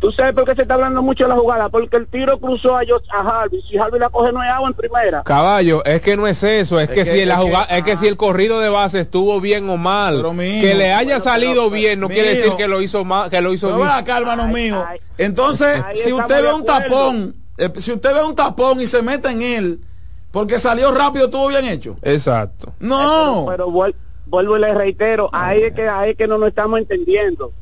[0.00, 1.70] ¿Tú sabes por qué se está hablando mucho de la jugada?
[1.70, 3.62] Porque el tiro cruzó a, Josh- a Harvey.
[3.66, 5.22] Si Harvey la coge no es agua en primera.
[5.22, 7.84] Caballo, es que no es eso, es, Es que, que- si la que- jugada, es
[7.84, 11.70] que si el corrido de base estuvo bien o mal, que le haya bueno, salido
[11.70, 13.88] bien no quiere decir que lo hizo mal, que lo hizo Pero bien.
[13.88, 14.84] acá, hermano mío.
[15.16, 16.82] Entonces, si usted ve un acuerdo.
[16.82, 19.80] tapón, eh, si usted ve un tapón y se mete en él,
[20.30, 21.96] porque salió rápido, estuvo bien hecho.
[22.02, 22.72] Exacto.
[22.80, 23.44] No.
[23.46, 23.94] Pero, pero vuel-
[24.26, 27.52] vuelvo y le reitero, ahí es que ahí es que no nos estamos entendiendo.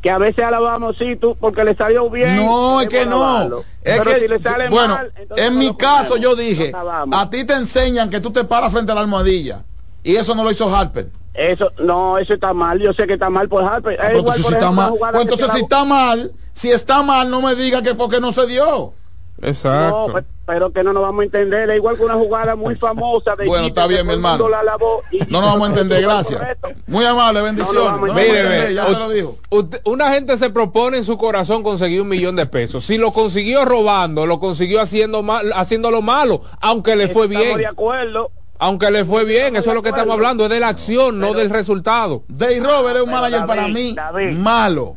[0.00, 2.34] Que a veces alabamos, sí, tú, porque le salió bien.
[2.44, 3.62] No, es que no.
[3.82, 6.20] Es Pero que, si le sale bueno, mal, entonces en mi caso ponemos.
[6.20, 6.72] yo dije,
[7.06, 9.62] No a ti te enseñan que tú te paras frente a la almohadilla.
[10.02, 11.08] Y eso no lo hizo Harper.
[11.32, 12.80] Eso, no, eso está mal.
[12.80, 13.92] Yo sé que está mal por Harper.
[13.92, 16.32] Es Ah, pues igual, entonces, por si está ejemplo, mal, pues entonces si está mal,
[16.52, 18.94] si está mal, no me diga que porque no se dio.
[19.40, 20.08] Exacto.
[20.08, 21.70] No, pe- pero que no nos vamos a entender.
[21.70, 24.48] Es igual que una jugada muy famosa de Bueno, está bien, mi hermano.
[24.48, 26.40] la alabó y- No nos vamos a entender, gracias.
[26.86, 28.00] Muy amable, bendiciones.
[28.00, 29.38] No, a Mire, ya te lo dijo.
[29.84, 32.84] una gente se propone en su corazón conseguir un millón de pesos.
[32.84, 37.58] Si lo consiguió robando, lo consiguió haciendo mal, haciéndolo malo, aunque le fue Estamos bien.
[37.58, 38.30] de acuerdo.
[38.58, 41.32] Aunque le fue bien, eso es lo que estamos hablando, es de la acción, no
[41.34, 42.22] del resultado.
[42.28, 43.96] Dave Robert es un manager para mí
[44.36, 44.96] malo.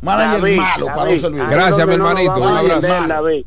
[0.00, 1.42] Manager David, malo para David, José Luis.
[1.42, 3.44] ahí Gracias, mi no hermanito, un abrazo.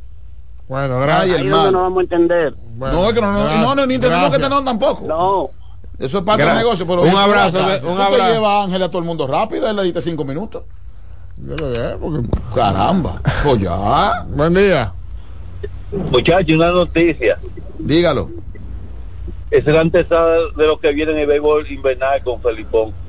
[0.68, 1.40] Bueno, gracias.
[1.40, 2.56] Ahí no vamos a entender.
[2.78, 4.42] no, es que no, no, gracias, no, no, ni tenemos que gracias.
[4.42, 5.06] tenerlo tampoco.
[5.08, 5.50] No.
[5.98, 6.86] Eso es parte Gra- del negocio.
[6.88, 8.34] Pero un abrazo, ve- un abrazo.
[8.34, 10.64] llevas a Ángel a todo el mundo rápido, él le diste cinco minutos.
[11.38, 11.56] Yo
[12.00, 12.28] porque...
[12.54, 13.22] Caramba.
[13.44, 14.26] Pues ya.
[14.30, 14.92] Buen día.
[16.12, 17.38] Muchachos, una noticia.
[17.80, 18.30] Dígalo.
[19.51, 22.93] Esa es la antesada de lo que viene en el béisbol invernal con Felipón.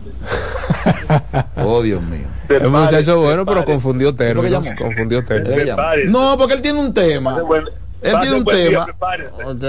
[1.56, 2.26] Oh, Dios mío.
[2.48, 4.66] El muchacho bueno, pero confundió términos.
[4.78, 5.76] Confundió términos.
[6.06, 7.38] No, porque él tiene un tema.
[8.02, 8.86] Él tiene un tema.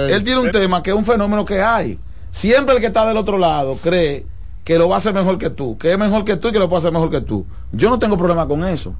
[0.09, 1.99] Él tiene un tema que es un fenómeno que hay.
[2.31, 4.25] Siempre el que está del otro lado cree
[4.63, 6.59] que lo va a hacer mejor que tú, que es mejor que tú y que
[6.59, 7.45] lo puede hacer mejor que tú.
[7.71, 8.93] Yo no tengo problema con eso.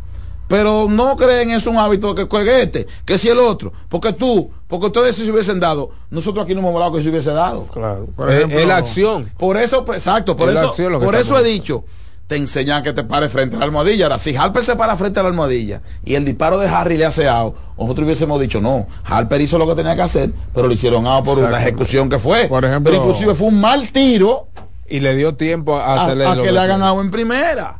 [0.47, 4.49] Pero no creen es un hábito que que este, que si el otro, porque tú,
[4.67, 7.65] porque ustedes si se hubiesen dado, nosotros aquí no hemos hablado que se hubiese dado.
[7.65, 8.07] Claro.
[8.15, 9.31] Por Es- ejemplo, es la acción.
[9.37, 11.83] Por eso, pues, exacto, por Es eso, lo por eso he dicho,
[12.27, 14.05] te enseñan que te pares frente a la almohadilla.
[14.05, 17.05] Ahora, si Harper se para frente a la almohadilla y el disparo de Harry le
[17.05, 20.73] hace out, nosotros hubiésemos dicho, no, Harper hizo lo que tenía que hacer, pero le
[20.75, 22.47] hicieron out por una ejecución que fue.
[22.47, 24.47] Por ejemplo- pero inclusive fue un mal tiro
[24.89, 26.89] Y le dio tiempo a a, hacerle a lo que que le hagan fue.
[26.89, 27.79] out en primera.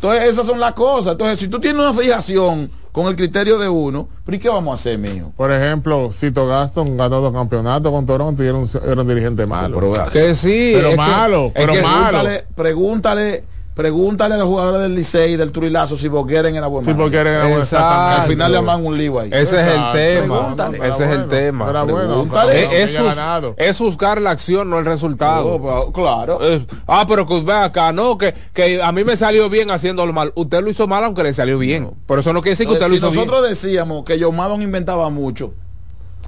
[0.00, 1.12] Entonces, esas son las cosas.
[1.12, 4.70] Entonces, si tú tienes una fijación con el criterio de uno, ¿pero ¿y qué vamos
[4.72, 5.32] a hacer, mijo?
[5.36, 9.44] Por ejemplo, Cito Gaston ganó dos campeonatos con Toronto y era un, era un dirigente
[9.46, 9.78] malo.
[9.80, 10.70] Pero, Que sí.
[10.74, 11.82] Pero que- malo, pero malo.
[12.18, 13.44] Pregúntale, pregúntale,
[13.78, 17.00] pregúntale a los jugadores del Licey y del Turilazo si Bogueren era buen manager.
[17.00, 18.22] porque era exactamente.
[18.22, 19.30] Al final le aman un lío ahí.
[19.32, 20.40] Ese es el tema.
[20.40, 20.78] Pregúntale.
[20.78, 21.66] Ese es el tema.
[21.66, 25.44] Pero Es, juzgar la acción, no el resultado.
[25.44, 26.38] No, pero, claro.
[26.42, 30.12] Eh, ah, pero que ve acá, no, que, que a mí me salió bien haciéndolo
[30.12, 30.32] mal.
[30.34, 31.92] Usted lo hizo mal aunque le salió bien.
[32.04, 34.34] Por eso no quiere decir que usted Entonces, lo si hizo nosotros decíamos que John
[34.34, 35.54] Madden inventaba mucho,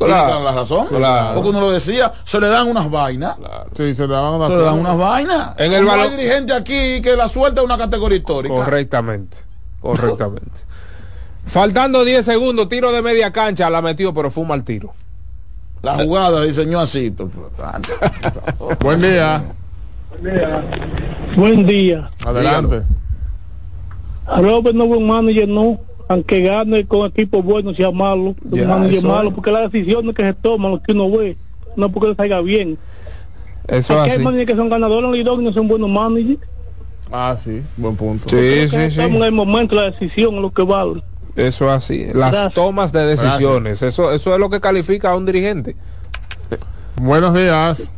[0.06, 0.42] Claro.
[0.44, 0.86] la razón.
[0.86, 1.34] Claro.
[1.34, 3.36] Porque uno lo decía, se le dan unas vainas.
[3.76, 5.54] Sí, se le daban una Se le dan unas vainas.
[5.58, 8.54] En el balón- hay dirigente aquí que la suelta es una categoría histórica.
[8.54, 9.36] Correctamente.
[9.80, 10.60] Correctamente.
[11.46, 14.92] Faltando 10 segundos, tiro de media cancha, la metió, pero fue un mal tiro.
[15.82, 17.14] La jugada diseñó así.
[18.80, 19.44] Buen día.
[21.36, 22.10] Buen día.
[22.24, 22.82] Adelante.
[24.26, 25.80] Robert no es buen manager, no.
[26.10, 28.34] Aunque gane con equipos buenos, sea malo.
[28.44, 31.08] Es Ya, un manager eso malo, porque las decisiones que se toman, lo que uno
[31.08, 31.36] ve,
[31.76, 32.76] no porque le salga bien.
[33.68, 34.24] Eso Aquí es hay así.
[34.24, 36.40] managers que son ganadores y no son buenos managers.
[37.12, 38.28] Ah, sí, buen punto.
[38.28, 39.26] Sí, Porque sí, Estamos en sí.
[39.26, 41.00] el momento, la decisión es lo que vale.
[41.36, 42.06] Eso es así.
[42.06, 42.54] Las Gracias.
[42.54, 43.80] tomas de decisiones.
[43.82, 45.76] Eso, eso es lo que califica a un dirigente.
[46.96, 47.88] Buenos días.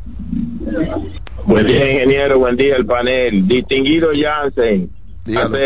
[1.46, 2.38] Buen día, ingeniero.
[2.38, 3.48] Buen día, el panel.
[3.48, 4.90] Distinguido Jansen.
[5.24, 5.56] Dígalo.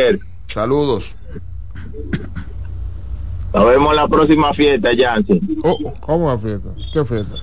[0.48, 1.16] Saludos.
[3.54, 5.40] Nos vemos en la próxima fiesta, Jansen.
[5.64, 6.68] Oh, ¿Cómo la fiesta?
[6.92, 7.34] ¿Qué fiesta?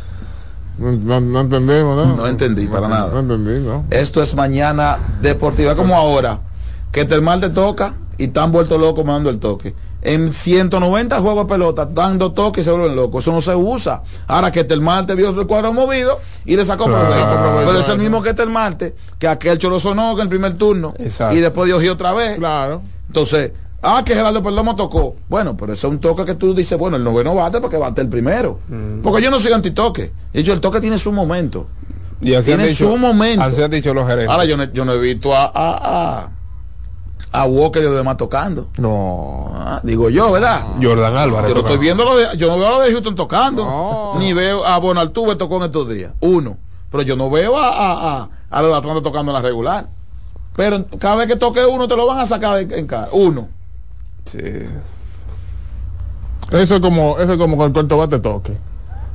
[0.78, 2.16] No, no- no entendemos, ¿no?
[2.16, 3.20] No entendí para No nada.
[3.20, 3.86] entendí, ¿no?
[3.90, 6.40] Esto es mañana deportiva, como ahora,
[6.92, 9.76] que Termal te toca y están vuelto loco mandando el toque.
[10.06, 13.24] en 190 juegos de pelota, dando toques y se vuelven locos.
[13.24, 14.02] Eso no se usa.
[14.28, 17.26] Ahora que Telmarte vio el cuadro movido y le sacó Claro, provecho.
[17.26, 17.62] claro.
[17.66, 20.94] Pero es el mismo que Telmarte, que aquel Cholo sonó en el primer turno.
[21.00, 21.38] Exacto.
[21.38, 22.38] Y después dio otra vez.
[22.38, 22.82] Claro.
[23.08, 23.54] Entonces,
[23.84, 25.16] ah, que Gerardo Perdomo tocó.
[25.30, 28.02] Bueno, pero eso es un toque que tú dices, bueno, el noveno bate porque bate
[28.02, 28.60] el primero.
[28.68, 29.02] Mm.
[29.02, 30.12] Porque yo no soy antitoque.
[30.34, 31.68] De hecho, el toque tiene su momento.
[32.22, 33.44] Y así han tiene dicho- su momento.
[33.44, 34.30] así han dicho los gerentes.
[34.30, 36.30] Ahora yo no, yo no he visto a, a, a,
[37.42, 38.70] a Walker y los demás tocando.
[38.78, 39.80] No.
[39.84, 40.66] digo yo, ¿verdad?
[40.82, 41.50] Jordan Álvarez.
[41.50, 44.14] Yo no estoy viendo lo de, yo no veo a lo de Houston tocando.
[44.20, 46.12] Ni veo a Bonaltuve tocó en estos días.
[46.22, 46.58] Uno.
[46.92, 49.88] Pero yo no veo a, a, a, a los de Atlanta tocando en la regular.
[50.56, 53.10] Pero cada vez que toque uno te lo van a sacar en, en cara.
[53.12, 53.50] Uno.
[54.26, 54.40] Sí.
[56.52, 58.54] Eso es como, eso es como con el cuarto bate toque.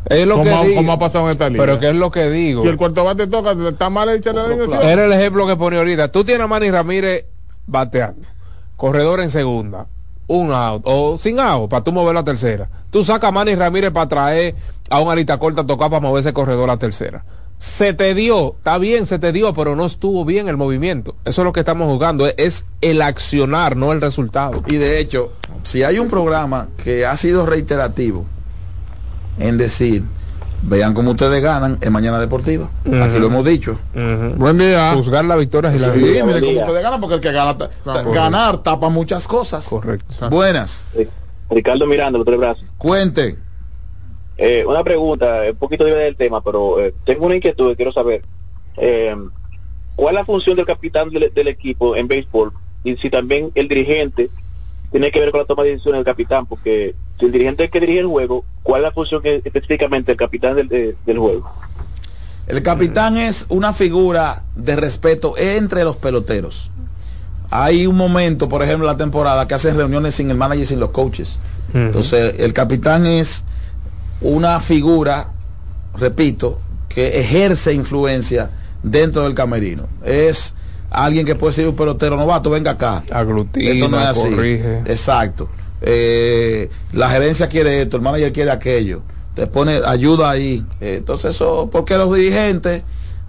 [0.07, 1.63] Es lo como, que como ha pasado en esta liga.
[1.65, 2.63] Pero que es lo que digo.
[2.63, 4.83] Si el cuarto bate toca, está mal hecha la alineación.
[4.83, 6.11] Era el ejemplo que ponía ahorita.
[6.11, 7.27] Tú tienes a Manny Ramírez
[7.67, 8.27] bateando.
[8.77, 9.87] Corredor en segunda.
[10.29, 10.83] Un out.
[10.85, 12.69] O sin out para tú mover la tercera.
[12.91, 14.55] Tú sacas a Manny Ramírez para traer
[14.89, 17.25] a un arita corta a tocar para mover ese corredor a la tercera.
[17.59, 21.17] Se te dio, está bien, se te dio, pero no estuvo bien el movimiento.
[21.25, 22.27] Eso es lo que estamos jugando.
[22.27, 24.63] Es, es el accionar, no el resultado.
[24.69, 25.33] Y de hecho,
[25.65, 28.25] si hay un programa que ha sido reiterativo
[29.41, 30.05] en decir,
[30.63, 32.71] vean cómo ustedes ganan en Mañana Deportiva.
[32.85, 33.77] Aquí lo hemos dicho.
[34.37, 34.93] Buen día.
[34.95, 36.27] Juzgar las victorias y las Sí, derrotas.
[36.27, 37.71] mire cómo ustedes ganan, porque el que gana, ta-
[38.13, 39.67] ganar tapa muchas cosas.
[39.67, 40.31] Correcto.
[40.31, 40.85] Buenas.
[41.51, 42.65] Ricardo Miranda, los tres brazos.
[42.77, 43.37] Cuente.
[44.39, 48.23] Eh, una pregunta, un poquito libre del tema, pero eh, tengo una inquietud quiero saber.
[48.77, 49.15] Eh,
[49.97, 52.52] ¿Cuál es la función del capitán del, del equipo en béisbol?
[52.85, 54.31] Y si también el dirigente
[54.93, 57.66] tiene que ver con la toma de decisiones del capitán, porque si el dirigente es
[57.66, 60.97] el que dirige el juego, ¿cuál es la función que, específicamente del capitán del, de-
[61.05, 61.51] del juego?
[62.47, 66.70] El capitán es una figura de respeto entre los peloteros.
[67.51, 70.66] Hay un momento, por ejemplo, en la temporada que hacen reuniones sin el manager y
[70.66, 71.40] sin los coaches.
[71.74, 73.44] Entonces, el capitán es
[74.20, 75.28] una figura,
[75.97, 78.51] repito, que ejerce influencia
[78.82, 79.85] dentro del camerino.
[80.05, 80.55] Es
[80.90, 83.05] alguien que puede ser un pelotero novato, venga acá.
[83.11, 84.31] Aglutina, Esto no es así.
[84.31, 84.78] corrige.
[84.86, 85.49] Exacto.
[85.81, 89.03] Eh, la gerencia quiere esto, el manager quiere aquello.
[89.35, 90.65] Te pone ayuda ahí.
[90.81, 92.82] Eh, entonces eso, porque los dirigentes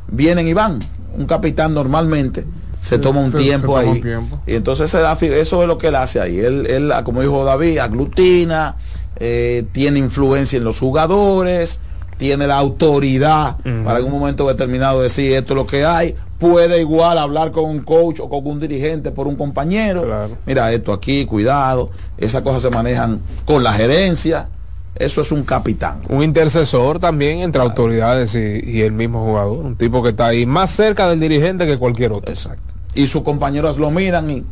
[0.08, 0.80] vienen y van.
[1.16, 2.46] Un capitán normalmente
[2.80, 3.88] se toma un se- se tiempo toma ahí.
[3.90, 4.42] un tiempo.
[4.48, 6.40] Y entonces se da fi- eso es lo que él hace ahí.
[6.40, 8.78] Él, él, como dijo David, aglutina,
[9.20, 11.80] eh, tiene influencia en los jugadores,
[12.18, 16.16] tiene la autoridad para un momento determinado decir esto es lo que hay.
[16.38, 20.06] Puede igual hablar con un coach o con un dirigente por un compañero.
[20.46, 21.92] Mira esto aquí, cuidado.
[22.18, 24.50] Esas cosas se manejan con la gerencia.
[24.96, 26.02] Eso es un capitán.
[26.10, 29.66] Un intercesor también entre autoridades y, y el mismo jugador.
[29.66, 32.32] Un tipo que está ahí más cerca del dirigente que cualquier otro.
[32.32, 32.64] Exacto.
[32.96, 34.44] Y sus compañeros lo miran y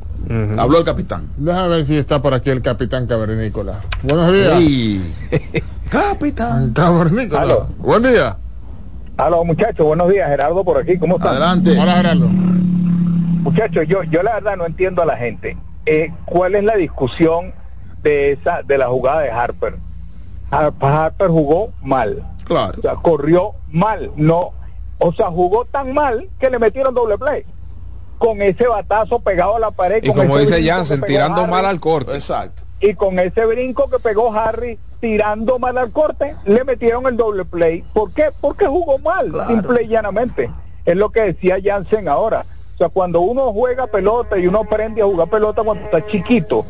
[0.58, 1.30] habló el capitán.
[1.38, 3.82] Déjame ver si está por aquí el capitán Cavernícola.
[4.04, 5.64] Buenos días.
[5.90, 6.74] Capitán.
[6.74, 7.42] Cavernícola.
[7.42, 7.68] Aló.
[7.78, 8.38] Buen día.
[9.18, 10.28] Aló, muchachos, buenos días.
[10.30, 11.32] Gerardo por aquí, ¿cómo están?
[11.32, 11.72] Adelante.
[11.80, 12.28] Hola, Gerardo.
[12.28, 15.58] Muchachos, yo, yo la verdad no entiendo a la gente.
[15.86, 17.54] Eh, ¿Cuál es la discusión
[18.04, 19.76] de esa de la jugada de Harper?
[20.52, 22.24] Har- Harper jugó mal.
[22.44, 22.76] Claro.
[22.80, 24.12] O sea, corrió mal.
[24.18, 24.52] No,
[25.00, 27.46] o sea, jugó tan mal que le metieron doble play.
[28.18, 30.04] Con ese batazo pegado a la pared.
[30.04, 32.14] Y con como dice Jansen, tirando Harry, mal al corte.
[32.14, 32.64] Exacto.
[32.80, 37.46] y con ese brinco que pegó Harry tirando mal al corte, le metieron el doble
[37.46, 37.84] play.
[37.94, 38.32] ¿Por qué?
[38.42, 40.50] Porque jugó mal, simple y llanamente.
[40.86, 42.46] Es lo que decía Jansen ahora.
[42.76, 46.66] O sea, cuando uno juega pelota y uno aprende a jugar pelota cuando está chiquito,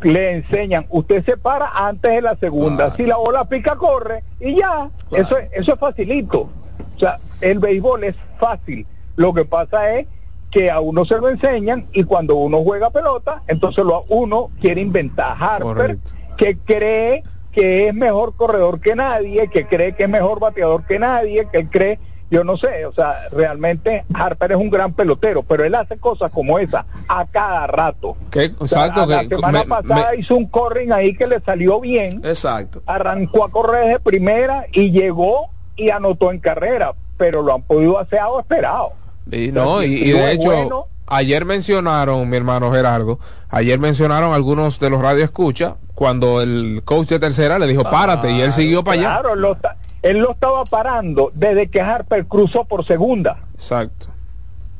[0.00, 4.56] le enseñan, usted se para antes de la segunda, si la bola pica, corre y
[4.56, 4.90] ya.
[5.10, 6.48] Eso, es, eso es facilito.
[6.96, 8.86] O sea, el béisbol es fácil.
[9.16, 10.06] Lo que pasa es
[10.54, 14.80] que a uno se lo enseñan y cuando uno juega pelota, entonces lo, uno quiere
[14.80, 15.98] inventar Harper,
[16.36, 21.00] que cree que es mejor corredor que nadie, que cree que es mejor bateador que
[21.00, 21.98] nadie, que él cree,
[22.30, 26.30] yo no sé, o sea, realmente Harper es un gran pelotero, pero él hace cosas
[26.30, 28.16] como esa a cada rato.
[28.30, 31.26] Que- O sea, exacto, la que semana me- pasada me- hizo un corring ahí que
[31.26, 32.20] le salió bien.
[32.24, 32.80] Exacto.
[32.86, 37.98] Arrancó a correr de primera y llegó y anotó en carrera, pero lo han podido
[37.98, 38.92] hacer a esperado.
[39.30, 40.86] Y no, y, de hecho, bueno.
[41.06, 43.18] ayer mencionaron, mi hermano Gerardo,
[43.48, 48.40] ayer mencionaron algunos de los radioescuchas cuando el coach de tercera le dijo párate y
[48.40, 49.08] él siguió para allá.
[49.20, 53.38] Claro, él lo, está- él lo estaba parando desde que Harper cruzó por segunda.
[53.54, 54.08] Exacto.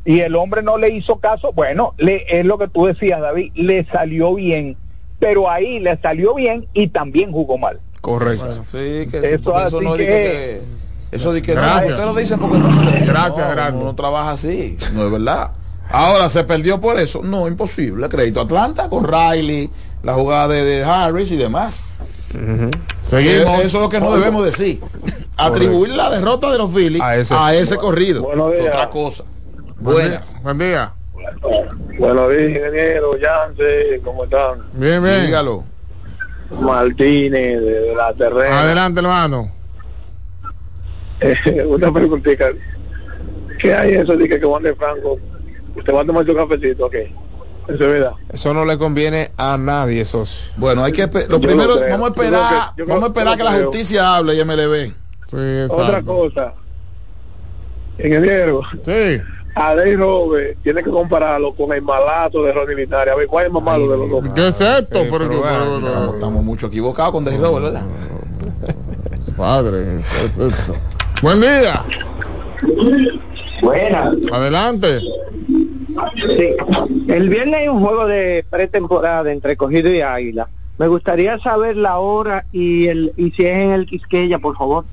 [0.05, 3.53] y el hombre no le hizo caso, bueno, le, es lo que tú decías, David,
[3.55, 4.77] le salió bien,
[5.19, 7.81] pero ahí le salió bien y también jugó mal.
[8.03, 8.65] Correcto.
[8.67, 10.61] Sí, que Eso así que, que-
[11.15, 11.93] eso di que no, Gracias.
[11.93, 15.13] usted lo dice porque no se le Gracias, no, uno no trabaja así, no es
[15.13, 15.53] verdad.
[15.91, 17.21] Ahora se perdió por eso.
[17.23, 18.09] No, imposible.
[18.09, 19.71] Crédito Atlanta con Riley,
[20.03, 21.83] la jugada de, de Harris y demás.
[23.05, 23.61] Seguimos.
[23.61, 24.81] Eso es lo que no debemos decir.
[25.37, 28.27] Atribuir la derrota de los Phillies a ese, corrido.
[28.53, 29.25] Es otra cosa.
[29.79, 30.37] Buenas.
[30.43, 30.93] Buen día.
[31.99, 34.65] Buenos días, ingeniero, Yance, ¿cómo están?
[34.73, 35.27] Bien, bien.
[35.27, 35.65] Dígalo.
[36.61, 38.61] Martínez, de, de la terrena.
[38.63, 39.51] Adelante, hermano.
[41.21, 42.47] Eh, una preguntita.
[43.59, 45.19] ¿Qué hay eso de que, que Juan de Franco?
[45.77, 46.91] ¿Usted va a tomar su cafecito?
[46.91, 47.13] ¿Qué?
[47.67, 48.13] Eso es verdad.
[48.31, 50.53] Eso no le conviene a nadie, socio.
[50.57, 52.87] Bueno, hay que lo Yo primero, lo vamos a Yo creo esperar, que- yo creo-
[52.89, 54.93] vamos a esperar que la justicia hable y MLB.
[55.31, 56.55] Sí, Otra cosa.
[57.99, 58.61] Ingeniero.
[58.85, 59.21] Sí.
[59.57, 63.15] A Dave Robert tiene que compararlo con el malato de Ronnie Linares.
[63.15, 64.35] A ver, ¿cuál es más malo de los dos?
[64.35, 65.03] ¿Qué es esto?
[65.03, 67.83] Sí, Pero- pero Estamos, estamos mucho equivocados con Dave Robert, ¿verdad?
[69.37, 70.01] Padre.
[70.25, 70.75] esto- esto.
[71.25, 71.83] Buen día.
[73.63, 74.13] Buena.
[74.31, 75.01] Adelante.
[75.01, 76.51] Sí.
[77.09, 80.51] El viernes hay un juego de pretemporada entre Cogido y Águila.
[80.77, 84.85] Me gustaría saber la hora y el y si es en el Quisqueya, por favor.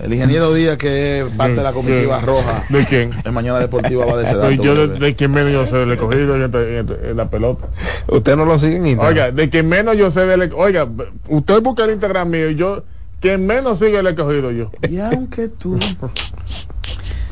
[0.00, 3.10] El ingeniero Díaz, que es parte de la comitiva ¿De- roja ¿De quién?
[3.24, 4.46] en Mañana Deportiva, va de ese dato.
[4.46, 7.66] Pues yo de, de quien menos yo sé del escogido en, en en la pelota.
[8.06, 9.12] Usted no lo sigue en Instagram.
[9.12, 10.86] Oiga, de quien menos yo sé del Oiga,
[11.28, 12.84] usted busca el Instagram mío y yo,
[13.22, 14.70] quien menos sigue el escogido yo.
[14.90, 15.78] Y aunque tú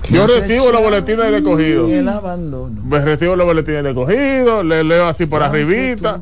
[0.08, 1.88] Yo recibo los boletines del escogido.
[1.88, 2.80] el abandono.
[2.88, 6.20] Pues recibo los boletines del escogido, le leo así por arribita.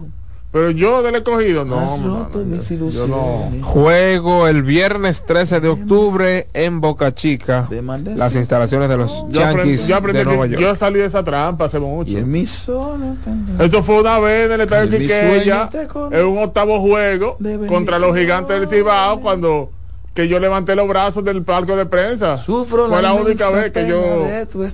[0.51, 1.79] Pero yo del escogido, no.
[1.79, 3.51] Has no, roto no, mis yo- yo no.
[3.65, 7.69] Juego el viernes 13 de octubre en Boca Chica.
[8.17, 10.63] Las instalaciones de los Yo aprendí, Yankees yo de Nueva York.
[10.63, 12.11] yo salí de esa trampa hace mucho.
[12.11, 13.61] Y en mi zona también.
[13.61, 15.69] Eso fue una vez en el estadio Quiqueya,
[16.13, 17.37] en un octavo juego
[17.69, 19.71] contra los gigantes del Cibao cuando
[20.19, 22.37] que yo levanté los brazos del palco de prensa.
[22.39, 24.27] Sufro fue la única vez que yo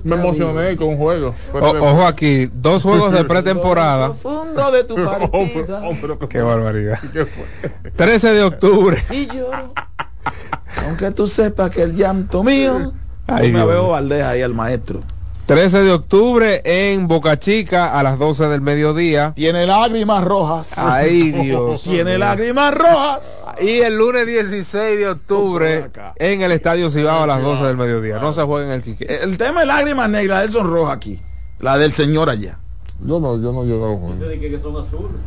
[0.03, 1.35] me emocioné con un juego.
[1.53, 4.07] O- ojo aquí, dos juegos de pretemporada.
[4.07, 5.83] Profundo de tu partida.
[6.27, 6.97] Qué barbaridad.
[7.13, 7.45] ¿Qué fue?
[7.95, 9.03] 13 de octubre.
[9.11, 9.51] Y yo,
[10.87, 12.91] aunque tú sepas que el llanto mío,
[13.27, 13.67] Ay, yo me Dios.
[13.67, 15.01] veo Valdés ahí al maestro.
[15.45, 19.33] 13 de octubre en Boca Chica a las 12 del mediodía.
[19.35, 20.75] Tiene lágrimas rojas.
[20.75, 21.83] Ay, Dios.
[21.83, 23.45] Tiene lágrimas rojas.
[23.61, 28.17] Y el lunes 16 de octubre en el Estadio Cibao a las 12 del mediodía.
[28.17, 29.05] No se juega en el Quique.
[29.05, 31.21] El tema de lágrimas negras, él son rojas aquí.
[31.59, 32.57] La del señor allá.
[33.03, 34.15] Yo no, yo no, yo no.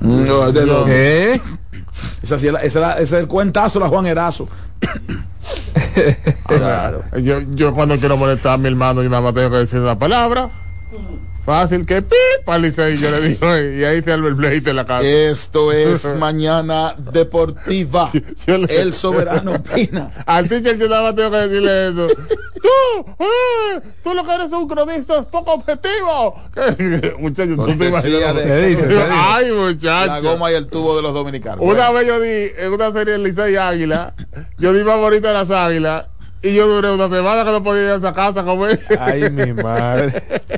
[0.01, 1.41] No, de dónde?
[1.43, 1.79] ¿Qué?
[2.23, 4.49] Esa, sí es la- esa es la- ese es el cuentazo, la Juan Erazo.
[6.47, 7.05] claro.
[7.23, 9.99] Yo, yo cuando quiero molestar a mi hermano, yo nada más tengo que decir una
[9.99, 10.51] palabra.
[11.49, 12.15] Fácil que pi,
[12.45, 15.01] palice y yo le digo, y ahí se el pleito en la casa.
[15.09, 18.11] Esto es Mañana Deportiva.
[18.47, 20.11] Yo le- El soberano opina.
[20.27, 22.07] Al teacher yo nada más tengo que decirle eso.
[22.61, 26.35] Tú, eh, tú lo que eres un cronista es poco objetivo.
[26.53, 27.15] ¿Qué?
[27.19, 28.35] Muchacho, tú te imaginas.
[29.11, 30.23] Ay, La muchacho.
[30.23, 31.61] goma y el tubo de los dominicanos.
[31.63, 31.93] Una Bueno.
[31.95, 34.13] vez yo di, en una serie de Licey Águila,
[34.59, 36.05] yo di favorita de las águilas,
[36.43, 38.81] y yo duré una semana que no podía ir a esa casa a comer.
[38.99, 40.23] Ay, mi madre.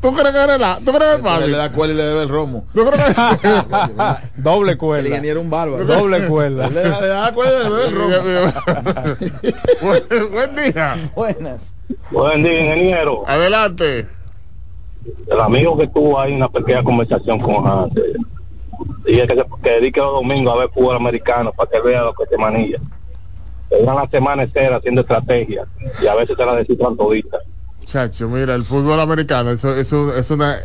[0.00, 0.78] ¿Tú crees que eres la?
[0.84, 2.64] ¿Tú crees que es le da cuela y le debe el romo.
[2.72, 3.52] ¿Tú crees que
[4.36, 5.08] Doble El cuerda.
[5.08, 5.84] ingeniero un bárbaro.
[5.84, 6.68] Doble cuerda.
[6.70, 9.14] Le da, le da cuela y le bebe el romo.
[9.82, 11.10] buen, buen día.
[11.14, 11.74] Buenas.
[12.10, 13.24] Buen día, ingeniero.
[13.26, 14.08] Adelante.
[15.30, 17.92] El amigo que tuvo ahí una pequeña conversación con Hans.
[19.06, 22.02] Y es que, se, que dedique los domingos a ver fútbol americano para que vea
[22.02, 22.78] lo que te manilla.
[23.70, 25.66] Dan la semana entera haciendo estrategias
[26.02, 27.38] y a veces te la descifran todita.
[27.84, 30.58] Chacho, mira, el fútbol americano, eso, eso es una...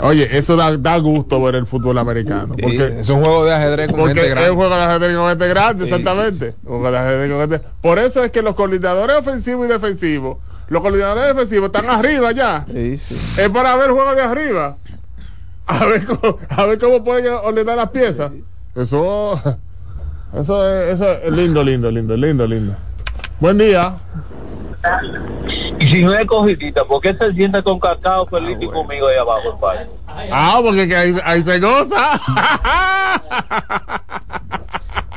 [0.00, 2.54] Oye, eso da, da gusto ver el fútbol americano.
[2.56, 4.54] Sí, Porque, es un juego de ajedrez con porque gente es un grande.
[4.56, 6.54] juego de ajedrez con gente grande, Sí, exactamente.
[6.64, 10.38] Un juego de ajedrez con gente- Por eso es que los coordinadores ofensivos y defensivos,
[10.68, 12.64] los coordinadores defensivos están arriba ya.
[12.72, 13.18] Sí, sí.
[13.36, 14.76] Es para ver juegos de arriba.
[15.66, 18.30] A ver cómo, a ver cómo pueden ordenar las piezas.
[18.76, 19.40] Eso,
[20.34, 22.74] eso es, eso es lindo, lindo, lindo, lindo, lindo.
[23.40, 23.96] Buen día.
[25.78, 29.16] Y si no es cogidita, ¿por qué se sienta con cacao feliz y conmigo ahí
[29.16, 29.86] abajo, padre?
[30.30, 32.20] Ah, porque que ahí, ahí se goza.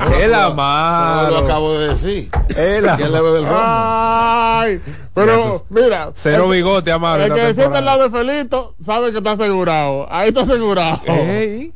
[0.10, 1.30] Yo mano.
[1.30, 2.30] lo acabo de decir.
[2.50, 3.60] Es la ¿Quién le bebe el romo?
[3.62, 4.82] Ay,
[5.14, 6.12] pero mira.
[6.14, 7.26] Cero el- bigote, amable.
[7.26, 10.08] El que se sienta al lado de Felito sabe que está asegurado.
[10.12, 11.02] Ahí está asegurado.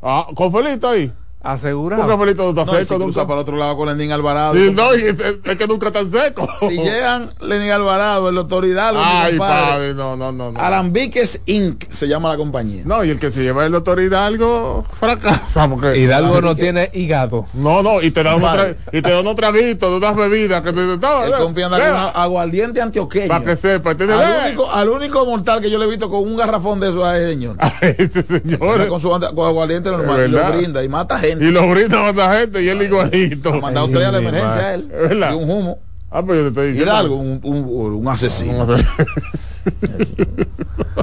[0.01, 1.11] Ah, con Felito ahí.
[1.45, 2.01] Asegurado.
[2.01, 3.27] Porque Felito no está No, si seco nunca.
[3.27, 4.57] para otro lado con Lenín Alvarado.
[4.57, 6.49] Y no, y es, es que nunca están secos.
[6.59, 10.51] Si llegan Lenín Alvarado, el doctor Hidalgo, mi Ay, padre, no, no, no.
[10.51, 10.59] no.
[10.59, 11.83] Alambiques Inc.
[11.91, 12.81] se llama la compañía.
[12.83, 15.69] No, y el que se lleva el doctor Hidalgo fracasa.
[15.69, 17.45] Porque Hidalgo no tiene hígado.
[17.53, 18.57] No, no, y te da unos,
[18.91, 21.77] y te da unos traguitos de unas bebidas que te no, El no, compi anda
[21.77, 23.27] vea, con una aguardiente antioqueño.
[23.27, 26.35] Para que sepa, al, único, al único mortal que yo le he visto con un
[26.35, 27.57] garrafón de eso a ese señor.
[27.81, 28.87] ese señor.
[28.87, 31.34] Con su con aguardiente normal lo brinda y mata gente.
[31.39, 33.53] Y lo brinda a otra gente y él igualito.
[33.53, 34.87] Ha mandado tres a la emergencia a él.
[34.87, 35.31] Verdad.
[35.33, 35.79] Y un humo.
[36.11, 36.91] Ah, pues yo te estoy diciendo.
[36.93, 37.63] Hidalgo, un, un,
[37.95, 38.63] un asesino.
[38.63, 38.89] Un asesino.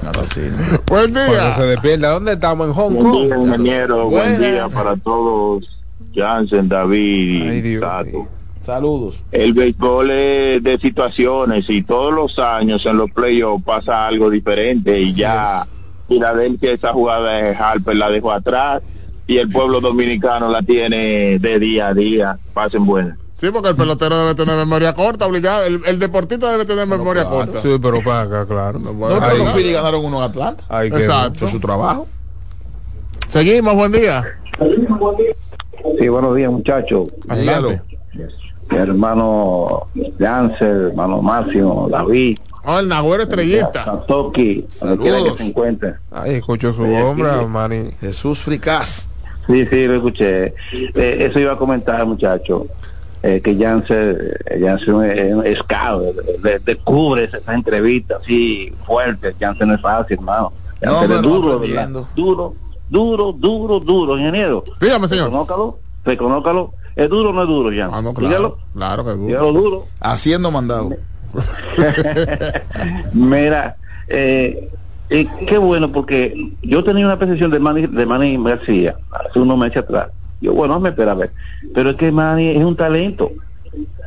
[0.03, 0.57] Un asesino.
[0.87, 1.55] Buen Cuando día.
[1.55, 2.69] se despierta, ¿dónde estamos?
[2.69, 3.27] En Hong Buen Kong.
[3.27, 4.09] día, ingeniero.
[4.09, 5.65] Buen día para todos.
[6.15, 8.29] Jansen, David Ay, Dios Tato.
[8.65, 9.23] Saludos.
[9.33, 15.01] El béisbol es de situaciones y todos los años en los playoffs pasa algo diferente
[15.01, 15.67] y ya
[16.09, 18.83] Filadelfia esa jugada de Harper la dejó atrás
[19.33, 22.39] y el pueblo dominicano la tiene de día a día.
[22.53, 23.17] Pasen buenas.
[23.37, 25.65] Sí, porque el pelotero debe tener memoria corta, obligado.
[25.65, 27.37] El, el deportista debe tener memoria claro.
[27.39, 27.59] corta.
[27.59, 28.79] Sí, pero para acá, claro.
[28.79, 30.65] No, puede- pero los Phillies ganaron uno en Atlanta.
[30.85, 31.49] Exacto.
[31.49, 32.07] Su trabajo.
[33.29, 34.23] Seguimos, buen día.
[35.99, 37.09] Sí, buenos días, muchachos.
[37.29, 37.83] Adelante.
[38.71, 39.89] Mi hermano
[40.19, 43.85] Jansen, hermano Máximo, David, Oh, el Nagüero estrellita.
[43.85, 45.39] Santoki, donde quiera que Saludos.
[45.39, 45.95] se encuentren.
[46.13, 47.45] Ay, escuchó su hombre.
[47.49, 47.91] Manny.
[48.01, 49.11] Jesús Fricás.
[49.47, 50.55] Sí, sí, lo escuché.
[50.73, 52.66] Eh, eso iba a comentar, muchacho,
[53.23, 54.16] eh, que Jansen,
[54.47, 55.02] eh, Jansen
[55.44, 55.59] es,
[56.64, 59.35] descubre esas entrevistas así fuertes.
[59.39, 60.52] Jansen no es fácil, hermano.
[60.81, 61.60] No, Jansen me es duro.
[62.14, 62.55] Duro,
[62.89, 64.64] duro, duro, duro, ingeniero.
[64.81, 65.27] Dígame, señor.
[65.27, 66.74] Reconócalo, reconócalo.
[66.94, 67.90] ¿Es duro o no es duro, Jan?
[67.93, 68.59] Ah, no, Dígalo.
[68.74, 69.02] claro.
[69.02, 69.27] Claro que duro.
[69.27, 69.86] Dígalo duro.
[70.01, 70.90] Haciendo mandado.
[73.12, 73.77] Mira,
[74.09, 74.70] eh,
[75.12, 79.59] eh, qué bueno porque yo tenía una percepción de Manny, de Manny García hace unos
[79.59, 80.09] meses atrás.
[80.40, 81.32] Yo, bueno, me espera a ver.
[81.74, 83.30] Pero es que Manny es un talento.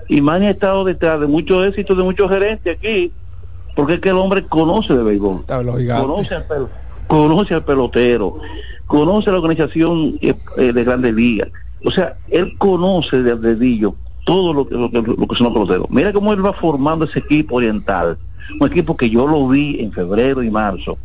[0.07, 3.14] Y Manny ha estado detrás de muchos éxitos de muchos gerentes aquí.
[3.76, 5.44] Porque es que el hombre conoce de béisbol.
[6.02, 6.69] Conoce al, pel-
[7.07, 8.38] conoce al pelotero.
[8.88, 11.49] Conoce la organización eh, eh, de grandes ligas.
[11.84, 13.95] O sea, él conoce del dedillo
[14.26, 15.88] todo lo que, lo que, lo que son los peloteros.
[15.90, 18.18] Mira cómo él va formando ese equipo oriental.
[18.60, 20.98] Un equipo que yo lo vi en febrero y marzo.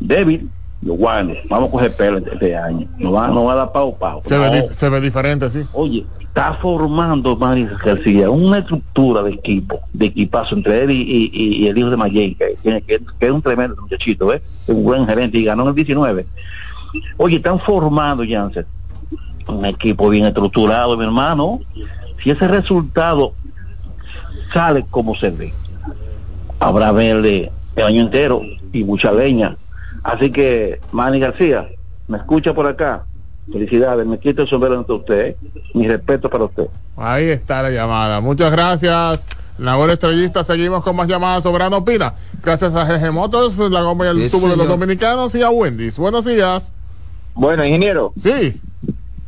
[0.00, 0.50] Débil,
[0.82, 2.86] lo bueno, vamos a coger pelo este, este año.
[2.98, 4.20] No va, no va a dar pao pao.
[4.24, 4.74] Se, ve, No.
[4.74, 5.64] se ve diferente, sí.
[5.72, 11.66] Oye, está formando Manny García una estructura de equipo, de equipazo entre él y, y-
[11.66, 12.56] el hijo de Mayey, que,
[13.18, 14.32] es un tremendo muchachito.
[14.32, 16.26] Es un buen gerente y ganó en el 19.
[17.18, 18.66] Oye, están formando, Janssen,
[19.48, 21.60] un equipo bien estructurado, mi hermano.
[22.22, 23.34] Si ese resultado
[24.52, 25.54] sale como se ve,
[26.60, 28.40] habrá verde el año entero
[28.72, 29.56] y mucha leña.
[30.02, 31.68] Así que, Manny García,
[32.06, 33.04] me escucha por acá.
[33.50, 35.26] Felicidades, me quito el sombrero ante usted.
[35.28, 35.36] ¿eh?
[35.74, 36.66] Mi respeto para usted.
[36.96, 38.20] Ahí está la llamada.
[38.20, 39.24] Muchas gracias.
[39.58, 42.14] Nagüero estrellista, seguimos con más llamadas sobrando pila.
[42.42, 45.50] Gracias a GG Motors, la goma y el Sí, tubo de los dominicanos y a
[45.50, 45.98] Wendy's.
[45.98, 46.72] Buenos días.
[47.34, 48.60] Bueno, ingeniero, Sí.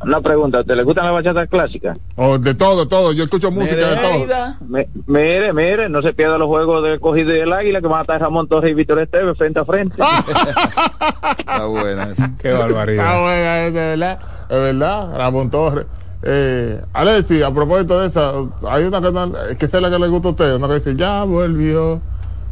[0.03, 0.63] Una pregunta.
[0.63, 1.97] ¿Te le gustan las bachatas clásicas?
[2.15, 3.11] O de todo, todo.
[3.13, 4.25] Yo escucho música de todo.
[4.67, 7.99] Me- mire, mire, no se pierda los juegos del cogido y del águila que van
[7.99, 9.95] a estar Ramón Torres y Víctor Esteves frente a frente.
[11.37, 12.09] Está buena.
[12.39, 13.21] Qué Está barbaridad.
[13.21, 14.19] buena, es de verdad.
[14.49, 15.85] Es verdad, Ramón Torres.
[16.23, 18.31] Eh, Alexi, a propósito de esa,
[18.69, 20.95] hay una que, no- que es la que le gusta a usted, una que dice,
[20.95, 22.01] ya volvió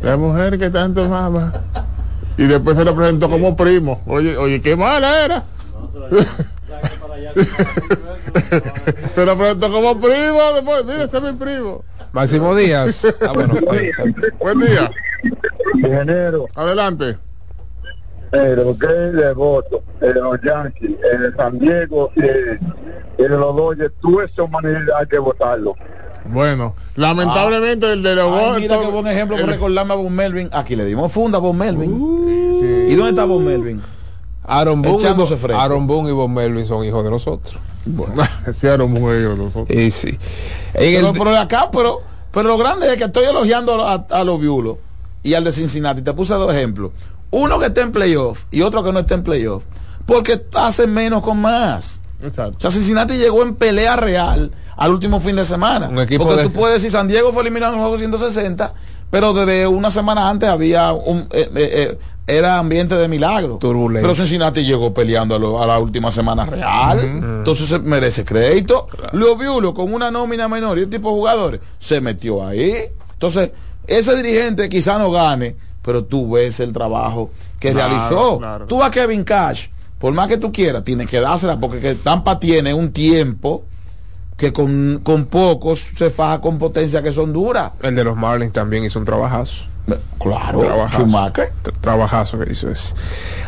[0.02, 1.54] la mujer que tanto mama.
[2.38, 4.02] Y después se le presentó como primo.
[4.08, 5.44] Oye, oye, qué mala era.
[9.16, 11.84] Se lo presentó como primo, después, mire, ese es mi primo.
[12.12, 13.06] Máximo Díaz.
[13.22, 13.56] Ah, bueno,
[14.40, 14.92] Buen día.
[15.76, 17.18] Ingeniero, Adelante.
[18.32, 22.58] eh, lo que es de voto, eh, los Yankees, eh, de San Diego eh,
[23.18, 25.76] de los Dodgers, tú esa humanidad hay que votarlo.
[26.26, 30.14] Bueno, lamentablemente el de los Ay, mira qué buen ejemplo por el- recordarme a Von
[30.14, 30.50] Melvin.
[30.52, 32.88] Aquí le dimos funda a Von Melvin.
[32.90, 33.82] ¿Y dónde está Von Melvin?
[34.50, 35.52] Aaron Boone, y.
[35.54, 37.58] Aaron Boone y Bob Melvin son hijos de nosotros.
[38.54, 39.70] Sí, era un juego nosotros.
[39.78, 40.10] Y sí.
[40.74, 42.02] En Pero, el- pero acá, pero,
[42.32, 44.78] pero lo grande es que estoy elogiando a, a los Viulos
[45.24, 46.02] y al de Cincinnati.
[46.02, 46.92] Te puse dos ejemplos.
[47.32, 49.64] Uno que está en playoff y otro que no está en playoff.
[50.06, 52.02] Porque hacen menos con más.
[52.22, 52.58] Exacto.
[52.58, 55.88] O sea, Cincinnati llegó en pelea real al último fin de semana.
[55.90, 58.74] Un equipo Porque de- tú puedes decir, San Diego fue eliminado en el juego 160,
[59.10, 61.28] pero desde una semana antes había un...
[61.32, 63.58] eh, eh, eh, era ambiente de milagro.
[63.60, 64.04] Turbulencia.
[64.04, 67.00] Pero Cincinnati llegó peleando a, lo- a la última semana real.
[67.40, 68.88] Entonces se merece crédito.
[69.14, 72.76] Leo Viulo, con una nómina menor y este tipo de jugadores, se metió ahí.
[73.14, 73.50] Entonces,
[73.88, 78.38] ese dirigente quizá no gane, pero tú ves el trabajo que Claro, realizó.
[78.38, 78.66] claro.
[78.68, 82.40] Tú a Kevin Cash, por más que tú quieras, tienes que dársela porque que Tampa
[82.40, 83.64] tiene un tiempo
[84.40, 87.74] que con, con pocos se faja con potencia que son duras.
[87.82, 89.66] El de los Marlins también hizo un trabajazo.
[90.20, 91.00] Claro, trabajazo.
[91.04, 91.52] Schumacher.
[91.64, 92.94] Tra- Trabajazo que hizo ese.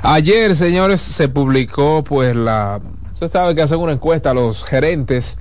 [0.03, 2.79] Ayer, señores, se publicó pues la...
[3.13, 5.37] Usted sabe que hacen una encuesta a los gerentes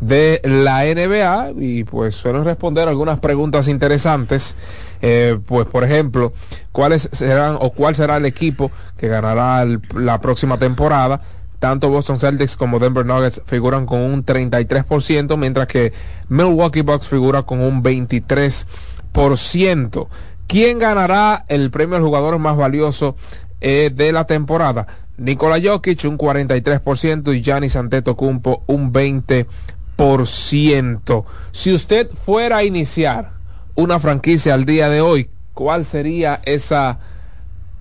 [0.00, 4.54] de la NBA y pues suelen responder algunas preguntas interesantes.
[5.02, 6.32] Eh, pues por ejemplo,
[6.72, 11.20] ¿cuáles serán o cuál será el equipo que ganará el- la próxima temporada?
[11.58, 15.92] Tanto Boston Celtics como Denver Nuggets figuran con un 33%, mientras que
[16.28, 20.06] Milwaukee Bucks figura con un 23%.
[20.46, 23.16] ¿Quién ganará el premio al jugador más valioso
[23.60, 24.86] eh, de la temporada?
[25.18, 31.24] Nikola Jokic un 43% y Giannis Antetokounmpo un 20%.
[31.50, 33.32] Si usted fuera a iniciar
[33.74, 37.00] una franquicia al día de hoy, ¿cuál sería esa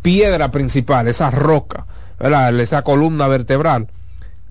[0.02, 1.86] piedra principal, esa roca,
[2.20, 2.60] ¿verdad?
[2.60, 3.88] esa columna vertebral?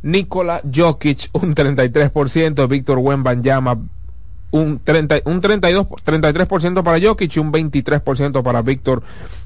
[0.03, 3.79] Nikola Jokic un 33%, Víctor Wembanyama
[4.51, 9.03] un, 30, un 32, 33% para Jokic y un 23% para Víctor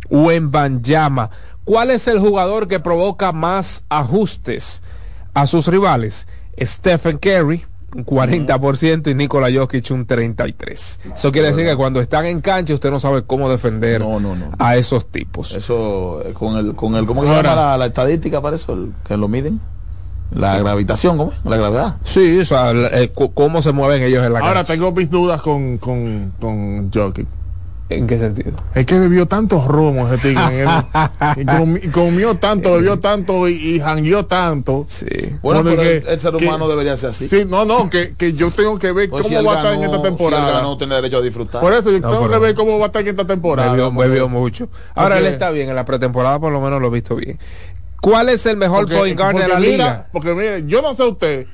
[0.09, 1.31] Wembanyama.
[1.65, 4.83] ¿Cuál es el jugador que provoca más ajustes
[5.35, 6.27] a sus rivales?
[6.61, 7.65] Stephen Curry,
[7.95, 11.15] un 40% y Nikola Jokic un 33%.
[11.15, 14.03] Eso quiere decir que cuando están en cancha usted no sabe cómo defender
[14.59, 15.53] a esos tipos.
[15.53, 18.57] Eso, eh, con el, con el, ¿cómo que se Ahora- llama la, la estadística para
[18.57, 18.73] eso?
[18.73, 19.61] El, que lo miden.
[20.33, 21.33] La gravitación, ¿cómo?
[21.45, 21.97] La gravedad.
[22.05, 24.75] Sí, o sea, el- el- cu- cómo se mueven ellos en la Ahora cancha.
[24.75, 27.27] tengo mis dudas con, con, con Jokic.
[27.91, 28.53] ¿En qué sentido?
[28.75, 30.63] Es que bebió tantos romos ese tigre.
[30.63, 30.69] en el-
[31.37, 34.87] y comi- comió tanto, bebió tanto y, y jangueó tanto.
[34.89, 35.07] Sí.
[35.43, 37.27] Bueno, Porque pero el, el ser que- humano debería ser así.
[37.29, 39.75] Sí, no, no, que, que yo tengo que ver Pues cómo si va a estar
[39.75, 40.53] en esta si temporada.
[40.53, 41.61] ganó, tiene derecho a disfrutar.
[41.61, 43.73] Por eso yo No, tengo que ver cómo va a estar en esta temporada.
[43.73, 44.69] Bebió, mucho.
[44.95, 47.39] Ahora él está bien, en la pretemporada por lo menos lo he visto bien.
[48.01, 50.07] ¿Cuál es el mejor porque- point guard de la mira, liga?
[50.13, 51.47] Porque mire, yo no sé usted,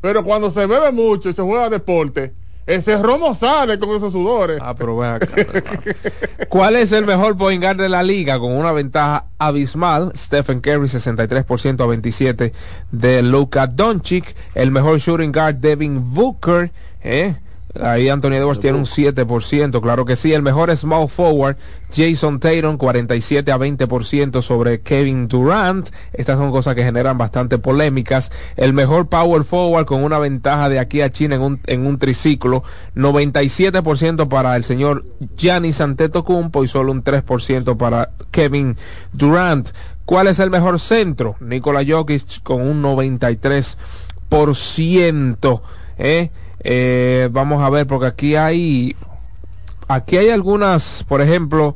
[0.00, 2.32] pero cuando se bebe mucho y se juega deporte,
[2.66, 4.58] ese romo sale con esos sudores.
[4.62, 4.98] Ah, pero.
[6.48, 10.12] ¿Cuál es el mejor point guard de la liga con una ventaja abismal?
[10.16, 12.52] Stephen Curry 63% a 27
[12.90, 16.70] de Luka Doncic, el mejor shooting guard Devin Booker,
[17.02, 17.34] ¿eh?
[17.80, 20.34] Ahí Anthony Edwards tiene un 7%, claro que sí.
[20.34, 21.56] El mejor small forward,
[21.90, 25.88] Jason Tatum, 47 a 20% sobre Kevin Durant.
[26.12, 28.30] Estas son cosas que generan bastante polémicas.
[28.56, 31.98] El mejor power forward con una ventaja de aquí a China en un, en un
[31.98, 32.62] triciclo,
[32.94, 35.06] 97% para el señor
[35.38, 38.76] Giannis Antetokounmpo y solo un 3% para Kevin
[39.12, 39.70] Durant.
[40.04, 41.36] ¿Cuál es el mejor centro?
[41.40, 45.62] Nikola Jokic con un 93%.
[45.98, 46.30] ¿eh?
[46.64, 48.96] Eh, vamos a ver, porque aquí hay,
[49.88, 51.74] aquí hay algunas, por ejemplo,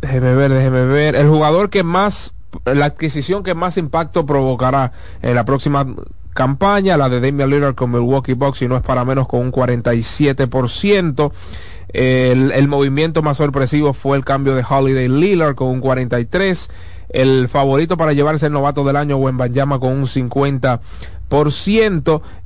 [0.00, 4.92] déjeme ver, déjeme ver, el jugador que más, la adquisición que más impacto provocará
[5.22, 5.86] en la próxima
[6.34, 9.52] campaña, la de Damian Lillard con Milwaukee Bucks, y no es para menos con un
[9.52, 11.32] 47%.
[11.88, 16.68] El, el movimiento más sorpresivo fue el cambio de Holiday Lillard con un 43%.
[17.10, 20.80] El favorito para llevarse el novato del año, Wembanyama, con un 50%.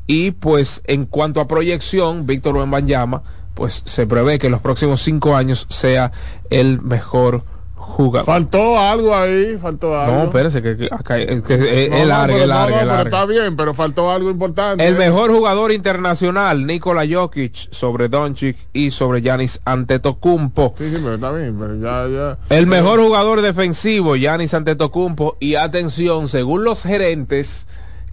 [0.06, 3.22] Y pues en cuanto a proyección, Víctor Wembanyama,
[3.54, 6.12] pues se prevé que en los próximos cinco años sea
[6.50, 7.42] el mejor
[7.74, 8.26] jugador.
[8.26, 10.16] Faltó algo ahí, faltó algo.
[10.16, 12.46] No, espérese, que, que acá es que No, no, larga, no, es pero
[12.86, 13.02] larga.
[13.02, 14.86] está bien, pero faltó algo importante.
[14.86, 20.74] El mejor jugador internacional, Nikola Jokic, sobre Doncic y sobre Giannis Antetokounmpo.
[20.78, 22.38] Sí, sí, pero está bien, pero ya, ya.
[22.54, 25.36] El mejor jugador defensivo, Giannis Antetokounmpo.
[25.40, 27.66] Y atención, según los gerentes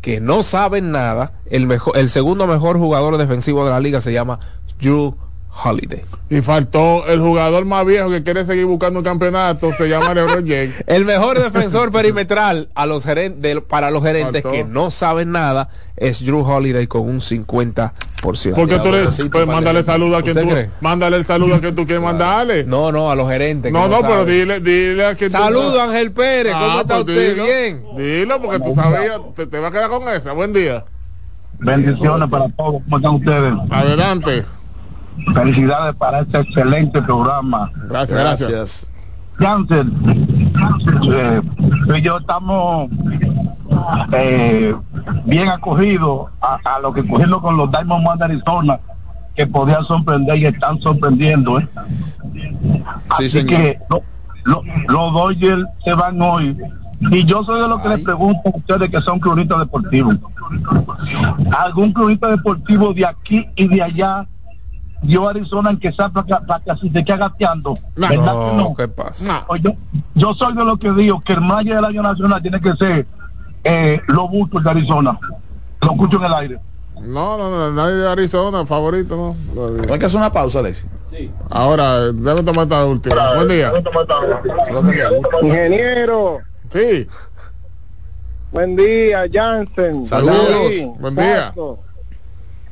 [0.03, 4.11] que no saben nada, el, mejor, el segundo mejor jugador defensivo de la liga se
[4.11, 4.37] llama
[4.77, 5.15] Drew
[5.63, 6.01] Holiday.
[6.29, 10.45] Y faltó el jugador más viejo que quiere seguir buscando un campeonato, se llama LeBron
[10.47, 10.73] James.
[10.87, 14.51] El mejor defensor perimetral a los geren- de- para los gerentes Faltó.
[14.51, 17.91] que no saben nada es Drew Holiday con un 50%.
[18.21, 20.69] Porque tú le, pues mándale saludo a quien ¿Usted tú, cree?
[20.81, 22.63] mándale el saludo a quien tú quieres mandarle.
[22.63, 23.71] No, no, a los gerentes.
[23.71, 26.99] No, no, pero dile, dile a quien tú- Saludo Ángel Pérez, ¿cómo Ah, está pues
[27.01, 27.29] usted?
[27.33, 27.83] dilo, Bien.
[27.97, 30.31] Dilo, porque tú sabías, te, te va a quedar con esa.
[30.31, 30.83] Buen día.
[31.59, 32.81] Bendiciones para todos.
[32.85, 33.53] ¿Cómo están ustedes?
[33.69, 34.45] Adelante.
[35.33, 37.71] Felicidades para este excelente programa.
[37.89, 38.87] Gracias, gracias.
[39.39, 39.91] Jansen,
[41.11, 41.41] eh,
[41.87, 42.89] tú y yo estamos
[44.13, 44.75] eh,
[45.25, 48.79] bien acogidos a, a lo que cogieron con los Diamondbacks de Arizona,
[49.35, 51.59] que podían sorprender y están sorprendiendo.
[51.59, 51.67] ¿eh?
[53.09, 53.47] Así señor.
[53.49, 54.03] que lo-
[54.45, 56.55] lo- los Dodgers se van hoy.
[57.11, 60.15] Y yo soy de los que les pregunto a ustedes que son cronistas deportivos.
[61.57, 64.25] ¿Algún cronista deportivo de aquí y de allá
[65.03, 67.77] dio a Arizona en que sea para, para que se quede gateando.
[67.95, 68.73] ¿Verdad que no?
[68.75, 69.43] ¿qué pasa?
[69.47, 69.71] Pues yo,
[70.15, 73.05] yo soy de lo que digo que el manager del año nacional tiene que ser
[73.63, 75.19] eh, los bultos de Arizona.
[75.81, 76.59] Lo escucho en el aire.
[77.01, 79.91] No, no, no, nadie de Arizona, favorito, no.
[79.91, 80.85] Hay que hacer una pausa, Alexi.
[81.49, 83.35] Ahora, eh, debe tomar esta última.
[83.35, 83.71] Buen día.
[85.41, 86.39] Ingeniero.
[86.71, 87.07] Sí.
[88.51, 90.05] Buen día, Jansen.
[90.05, 90.67] Saludos.
[90.71, 91.49] Sí, Buen día.
[91.49, 91.79] Paso.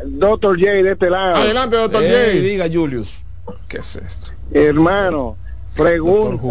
[0.05, 1.35] Doctor J de este lado.
[1.37, 2.41] Adelante, doctor Ey, J.
[2.41, 3.23] diga, Julius.
[3.67, 4.27] ¿Qué es esto?
[4.51, 5.37] Hermano,
[5.75, 6.41] pregunta.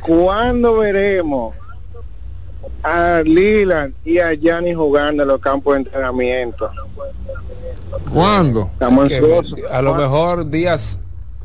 [0.00, 1.54] ¿Cuándo veremos
[2.82, 6.70] a Lilan y a Yanni jugando en los campos de entrenamiento?
[8.12, 8.70] ¿Cuándo?
[8.72, 9.58] Estamos ansiosos.
[9.70, 10.98] a lo mejor días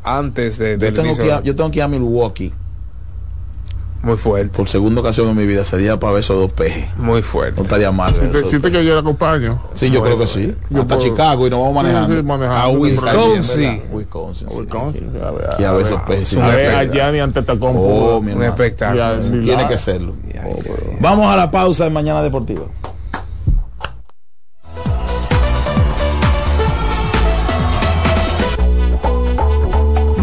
[0.03, 1.23] antes de, Yo del tengo, inicio.
[1.23, 2.53] que ir a, yo tengo que ir a Milwaukee.
[4.03, 4.55] Muy fuerte.
[4.55, 6.85] Por segunda ocasión en mi vida sería para ver esos dos pejes.
[6.97, 7.55] Muy fuerte.
[7.57, 8.13] No estaría mal.
[8.13, 9.59] Si ver te, esos si te que yo le acompaño.
[9.73, 10.55] Sí, yo creo que sí.
[10.69, 12.09] Yo Hasta puedo- Chicago y nos vamos manejando.
[12.09, 12.61] Sí, sí, manejando.
[12.61, 13.81] A Wisconsin.
[13.91, 14.49] Wisconsin.
[14.49, 14.55] sí.
[14.59, 16.37] Wisconsin, a ver, Y a ver esos peces.
[16.39, 17.43] A ver a Gianni ante.
[17.59, 19.19] Oh, Un espectáculo.
[19.43, 20.13] Tiene que serlo.
[20.99, 22.65] Vamos a la pausa en Mañana Deportiva.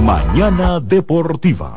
[0.02, 1.76] Mañana Deportiva.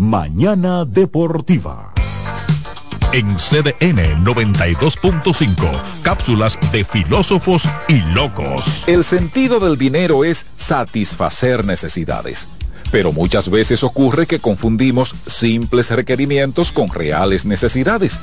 [0.00, 1.92] Mañana Deportiva.
[3.12, 8.84] En CDN 92.5, cápsulas de filósofos y locos.
[8.86, 12.48] El sentido del dinero es satisfacer necesidades.
[12.92, 18.20] Pero muchas veces ocurre que confundimos simples requerimientos con reales necesidades.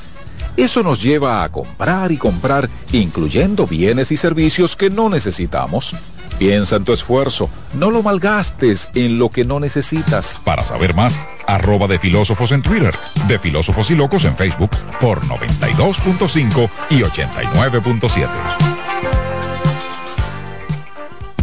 [0.56, 5.94] Eso nos lleva a comprar y comprar, incluyendo bienes y servicios que no necesitamos.
[6.38, 10.40] Piensa en tu esfuerzo, no lo malgastes en lo que no necesitas.
[10.42, 12.94] Para saber más, arroba de filósofos en Twitter,
[13.28, 14.70] de filósofos y locos en Facebook
[15.00, 18.28] por 92.5 y 89.7.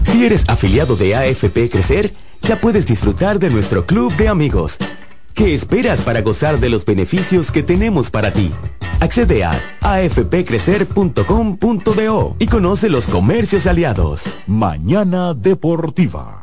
[0.03, 4.77] Si eres afiliado de AFP Crecer, ya puedes disfrutar de nuestro club de amigos.
[5.33, 8.51] ¿Qué esperas para gozar de los beneficios que tenemos para ti?
[8.99, 14.25] Accede a afpcrecer.com.do y conoce los comercios aliados.
[14.45, 16.42] Mañana Deportiva.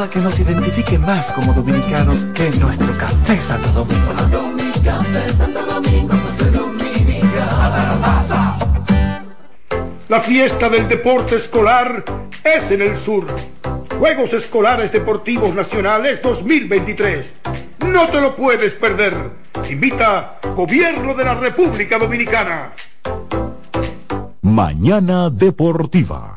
[0.00, 4.14] nada que nos identifique más como dominicanos que nuestro café Santo Domingo.
[10.08, 12.02] La fiesta del deporte escolar
[12.42, 13.26] es en el sur.
[13.98, 17.34] Juegos Escolares Deportivos Nacionales 2023.
[17.86, 19.14] No te lo puedes perder.
[19.70, 22.72] Invita Gobierno de la República Dominicana.
[24.40, 26.36] Mañana Deportiva.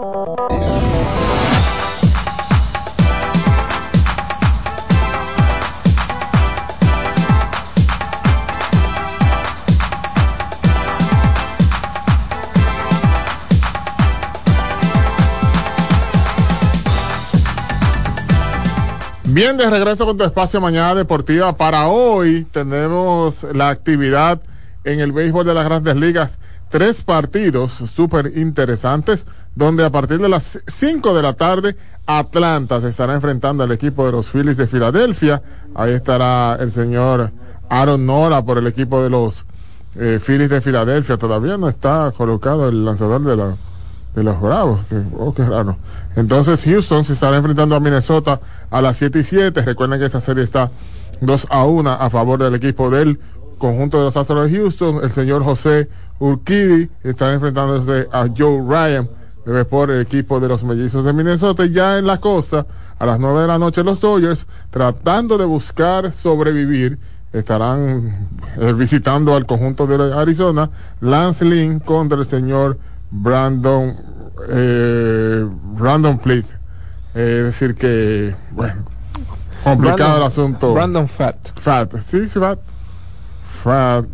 [19.33, 21.55] Bien, de regreso con tu espacio Mañana Deportiva.
[21.55, 24.41] Para hoy tenemos la actividad
[24.83, 26.31] en el béisbol de las grandes ligas.
[26.69, 29.25] Tres partidos súper interesantes,
[29.55, 34.05] donde a partir de las 5 de la tarde Atlanta se estará enfrentando al equipo
[34.05, 35.41] de los Phillies de Filadelfia.
[35.75, 37.31] Ahí estará el señor
[37.69, 39.45] Aaron Nora por el equipo de los
[39.95, 41.15] eh, Phillies de Filadelfia.
[41.15, 43.57] Todavía no está colocado el lanzador de la
[44.15, 44.85] de los Bravos.
[44.87, 45.77] Que, oh, qué raro.
[46.15, 48.39] Entonces Houston se estará enfrentando a Minnesota
[48.69, 49.61] a las 7 y 7.
[49.61, 50.71] Recuerden que esta serie está
[51.21, 53.19] 2 a 1 a favor del equipo del
[53.57, 55.03] conjunto de los Astros de Houston.
[55.03, 55.89] El señor José
[56.19, 59.09] Urquidi está enfrentándose a Joe Ryan
[59.45, 61.65] debe por el equipo de los mellizos de Minnesota.
[61.65, 62.65] Ya en la costa,
[62.99, 66.99] a las 9 de la noche, los Dodgers, tratando de buscar sobrevivir,
[67.33, 68.27] estarán
[68.57, 70.69] eh, visitando al conjunto de Arizona.
[70.99, 72.77] Lance Lynn contra el señor
[73.11, 73.95] Brandon
[74.49, 75.45] eh,
[75.77, 76.45] Brandon Pleat.
[77.13, 78.85] es decir que, bueno,
[79.63, 80.73] complicado Brandon- el asunto.
[80.73, 81.35] Brandon Fat.
[81.59, 82.59] Fat, sí, sí, Fat.
[83.63, 84.05] Fat.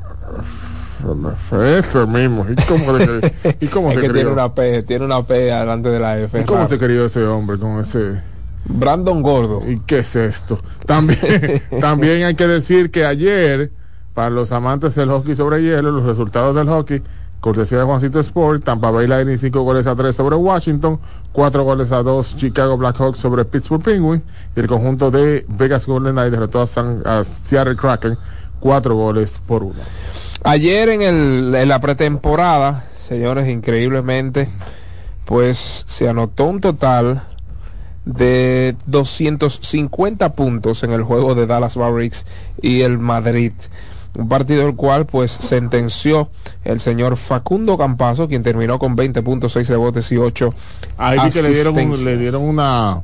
[1.79, 2.45] Eso mismo.
[2.49, 5.89] ¿Y cómo se, y cómo es se que tiene una P, tiene una P delante
[5.89, 6.41] de la F.
[6.41, 6.69] ¿Y cómo raro.
[6.69, 8.21] se crió ese hombre con ese...
[8.65, 9.61] Brandon Gordo.
[9.65, 10.59] ¿Y qué es esto?
[10.85, 13.71] También, también hay que decir que ayer,
[14.13, 17.01] para los amantes del hockey sobre hielo, los resultados del hockey,
[17.39, 20.99] cortesía de Juancito Sport, Tampa Bay Lightning 5 goles a 3 sobre Washington,
[21.31, 24.23] 4 goles a 2 Chicago Blackhawks sobre Pittsburgh Penguins,
[24.55, 28.18] y el conjunto de Vegas Golden Knights derrotó a, San- a Seattle Kraken
[28.59, 29.76] 4 goles por 1.
[30.43, 34.49] Ayer en, el, en la pretemporada, señores, increíblemente,
[35.26, 37.23] pues se anotó un total
[38.05, 42.26] de 250 puntos en el juego de Dallas Mavericks
[42.61, 43.51] y el Madrid.
[44.18, 46.30] Un partido el cual pues sentenció
[46.65, 50.49] el señor Facundo Campazo, quien terminó con 20 puntos, 6 rebotes y 8
[50.98, 53.02] Ahí que le dieron, un- le dieron una...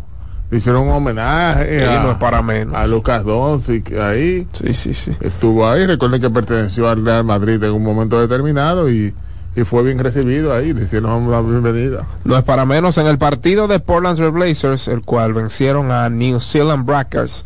[0.49, 2.75] Le hicieron un homenaje Sí, a, no es para menos.
[2.75, 4.47] a Lucas Doncic ahí.
[4.53, 5.11] Sí, sí, sí.
[5.21, 5.85] Estuvo ahí.
[5.87, 9.15] Recuerden que perteneció al Real Madrid en un momento determinado y,
[9.55, 10.73] y fue bien recibido ahí.
[10.73, 12.05] Le hicieron la bienvenida.
[12.23, 16.07] No es para menos en el partido de Portland Trail Blazers, el cual vencieron a
[16.09, 17.45] New Zealand Brackers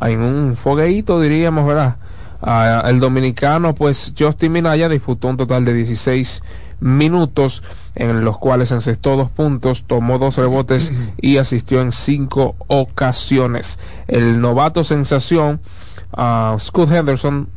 [0.00, 1.96] en un fogueíto, diríamos, ¿verdad?
[2.42, 6.42] Ah, el dominicano, pues Justin Minaya disputó un total de 16
[6.80, 7.62] minutos
[7.94, 13.78] en los cuales encestó dos puntos, tomó dos rebotes y asistió en cinco ocasiones.
[14.06, 15.60] El novato sensación,
[16.12, 17.48] ah, Scott Henderson,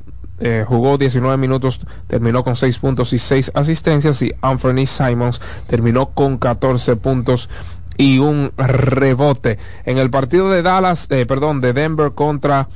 [0.42, 6.12] eh, jugó 19 minutos, terminó con 6 puntos y 6 asistencias y Anthony Simons terminó
[6.12, 7.50] con 14 puntos
[7.98, 9.60] y un rebote.
[9.84, 12.70] En el partido de Dallas, eh, perdón, de Denver contra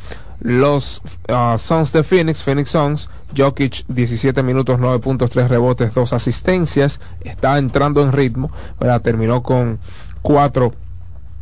[0.43, 6.13] los ah, Suns de Phoenix, Phoenix Suns, Jokic 17 minutos, 9 puntos, 3 rebotes, 2
[6.13, 9.01] asistencias, está entrando en ritmo, ¿verdad?
[9.01, 9.79] terminó con
[10.21, 10.73] 4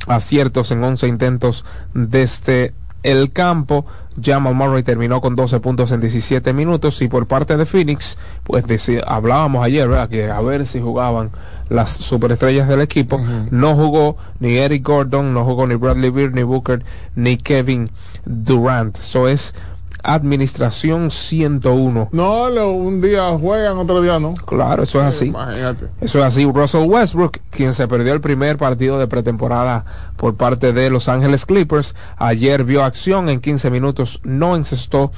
[0.08, 2.74] aciertos en 11 intentos desde
[3.04, 3.86] el campo.
[4.22, 8.66] Jamal Murray terminó con 12 puntos en 17 minutos y por parte de Phoenix, pues
[9.08, 10.10] hablábamos ayer, ¿verdad?
[10.10, 11.32] Que a ver si jugaban
[11.70, 13.22] las superestrellas del equipo.
[13.52, 16.84] No jugó ni Eric Gordon, no jugó ni Bradley Beard, ni Booker,
[17.16, 17.90] ni Kevin
[18.26, 18.98] Durant.
[19.00, 19.56] Eso es
[20.04, 22.10] administración 101.
[22.12, 24.34] No, lo- un día juegan, otro día no.
[24.34, 25.26] Claro, eso es así.
[25.28, 25.88] Imagínate.
[26.02, 26.46] Eso es así.
[26.46, 29.86] Russell Westbrook, quien se perdió el primer partido de pretemporada
[30.18, 35.12] por parte de Los Ángeles Clippers, ayer vio acción en 15 minutos, no encestó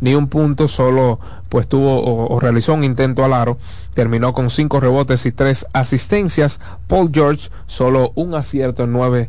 [0.00, 1.18] ni un punto, solo
[1.48, 3.58] pues tuvo o, o realizó un intento al aro,
[4.00, 6.58] terminó con cinco rebotes y tres asistencias.
[6.86, 9.28] Paul George, solo un acierto en nueve,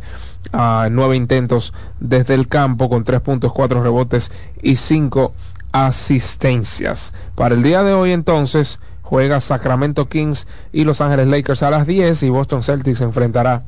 [0.53, 4.31] ah, nueve intentos desde el campo con tres puntos, cuatro rebotes
[4.63, 5.33] y cinco
[5.73, 7.13] asistencias.
[7.35, 11.85] Para el día de hoy entonces juega Sacramento Kings y Los Ángeles Lakers a las
[11.85, 13.63] 10 y Boston Celtics enfrentará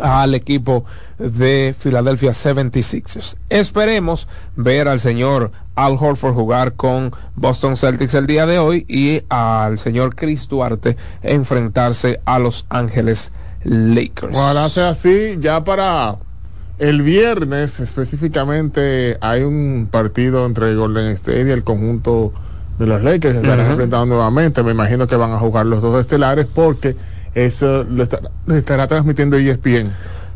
[0.00, 0.84] al equipo
[1.18, 3.36] de Philadelphia 76ers.
[3.50, 9.22] Esperemos ver al señor Al Horford jugar con Boston Celtics el día de hoy y
[9.28, 13.32] al señor Chris Duarte enfrentarse a Los Ángeles
[13.64, 14.34] Lakers.
[14.36, 16.16] Ojalá sea así ya para
[16.78, 22.32] El viernes específicamente hay un partido entre Golden State y el conjunto
[22.78, 23.72] de los Lakers se estarán Ujú.
[23.72, 24.62] enfrentando nuevamente.
[24.62, 26.96] Me imagino que van a jugar los dos estelares porque
[27.34, 29.92] eso lo, está- lo estará transmitiendo ESPN.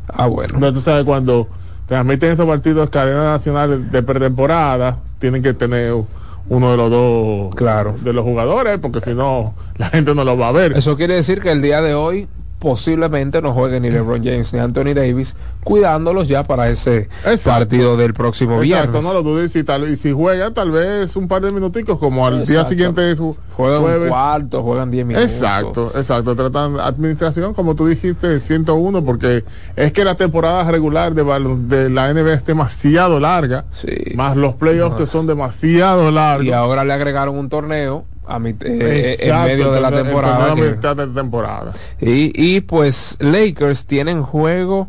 [0.08, 0.58] Ah, bueno.
[0.58, 1.48] No, tú sabes, cuando
[1.86, 5.94] transmiten esos partidos cadena nacional de pretemporada, tienen que tener
[6.48, 7.96] uno de los dos Claro.
[8.02, 10.72] de los jugadores, porque si no, la gente no lo va a ver.
[10.76, 12.28] Eso quiere decir que el día de hoy
[12.58, 17.08] posiblemente no juegue ni LeBron James ni Anthony Davis, cuidándolos ya para ese
[17.44, 19.02] partido del próximo Exacto, viernes.
[19.02, 19.50] no lo dudes.
[19.50, 22.62] Y, si tal, y si juega, tal vez un par de minuticos, como al día
[22.62, 22.68] Exacto.
[22.70, 23.16] siguiente
[23.56, 24.08] Juegan un jueves.
[24.10, 25.32] cuarto, juegan 10 minutos.
[25.32, 26.34] Exacto, exacto.
[26.34, 29.44] Tratan administración, como tú dijiste, 101, porque
[29.76, 31.24] es que la temporada regular de,
[31.68, 33.64] de la NBA es demasiado larga,
[34.14, 36.46] más los playoffs que son demasiado largos.
[36.46, 39.90] Y ahora le agregaron un torneo a eh, en medio de la
[40.54, 41.72] que- mitad de temporada.
[42.00, 44.88] Y, y pues Lakers tienen juego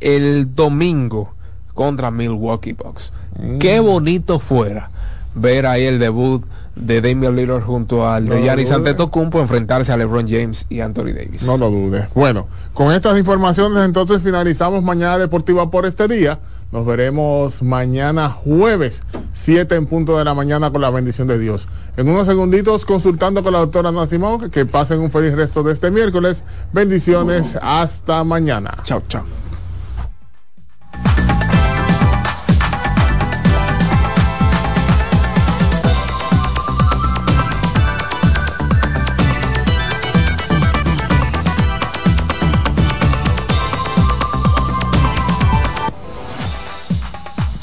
[0.00, 1.34] el domingo
[1.74, 3.12] contra Milwaukee Bucks.
[3.38, 3.58] Mm.
[3.58, 4.90] Qué bonito fuera
[5.34, 6.44] ver ahí el debut
[6.74, 8.72] de Damian Lillard junto al No de Giannis.
[8.72, 11.42] Antetokounmpo enfrentarse a LeBron James y Anthony Davis.
[11.44, 12.06] No lo dudes.
[12.14, 16.38] Bueno, con estas informaciones entonces finalizamos Mañana Deportiva por este día.
[16.70, 19.02] Nos veremos mañana jueves,
[19.34, 21.68] 7 en punto de la mañana con la bendición de Dios.
[21.98, 25.62] En unos segunditos consultando con la doctora Ana Simón, que, que pasen un feliz resto
[25.62, 26.44] de este miércoles.
[26.72, 28.74] Bendiciones, hasta mañana.
[28.84, 29.41] Chao, chao.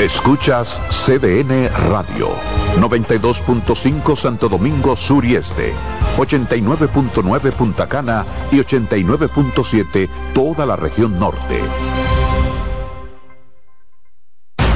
[0.00, 2.30] Escuchas CDN Radio,
[2.76, 5.74] 92.5 Santo Domingo Sur y Este,
[6.16, 11.60] 89.9 Punta Cana y 89.7 toda la región norte.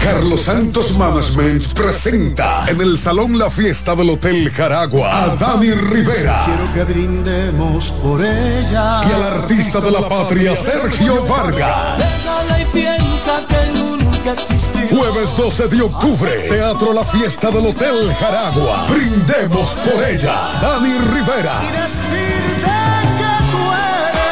[0.02, 6.42] Carlos Santos Management presenta en el Salón La Fiesta del Hotel Jaragua a Dani Rivera
[6.44, 9.02] Quiero que brindemos por ella.
[9.08, 11.98] y al artista de la patria Sergio Vargas.
[11.98, 14.61] Déjala y piensa que nunca existió.
[14.90, 18.86] Jueves 12 de octubre, Teatro La Fiesta del Hotel Jaragua.
[18.88, 21.60] Brindemos por ella, Dani Rivera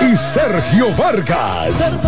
[0.01, 1.99] y Sergio Vargas.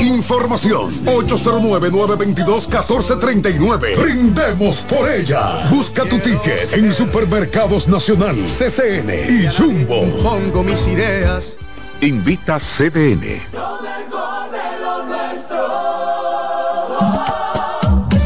[0.00, 3.96] Información 809-922-1439.
[3.96, 5.68] Brindemos por ella.
[5.70, 10.02] Busca tu ticket en Supermercados Nacional, CCN y Jumbo.
[10.22, 11.56] Pongo mis ideas.
[12.00, 13.42] Invita CDN.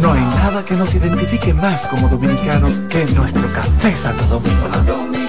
[0.00, 4.68] No hay nada que nos identifique más como dominicanos que nuestro café Santo Domingo.
[4.70, 5.28] Pues.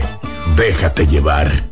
[0.56, 1.71] Déjate llevar.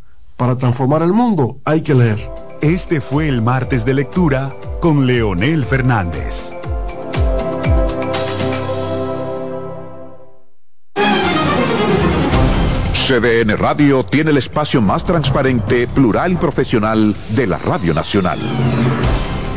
[0.41, 2.17] Para transformar el mundo hay que leer.
[2.61, 6.51] Este fue el martes de lectura con Leonel Fernández.
[12.95, 18.39] CDN Radio tiene el espacio más transparente, plural y profesional de la Radio Nacional.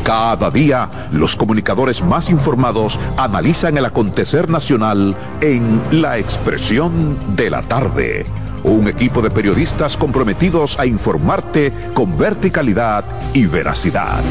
[0.04, 7.62] Cada día, los comunicadores más informados analizan el acontecer nacional en La Expresión de la
[7.62, 8.26] Tarde.
[8.64, 13.04] Un equipo de periodistas comprometidos a informarte con verticalidad
[13.34, 14.22] y veracidad.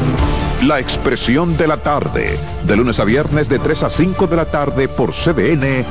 [0.64, 2.36] La Expresión de la Tarde,
[2.66, 5.84] de lunes a viernes de 3 a 5 de la tarde por CDN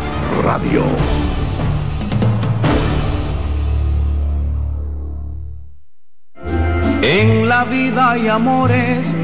[0.43, 0.83] Radio.
[7.01, 9.15] En la vida hay amores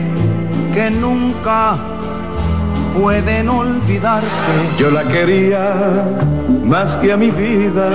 [0.73, 1.77] que nunca
[2.97, 4.47] pueden olvidarse.
[4.77, 6.05] Yo la quería
[6.69, 7.89] más que a mi vida.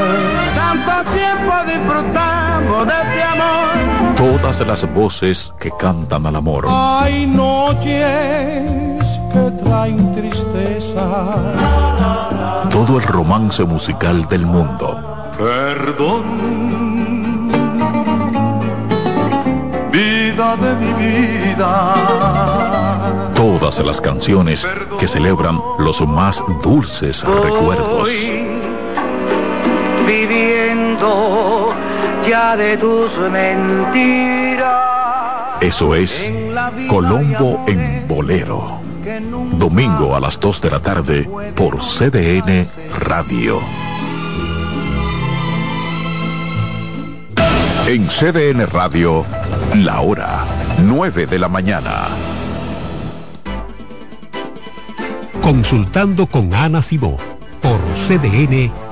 [0.55, 4.17] Tanto tiempo disfrutamos de este amor.
[4.17, 6.67] Todas las voces que cantan al amor.
[6.69, 8.65] Hay noches
[9.33, 11.05] que traen tristeza.
[12.71, 15.31] Todo el romance musical del mundo.
[15.39, 16.25] Perdón,
[19.93, 21.95] vida de mi vida.
[23.35, 24.67] Todas las canciones
[24.99, 28.09] que celebran los más dulces recuerdos.
[30.07, 31.75] Viviendo
[32.29, 34.95] ya de tus mentiras.
[35.61, 36.33] Eso es
[36.89, 38.81] Colombo en Bolero.
[39.59, 42.67] Domingo a las 2 de la tarde por CDN
[42.99, 43.61] Radio.
[47.87, 49.27] En CDN Radio,
[49.75, 50.45] la hora
[50.83, 52.09] 9 de la mañana.
[55.43, 57.19] Consultando con Ana Cibó
[57.61, 57.79] por
[58.09, 58.84] CDN.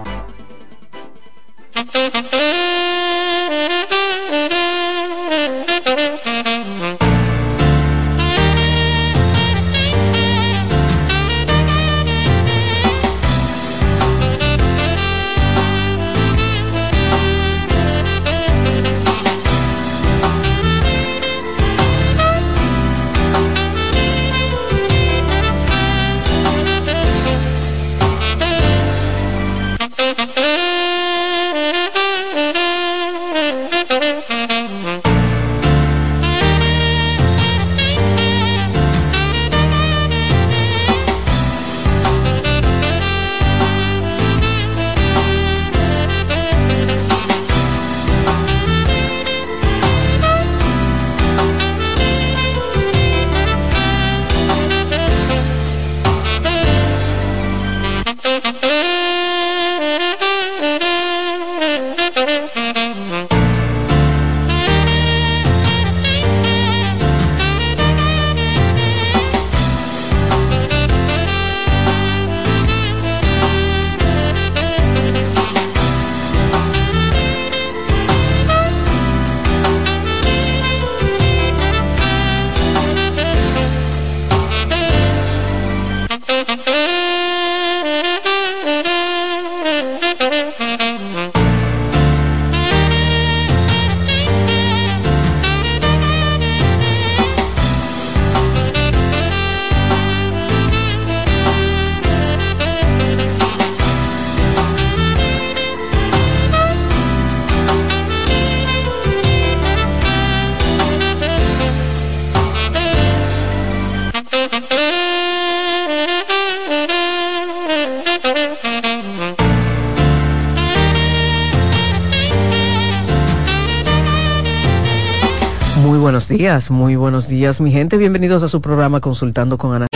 [126.32, 127.98] Días, muy buenos días, mi gente.
[127.98, 129.86] Bienvenidos a su programa Consultando con Ana.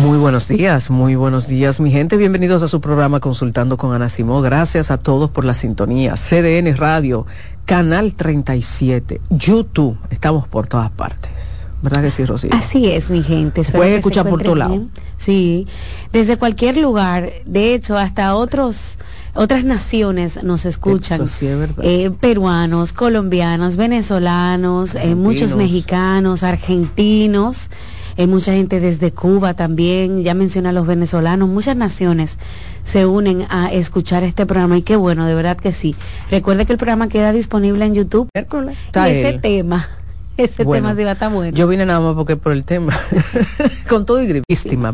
[0.00, 2.16] Muy buenos días, muy buenos días, mi gente.
[2.16, 4.40] Bienvenidos a su programa Consultando con Ana Simó.
[4.42, 6.14] Gracias a todos por la sintonía.
[6.14, 7.26] CDN Radio,
[7.64, 9.98] Canal 37, YouTube.
[10.10, 11.32] Estamos por todas partes.
[11.82, 12.50] ¿Verdad que sí, Rocío?
[12.52, 13.64] Así es, mi gente.
[13.64, 14.86] Se escuchar por tu lado.
[15.16, 15.66] Sí,
[16.12, 17.28] desde cualquier lugar.
[17.44, 18.98] De hecho, hasta otros
[19.34, 21.22] otras naciones nos escuchan.
[21.22, 21.84] Eso sí es verdad.
[21.84, 27.70] Eh, peruanos, colombianos, venezolanos, eh, muchos mexicanos, argentinos.
[28.16, 32.38] eh, mucha gente desde Cuba también, ya menciona a los venezolanos, muchas naciones
[32.82, 35.94] se unen a escuchar este programa y qué bueno, de verdad que sí.
[36.30, 38.28] Recuerde que el programa queda disponible en YouTube.
[38.34, 39.88] Y ese tema,
[40.36, 41.56] ese Bueno, tema sí va a estar bueno.
[41.56, 42.98] Yo vine nada más porque por el tema.
[43.88, 44.44] Con todo y grip.
[44.48, 44.92] Víctima, víctima.